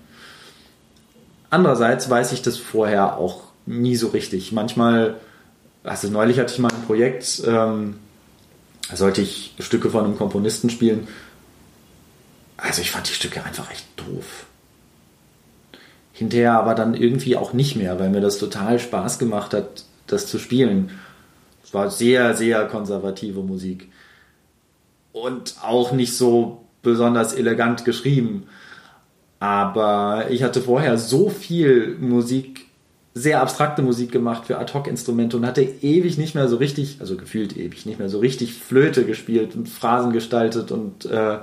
Andererseits 1.49 2.09
weiß 2.09 2.31
ich 2.33 2.41
das 2.41 2.57
vorher 2.57 3.17
auch 3.17 3.43
nie 3.65 3.95
so 3.95 4.07
richtig. 4.09 4.51
Manchmal, 4.51 5.15
also 5.83 6.09
neulich 6.09 6.39
hatte 6.39 6.53
ich 6.53 6.59
mal 6.59 6.71
ein 6.71 6.85
Projekt, 6.85 7.41
ähm, 7.45 7.95
da 8.89 8.95
sollte 8.95 9.21
ich 9.21 9.53
Stücke 9.59 9.89
von 9.89 10.05
einem 10.05 10.17
Komponisten 10.17 10.69
spielen. 10.69 11.07
Also 12.57 12.81
ich 12.81 12.91
fand 12.91 13.07
die 13.07 13.13
Stücke 13.13 13.43
einfach 13.43 13.71
echt 13.71 13.85
doof. 13.95 14.45
Hinterher 16.11 16.53
aber 16.53 16.75
dann 16.75 16.95
irgendwie 16.95 17.37
auch 17.37 17.53
nicht 17.53 17.75
mehr, 17.75 17.99
weil 17.99 18.09
mir 18.09 18.21
das 18.21 18.39
total 18.39 18.79
Spaß 18.79 19.19
gemacht 19.19 19.53
hat, 19.53 19.85
das 20.07 20.27
zu 20.27 20.37
spielen. 20.39 20.91
Es 21.63 21.73
war 21.73 21.89
sehr, 21.89 22.35
sehr 22.35 22.65
konservative 22.65 23.41
Musik. 23.41 23.89
Und 25.13 25.55
auch 25.61 25.91
nicht 25.91 26.17
so 26.17 26.65
besonders 26.81 27.33
elegant 27.33 27.85
geschrieben. 27.85 28.47
Aber 29.39 30.25
ich 30.29 30.43
hatte 30.43 30.61
vorher 30.61 30.97
so 30.97 31.29
viel 31.29 31.97
Musik, 31.99 32.67
sehr 33.13 33.41
abstrakte 33.41 33.81
Musik 33.81 34.11
gemacht 34.11 34.45
für 34.45 34.59
Ad-Hoc-Instrumente 34.59 35.37
und 35.37 35.45
hatte 35.45 35.61
ewig 35.61 36.17
nicht 36.17 36.35
mehr 36.35 36.47
so 36.47 36.57
richtig, 36.57 36.97
also 36.99 37.15
gefühlt 37.15 37.57
ewig 37.57 37.85
nicht 37.85 37.99
mehr 37.99 38.09
so 38.09 38.19
richtig 38.19 38.53
Flöte 38.53 39.05
gespielt 39.05 39.55
und 39.55 39.67
Phrasen 39.67 40.11
gestaltet 40.11 40.71
und 40.71 41.05
äh, 41.05 41.37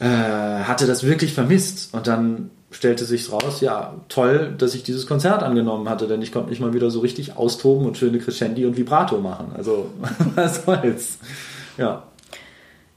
äh, 0.00 0.04
hatte 0.04 0.86
das 0.86 1.04
wirklich 1.04 1.32
vermisst. 1.32 1.94
Und 1.94 2.06
dann 2.06 2.50
stellte 2.72 3.04
sich 3.04 3.30
raus, 3.30 3.60
ja, 3.60 3.94
toll, 4.08 4.54
dass 4.58 4.74
ich 4.74 4.82
dieses 4.82 5.06
Konzert 5.06 5.42
angenommen 5.42 5.88
hatte, 5.88 6.08
denn 6.08 6.22
ich 6.22 6.32
konnte 6.32 6.50
mich 6.50 6.60
mal 6.60 6.74
wieder 6.74 6.90
so 6.90 7.00
richtig 7.00 7.36
austoben 7.36 7.86
und 7.86 7.96
schöne 7.96 8.18
Crescendi 8.18 8.66
und 8.66 8.76
Vibrato 8.76 9.18
machen. 9.18 9.52
Also, 9.56 9.90
was 10.34 10.64
soll's. 10.64 11.18
Ja. 11.78 12.02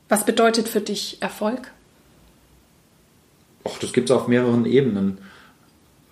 Was 0.09 0.25
bedeutet 0.25 0.67
für 0.67 0.81
dich 0.81 1.17
Erfolg? 1.21 1.71
Och, 3.67 3.77
das 3.79 3.91
gibt 3.91 4.09
es 4.09 4.15
auf 4.15 4.29
mehreren 4.29 4.65
Ebenen. 4.65 5.17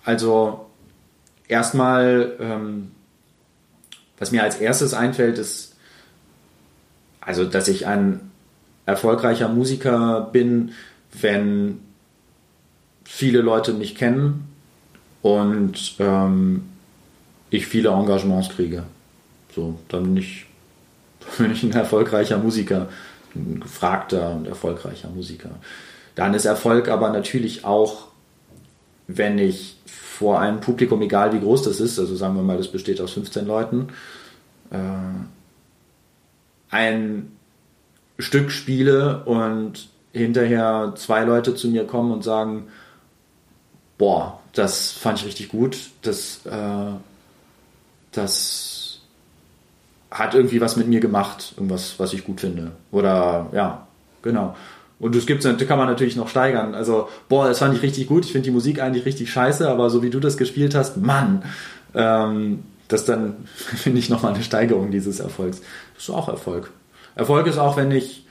Also 0.04 0.66
erstmal, 1.48 2.36
ähm, 2.38 2.90
was 4.18 4.30
mir 4.30 4.42
als 4.42 4.56
erstes 4.56 4.92
einfällt, 4.92 5.38
ist, 5.38 5.74
also 7.18 7.46
dass 7.46 7.68
ich 7.68 7.86
ein 7.86 8.30
erfolgreicher 8.84 9.48
Musiker 9.48 10.28
bin, 10.32 10.72
wenn 11.18 11.80
viele 13.04 13.40
Leute 13.40 13.72
mich 13.72 13.94
kennen 13.94 14.48
und 15.22 15.96
ähm, 15.98 16.64
ich 17.48 17.66
viele 17.66 17.88
Engagements 17.88 18.50
kriege. 18.50 18.84
So, 19.54 19.80
dann 19.88 20.04
bin 20.04 20.18
ich, 20.18 20.44
dann 21.20 21.30
bin 21.46 21.52
ich 21.52 21.62
ein 21.62 21.72
erfolgreicher 21.72 22.36
Musiker, 22.36 22.90
ein 23.34 23.60
gefragter 23.60 24.32
und 24.32 24.46
erfolgreicher 24.46 25.08
Musiker. 25.08 25.52
Dann 26.16 26.34
ist 26.34 26.46
Erfolg 26.46 26.88
aber 26.88 27.10
natürlich 27.10 27.64
auch, 27.64 28.08
wenn 29.06 29.38
ich 29.38 29.76
vor 29.86 30.40
einem 30.40 30.60
Publikum, 30.60 31.00
egal 31.02 31.32
wie 31.32 31.40
groß 31.40 31.62
das 31.62 31.78
ist, 31.78 31.98
also 31.98 32.16
sagen 32.16 32.34
wir 32.34 32.42
mal, 32.42 32.56
das 32.56 32.68
besteht 32.68 33.00
aus 33.00 33.12
15 33.12 33.46
Leuten, 33.46 33.88
äh, 34.70 34.76
ein 36.70 37.36
Stück 38.18 38.50
spiele 38.50 39.24
und 39.24 39.88
hinterher 40.12 40.94
zwei 40.96 41.22
Leute 41.22 41.54
zu 41.54 41.68
mir 41.68 41.86
kommen 41.86 42.10
und 42.10 42.24
sagen, 42.24 42.68
boah, 43.98 44.40
das 44.54 44.92
fand 44.92 45.18
ich 45.20 45.26
richtig 45.26 45.50
gut, 45.50 45.90
das, 46.00 46.40
äh, 46.46 46.92
das 48.12 49.00
hat 50.10 50.34
irgendwie 50.34 50.62
was 50.62 50.76
mit 50.76 50.88
mir 50.88 51.00
gemacht, 51.00 51.52
irgendwas, 51.56 51.98
was 51.98 52.14
ich 52.14 52.24
gut 52.24 52.40
finde. 52.40 52.72
Oder 52.90 53.50
ja, 53.52 53.86
genau. 54.22 54.56
Und 54.98 55.14
das 55.14 55.26
gibt's, 55.26 55.44
das 55.44 55.66
kann 55.66 55.78
man 55.78 55.88
natürlich 55.88 56.16
noch 56.16 56.28
steigern. 56.28 56.74
Also, 56.74 57.08
boah, 57.28 57.48
das 57.48 57.58
fand 57.58 57.74
ich 57.74 57.82
richtig 57.82 58.06
gut. 58.06 58.24
Ich 58.24 58.32
finde 58.32 58.46
die 58.46 58.50
Musik 58.50 58.80
eigentlich 58.80 59.04
richtig 59.04 59.30
scheiße, 59.30 59.68
aber 59.68 59.90
so 59.90 60.02
wie 60.02 60.10
du 60.10 60.20
das 60.20 60.36
gespielt 60.36 60.74
hast, 60.74 60.96
Mann, 60.96 61.42
ähm, 61.94 62.62
das 62.88 63.04
dann 63.04 63.34
finde 63.54 63.98
ich 63.98 64.08
nochmal 64.08 64.34
eine 64.34 64.42
Steigerung 64.42 64.90
dieses 64.90 65.20
Erfolgs. 65.20 65.60
Das 65.94 66.04
ist 66.04 66.10
auch 66.10 66.28
Erfolg. 66.28 66.70
Erfolg 67.14 67.46
ist 67.46 67.58
auch, 67.58 67.76
wenn 67.76 67.90
ich 67.90 68.26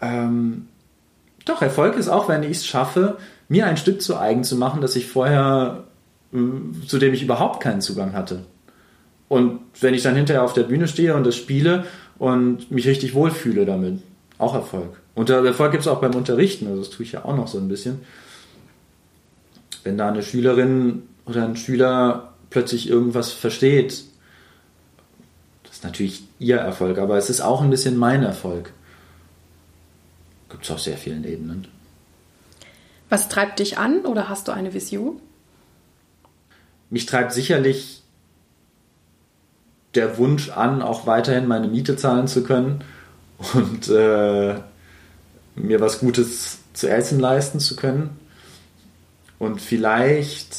ähm, 0.00 0.66
doch, 1.44 1.62
Erfolg 1.62 1.96
ist 1.96 2.08
auch, 2.08 2.28
wenn 2.28 2.42
ich 2.42 2.58
es 2.58 2.66
schaffe, 2.66 3.18
mir 3.48 3.66
ein 3.66 3.76
Stück 3.76 4.02
zu 4.02 4.18
eigen 4.18 4.44
zu 4.44 4.56
machen, 4.56 4.80
das 4.80 4.96
ich 4.96 5.06
vorher, 5.06 5.84
äh, 6.32 6.86
zu 6.86 6.98
dem 6.98 7.14
ich 7.14 7.22
überhaupt 7.22 7.62
keinen 7.62 7.80
Zugang 7.80 8.12
hatte. 8.12 8.44
Und 9.28 9.60
wenn 9.80 9.94
ich 9.94 10.02
dann 10.02 10.16
hinterher 10.16 10.42
auf 10.42 10.52
der 10.52 10.64
Bühne 10.64 10.88
stehe 10.88 11.14
und 11.14 11.24
das 11.24 11.36
spiele 11.36 11.84
und 12.18 12.70
mich 12.70 12.86
richtig 12.86 13.14
wohlfühle 13.14 13.64
damit, 13.64 14.02
auch 14.40 14.54
Erfolg. 14.54 15.00
Und 15.14 15.30
Erfolg 15.30 15.72
gibt 15.72 15.82
es 15.82 15.88
auch 15.88 16.00
beim 16.00 16.14
Unterrichten, 16.14 16.66
also 16.66 16.80
das 16.80 16.90
tue 16.90 17.04
ich 17.04 17.12
ja 17.12 17.24
auch 17.24 17.36
noch 17.36 17.48
so 17.48 17.58
ein 17.58 17.68
bisschen. 17.68 18.00
Wenn 19.84 19.98
da 19.98 20.08
eine 20.08 20.22
Schülerin 20.22 21.02
oder 21.26 21.44
ein 21.44 21.56
Schüler 21.56 22.34
plötzlich 22.50 22.88
irgendwas 22.88 23.32
versteht, 23.32 24.04
das 25.64 25.72
ist 25.72 25.84
natürlich 25.84 26.24
ihr 26.38 26.56
Erfolg, 26.56 26.98
aber 26.98 27.16
es 27.16 27.30
ist 27.30 27.40
auch 27.40 27.62
ein 27.62 27.70
bisschen 27.70 27.96
mein 27.96 28.22
Erfolg. 28.22 28.72
Gibt 30.48 30.64
es 30.64 30.70
auf 30.70 30.80
sehr 30.80 30.96
vielen 30.96 31.24
Ebenen. 31.24 31.68
Was 33.08 33.28
treibt 33.28 33.58
dich 33.58 33.78
an 33.78 34.04
oder 34.06 34.28
hast 34.28 34.48
du 34.48 34.52
eine 34.52 34.74
Vision? 34.74 35.20
Mich 36.90 37.06
treibt 37.06 37.32
sicherlich 37.32 38.02
der 39.94 40.18
Wunsch 40.18 40.50
an, 40.50 40.82
auch 40.82 41.06
weiterhin 41.06 41.46
meine 41.46 41.68
Miete 41.68 41.96
zahlen 41.96 42.28
zu 42.28 42.42
können 42.42 42.84
und 43.54 43.88
äh, 43.88 44.54
mir 45.56 45.80
was 45.80 46.00
Gutes 46.00 46.58
zu 46.72 46.88
essen 46.88 47.20
leisten 47.20 47.60
zu 47.60 47.76
können 47.76 48.18
und 49.38 49.60
vielleicht 49.60 50.56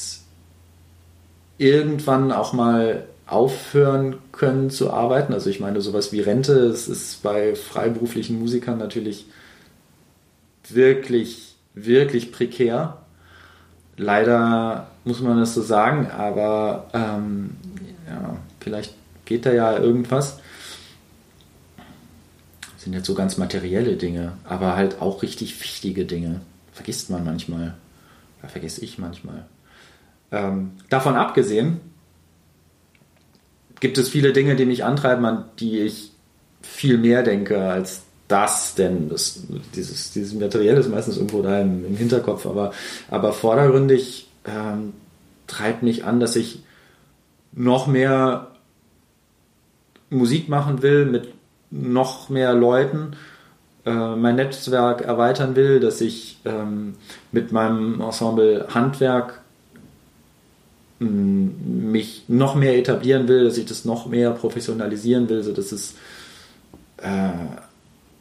irgendwann 1.57 2.31
auch 2.31 2.53
mal 2.53 3.05
aufhören 3.27 4.17
können 4.31 4.69
zu 4.69 4.91
arbeiten. 4.91 5.33
Also 5.33 5.49
ich 5.49 5.59
meine, 5.59 5.79
sowas 5.79 6.11
wie 6.11 6.19
Rente, 6.19 6.53
es 6.53 6.87
ist 6.87 7.23
bei 7.23 7.55
freiberuflichen 7.55 8.39
Musikern 8.39 8.77
natürlich 8.77 9.25
wirklich, 10.67 11.55
wirklich 11.73 12.31
prekär. 12.31 12.97
Leider 13.95 14.87
muss 15.05 15.21
man 15.21 15.39
das 15.39 15.53
so 15.53 15.61
sagen, 15.61 16.09
aber 16.09 16.89
ähm, 16.93 17.51
ja, 18.07 18.37
vielleicht 18.59 18.95
geht 19.25 19.45
da 19.45 19.53
ja 19.53 19.77
irgendwas. 19.77 20.39
Sind 22.81 22.93
jetzt 22.93 23.05
so 23.05 23.13
ganz 23.13 23.37
materielle 23.37 23.95
Dinge, 23.95 24.33
aber 24.43 24.75
halt 24.75 25.03
auch 25.03 25.21
richtig 25.21 25.61
wichtige 25.61 26.03
Dinge. 26.03 26.41
Vergisst 26.71 27.11
man 27.11 27.23
manchmal. 27.23 27.75
Ja, 28.41 28.49
vergesse 28.49 28.83
ich 28.83 28.97
manchmal. 28.97 29.45
Ähm, 30.31 30.71
davon 30.89 31.15
abgesehen 31.15 31.79
gibt 33.81 33.99
es 33.99 34.09
viele 34.09 34.33
Dinge, 34.33 34.55
die 34.55 34.65
mich 34.65 34.83
antreiben, 34.83 35.23
an 35.25 35.45
die 35.59 35.77
ich 35.81 36.11
viel 36.63 36.97
mehr 36.97 37.21
denke 37.21 37.61
als 37.61 38.01
das 38.27 38.73
denn? 38.73 39.09
Das, 39.09 39.43
dieses, 39.75 40.13
dieses 40.13 40.33
Materiell 40.33 40.77
ist 40.77 40.89
meistens 40.89 41.17
irgendwo 41.17 41.43
da 41.43 41.61
im, 41.61 41.85
im 41.85 41.95
Hinterkopf, 41.95 42.47
aber, 42.47 42.73
aber 43.11 43.31
vordergründig 43.31 44.27
ähm, 44.45 44.93
treibt 45.45 45.83
mich 45.83 46.03
an, 46.03 46.19
dass 46.19 46.35
ich 46.35 46.63
noch 47.51 47.85
mehr 47.85 48.47
Musik 50.09 50.49
machen 50.49 50.81
will 50.81 51.05
mit 51.05 51.31
noch 51.71 52.29
mehr 52.29 52.53
Leuten, 52.53 53.13
äh, 53.85 54.15
mein 54.15 54.35
Netzwerk 54.35 55.01
erweitern 55.01 55.55
will, 55.55 55.79
dass 55.79 56.01
ich 56.01 56.39
ähm, 56.45 56.95
mit 57.31 57.51
meinem 57.51 57.99
Ensemble 58.01 58.67
Handwerk 58.73 59.41
mich 60.99 62.25
noch 62.27 62.53
mehr 62.53 62.77
etablieren 62.77 63.27
will, 63.27 63.45
dass 63.45 63.57
ich 63.57 63.65
das 63.65 63.85
noch 63.85 64.05
mehr 64.05 64.29
professionalisieren 64.31 65.29
will, 65.29 65.41
sodass 65.41 65.71
es 65.71 65.95
äh, 66.97 67.31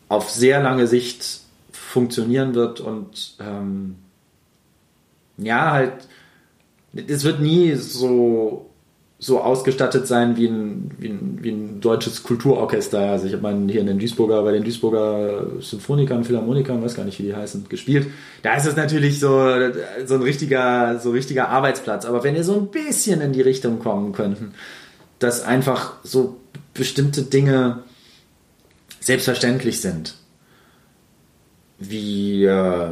auf 0.09 0.30
sehr 0.30 0.62
lange 0.62 0.86
Sicht 0.86 1.40
funktionieren 1.72 2.55
wird 2.55 2.80
und 2.80 3.36
ähm, 3.38 3.96
ja, 5.36 5.72
halt, 5.72 5.92
es 6.94 7.24
wird 7.24 7.40
nie 7.40 7.74
so, 7.74 8.69
so 9.22 9.40
ausgestattet 9.40 10.06
sein 10.06 10.38
wie 10.38 10.46
ein, 10.46 10.90
wie 10.98 11.08
ein, 11.08 11.38
wie 11.42 11.50
ein 11.50 11.80
deutsches 11.82 12.22
Kulturorchester. 12.22 13.00
Also 13.00 13.26
ich 13.26 13.34
habe 13.34 13.42
mal 13.42 13.54
hier 13.70 13.82
in 13.82 13.86
den 13.86 13.98
Duisburger, 13.98 14.42
bei 14.42 14.52
den 14.52 14.64
Duisburger 14.64 15.60
Symphonikern, 15.60 16.24
Philharmonikern, 16.24 16.82
weiß 16.82 16.94
gar 16.94 17.04
nicht, 17.04 17.18
wie 17.18 17.24
die 17.24 17.36
heißen, 17.36 17.68
gespielt. 17.68 18.06
Da 18.42 18.56
ist 18.56 18.66
es 18.66 18.76
natürlich 18.76 19.20
so, 19.20 19.28
so 20.06 20.14
ein 20.14 20.22
richtiger, 20.22 20.98
so 20.98 21.10
richtiger 21.10 21.50
Arbeitsplatz. 21.50 22.06
Aber 22.06 22.24
wenn 22.24 22.34
ihr 22.34 22.44
so 22.44 22.54
ein 22.54 22.68
bisschen 22.68 23.20
in 23.20 23.34
die 23.34 23.42
Richtung 23.42 23.78
kommen 23.78 24.12
könnten, 24.12 24.54
dass 25.18 25.44
einfach 25.44 25.96
so 26.02 26.38
bestimmte 26.72 27.22
Dinge 27.22 27.82
selbstverständlich 29.00 29.82
sind. 29.82 30.14
Wie 31.78 32.44
äh, 32.44 32.88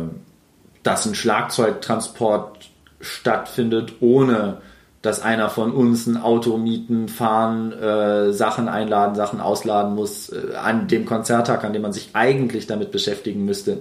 dass 0.82 1.06
ein 1.06 1.14
Schlagzeugtransport 1.14 2.70
stattfindet, 3.00 3.94
ohne 4.00 4.60
dass 5.02 5.22
einer 5.22 5.48
von 5.48 5.72
uns 5.72 6.06
ein 6.06 6.16
Auto 6.16 6.56
mieten, 6.56 7.08
fahren, 7.08 7.72
äh, 7.72 8.32
Sachen 8.32 8.68
einladen, 8.68 9.14
Sachen 9.14 9.40
ausladen 9.40 9.94
muss, 9.94 10.30
äh, 10.30 10.54
an 10.56 10.88
dem 10.88 11.04
Konzerttag, 11.04 11.64
an 11.64 11.72
dem 11.72 11.82
man 11.82 11.92
sich 11.92 12.10
eigentlich 12.14 12.66
damit 12.66 12.90
beschäftigen 12.90 13.44
müsste, 13.44 13.80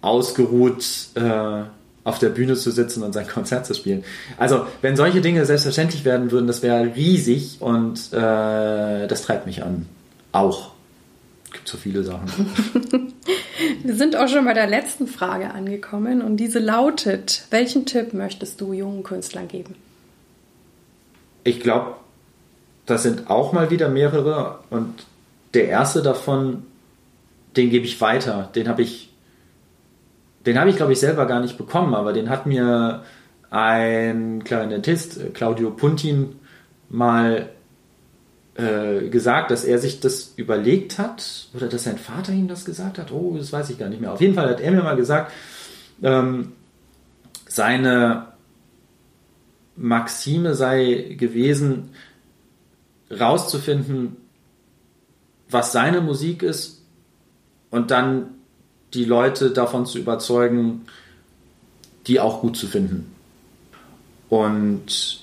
ausgeruht 0.00 0.84
äh, 1.14 1.62
auf 2.04 2.18
der 2.18 2.30
Bühne 2.30 2.54
zu 2.54 2.70
sitzen 2.70 3.02
und 3.02 3.12
sein 3.12 3.28
Konzert 3.28 3.66
zu 3.66 3.74
spielen. 3.74 4.02
Also, 4.38 4.66
wenn 4.80 4.96
solche 4.96 5.20
Dinge 5.20 5.44
selbstverständlich 5.44 6.06
werden 6.06 6.30
würden, 6.30 6.46
das 6.46 6.62
wäre 6.62 6.96
riesig 6.96 7.58
und 7.60 8.12
äh, 8.12 9.06
das 9.06 9.22
treibt 9.22 9.46
mich 9.46 9.62
an. 9.62 9.86
Auch 10.32 10.70
gibt 11.52 11.68
so 11.68 11.76
viele 11.76 12.02
Sachen. 12.02 12.28
Wir 13.82 13.94
sind 13.94 14.16
auch 14.16 14.28
schon 14.28 14.44
bei 14.44 14.54
der 14.54 14.66
letzten 14.66 15.06
Frage 15.06 15.52
angekommen 15.52 16.22
und 16.22 16.38
diese 16.38 16.60
lautet: 16.60 17.44
Welchen 17.50 17.84
Tipp 17.84 18.14
möchtest 18.14 18.60
du 18.60 18.72
jungen 18.72 19.02
Künstlern 19.02 19.48
geben? 19.48 19.74
Ich 21.44 21.60
glaube, 21.60 21.94
das 22.86 23.02
sind 23.02 23.30
auch 23.30 23.52
mal 23.52 23.70
wieder 23.70 23.88
mehrere 23.88 24.60
und 24.70 25.06
der 25.54 25.68
erste 25.68 26.02
davon, 26.02 26.64
den 27.56 27.70
gebe 27.70 27.86
ich 27.86 28.00
weiter. 28.00 28.50
Den 28.54 28.68
habe 28.68 28.82
ich, 28.82 29.12
den 30.46 30.58
habe 30.58 30.70
ich 30.70 30.76
glaube 30.76 30.92
ich 30.92 31.00
selber 31.00 31.26
gar 31.26 31.40
nicht 31.40 31.58
bekommen, 31.58 31.94
aber 31.94 32.12
den 32.12 32.30
hat 32.30 32.46
mir 32.46 33.02
ein 33.50 34.44
Klarinettist, 34.44 35.34
Claudio 35.34 35.70
Puntin, 35.70 36.36
mal 36.90 37.50
äh, 38.54 39.08
gesagt, 39.08 39.50
dass 39.50 39.64
er 39.64 39.78
sich 39.78 40.00
das 40.00 40.32
überlegt 40.36 40.98
hat 40.98 41.48
oder 41.54 41.68
dass 41.68 41.84
sein 41.84 41.98
Vater 41.98 42.32
ihm 42.32 42.48
das 42.48 42.64
gesagt 42.64 42.98
hat. 42.98 43.12
Oh, 43.12 43.34
das 43.36 43.52
weiß 43.52 43.70
ich 43.70 43.78
gar 43.78 43.88
nicht 43.88 44.00
mehr. 44.00 44.12
Auf 44.12 44.20
jeden 44.20 44.34
Fall 44.34 44.48
hat 44.48 44.60
er 44.60 44.70
mir 44.70 44.82
mal 44.82 44.96
gesagt, 44.96 45.32
ähm, 46.02 46.52
seine 47.46 48.26
Maxime 49.78 50.54
sei 50.54 51.14
gewesen, 51.16 51.90
rauszufinden, 53.10 54.16
was 55.48 55.72
seine 55.72 56.00
Musik 56.00 56.42
ist 56.42 56.82
und 57.70 57.90
dann 57.90 58.34
die 58.92 59.04
Leute 59.04 59.50
davon 59.50 59.86
zu 59.86 59.98
überzeugen, 59.98 60.86
die 62.06 62.20
auch 62.20 62.40
gut 62.40 62.56
zu 62.56 62.66
finden. 62.66 63.14
Und 64.28 65.20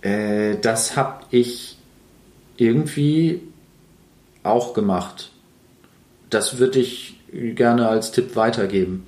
äh, 0.00 0.56
das 0.58 0.96
habe 0.96 1.24
ich 1.30 1.76
irgendwie 2.56 3.42
auch 4.42 4.74
gemacht. 4.74 5.30
Das 6.30 6.58
würde 6.58 6.80
ich 6.80 7.20
gerne 7.32 7.88
als 7.88 8.12
Tipp 8.12 8.34
weitergeben. 8.34 9.06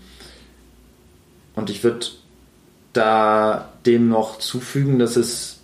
Und 1.55 1.71
ich 1.71 1.83
würde 1.83 2.07
da 2.93 3.70
dem 3.87 4.09
noch 4.09 4.39
zufügen, 4.39 4.99
dass 4.99 5.17
es, 5.17 5.59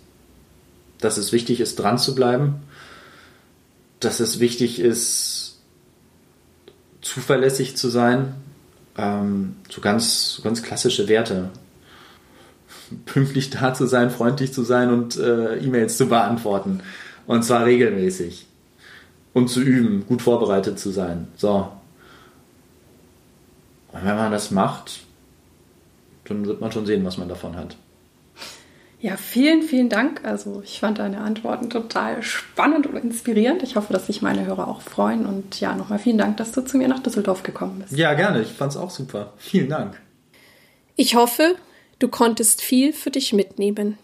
dass 0.99 1.17
es 1.17 1.31
wichtig 1.31 1.59
ist, 1.59 1.77
dran 1.77 1.97
zu 1.97 2.15
bleiben, 2.15 2.55
dass 3.99 4.19
es 4.19 4.39
wichtig 4.39 4.79
ist, 4.79 5.59
zuverlässig 7.01 7.77
zu 7.77 7.89
sein, 7.89 8.33
ähm, 8.97 9.55
so 9.69 9.81
ganz, 9.81 10.41
ganz 10.43 10.63
klassische 10.63 11.07
Werte. 11.07 11.49
Pünktlich 13.05 13.49
da 13.49 13.73
zu 13.73 13.85
sein, 13.85 14.09
freundlich 14.09 14.53
zu 14.53 14.63
sein 14.63 14.91
und 14.91 15.17
äh, 15.17 15.57
E-Mails 15.57 15.97
zu 15.97 16.07
beantworten. 16.07 16.81
Und 17.25 17.43
zwar 17.43 17.65
regelmäßig. 17.65 18.45
Und 19.33 19.49
zu 19.49 19.61
üben, 19.61 20.05
gut 20.07 20.21
vorbereitet 20.21 20.79
zu 20.79 20.91
sein. 20.91 21.27
So. 21.35 21.71
Und 23.91 24.05
wenn 24.05 24.15
man 24.15 24.31
das 24.31 24.51
macht, 24.51 25.01
dann 26.25 26.45
wird 26.45 26.61
man 26.61 26.71
schon 26.71 26.85
sehen, 26.85 27.05
was 27.05 27.17
man 27.17 27.29
davon 27.29 27.55
hat. 27.55 27.77
Ja, 28.99 29.15
vielen, 29.15 29.61
vielen 29.61 29.89
Dank. 29.89 30.21
Also 30.23 30.61
ich 30.63 30.79
fand 30.79 30.97
deine 30.97 31.19
Antworten 31.19 31.69
total 31.69 32.23
spannend 32.23 32.87
und 32.87 32.95
inspirierend. 32.95 33.61
Ich 33.61 33.75
hoffe, 33.75 33.93
dass 33.93 34.07
sich 34.07 34.23
meine 34.23 34.45
Hörer 34.45 34.67
auch 34.67 34.81
freuen. 34.81 35.25
Und 35.27 35.59
ja, 35.59 35.75
nochmal 35.75 35.99
vielen 35.99 36.17
Dank, 36.17 36.37
dass 36.37 36.51
du 36.51 36.61
zu 36.61 36.77
mir 36.77 36.87
nach 36.87 36.99
Düsseldorf 36.99 37.43
gekommen 37.43 37.79
bist. 37.79 37.93
Ja, 37.93 38.15
gerne. 38.15 38.41
Ich 38.41 38.49
fand 38.49 38.71
es 38.71 38.77
auch 38.77 38.89
super. 38.89 39.33
Vielen 39.37 39.69
Dank. 39.69 40.01
Ich 40.95 41.15
hoffe, 41.15 41.55
du 41.99 42.07
konntest 42.07 42.61
viel 42.61 42.91
für 42.91 43.11
dich 43.11 43.33
mitnehmen. 43.33 43.99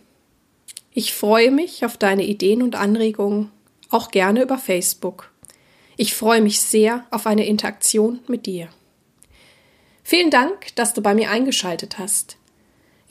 Ich 0.91 1.13
freue 1.13 1.49
mich 1.49 1.83
auf 1.85 1.97
deine 1.97 2.23
Ideen 2.23 2.61
und 2.61 2.75
Anregungen, 2.75 3.49
auch 3.89 4.11
gerne 4.11 4.43
über 4.43 4.59
Facebook. 4.59 5.31
Ich 5.97 6.13
freue 6.13 6.41
mich 6.41 6.61
sehr 6.61 7.05
auf 7.09 7.25
eine 7.25 7.47
Interaktion 7.47 8.19
mit 8.27 8.45
dir. 8.45 8.67
Vielen 10.03 10.29
Dank, 10.29 10.75
dass 10.75 10.93
du 10.93 11.01
bei 11.01 11.15
mir 11.15 11.31
eingeschaltet 11.31 11.97
hast. 11.97 12.37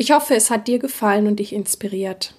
Ich 0.03 0.11
hoffe, 0.11 0.35
es 0.35 0.51
hat 0.51 0.67
dir 0.67 0.81
gefallen 0.81 1.29
und 1.29 1.37
dich 1.37 1.53
inspiriert. 1.53 2.35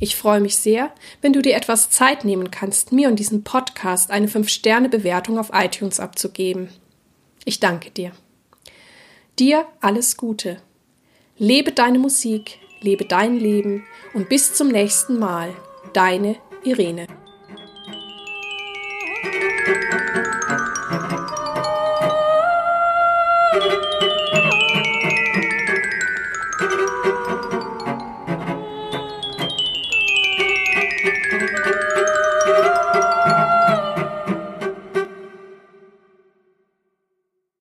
Ich 0.00 0.16
freue 0.16 0.40
mich 0.40 0.56
sehr, 0.56 0.90
wenn 1.20 1.34
du 1.34 1.42
dir 1.42 1.54
etwas 1.54 1.90
Zeit 1.90 2.24
nehmen 2.24 2.50
kannst, 2.50 2.92
mir 2.92 3.10
und 3.10 3.18
diesem 3.18 3.44
Podcast 3.44 4.10
eine 4.10 4.26
5-Sterne-Bewertung 4.26 5.38
auf 5.38 5.50
iTunes 5.52 6.00
abzugeben. 6.00 6.70
Ich 7.44 7.60
danke 7.60 7.90
dir. 7.90 8.12
Dir 9.38 9.66
alles 9.82 10.16
Gute. 10.16 10.62
Lebe 11.36 11.72
deine 11.72 11.98
Musik, 11.98 12.58
lebe 12.80 13.04
dein 13.04 13.38
Leben 13.38 13.84
und 14.14 14.30
bis 14.30 14.54
zum 14.54 14.68
nächsten 14.68 15.18
Mal. 15.18 15.54
Deine 15.92 16.36
Irene. 16.64 17.06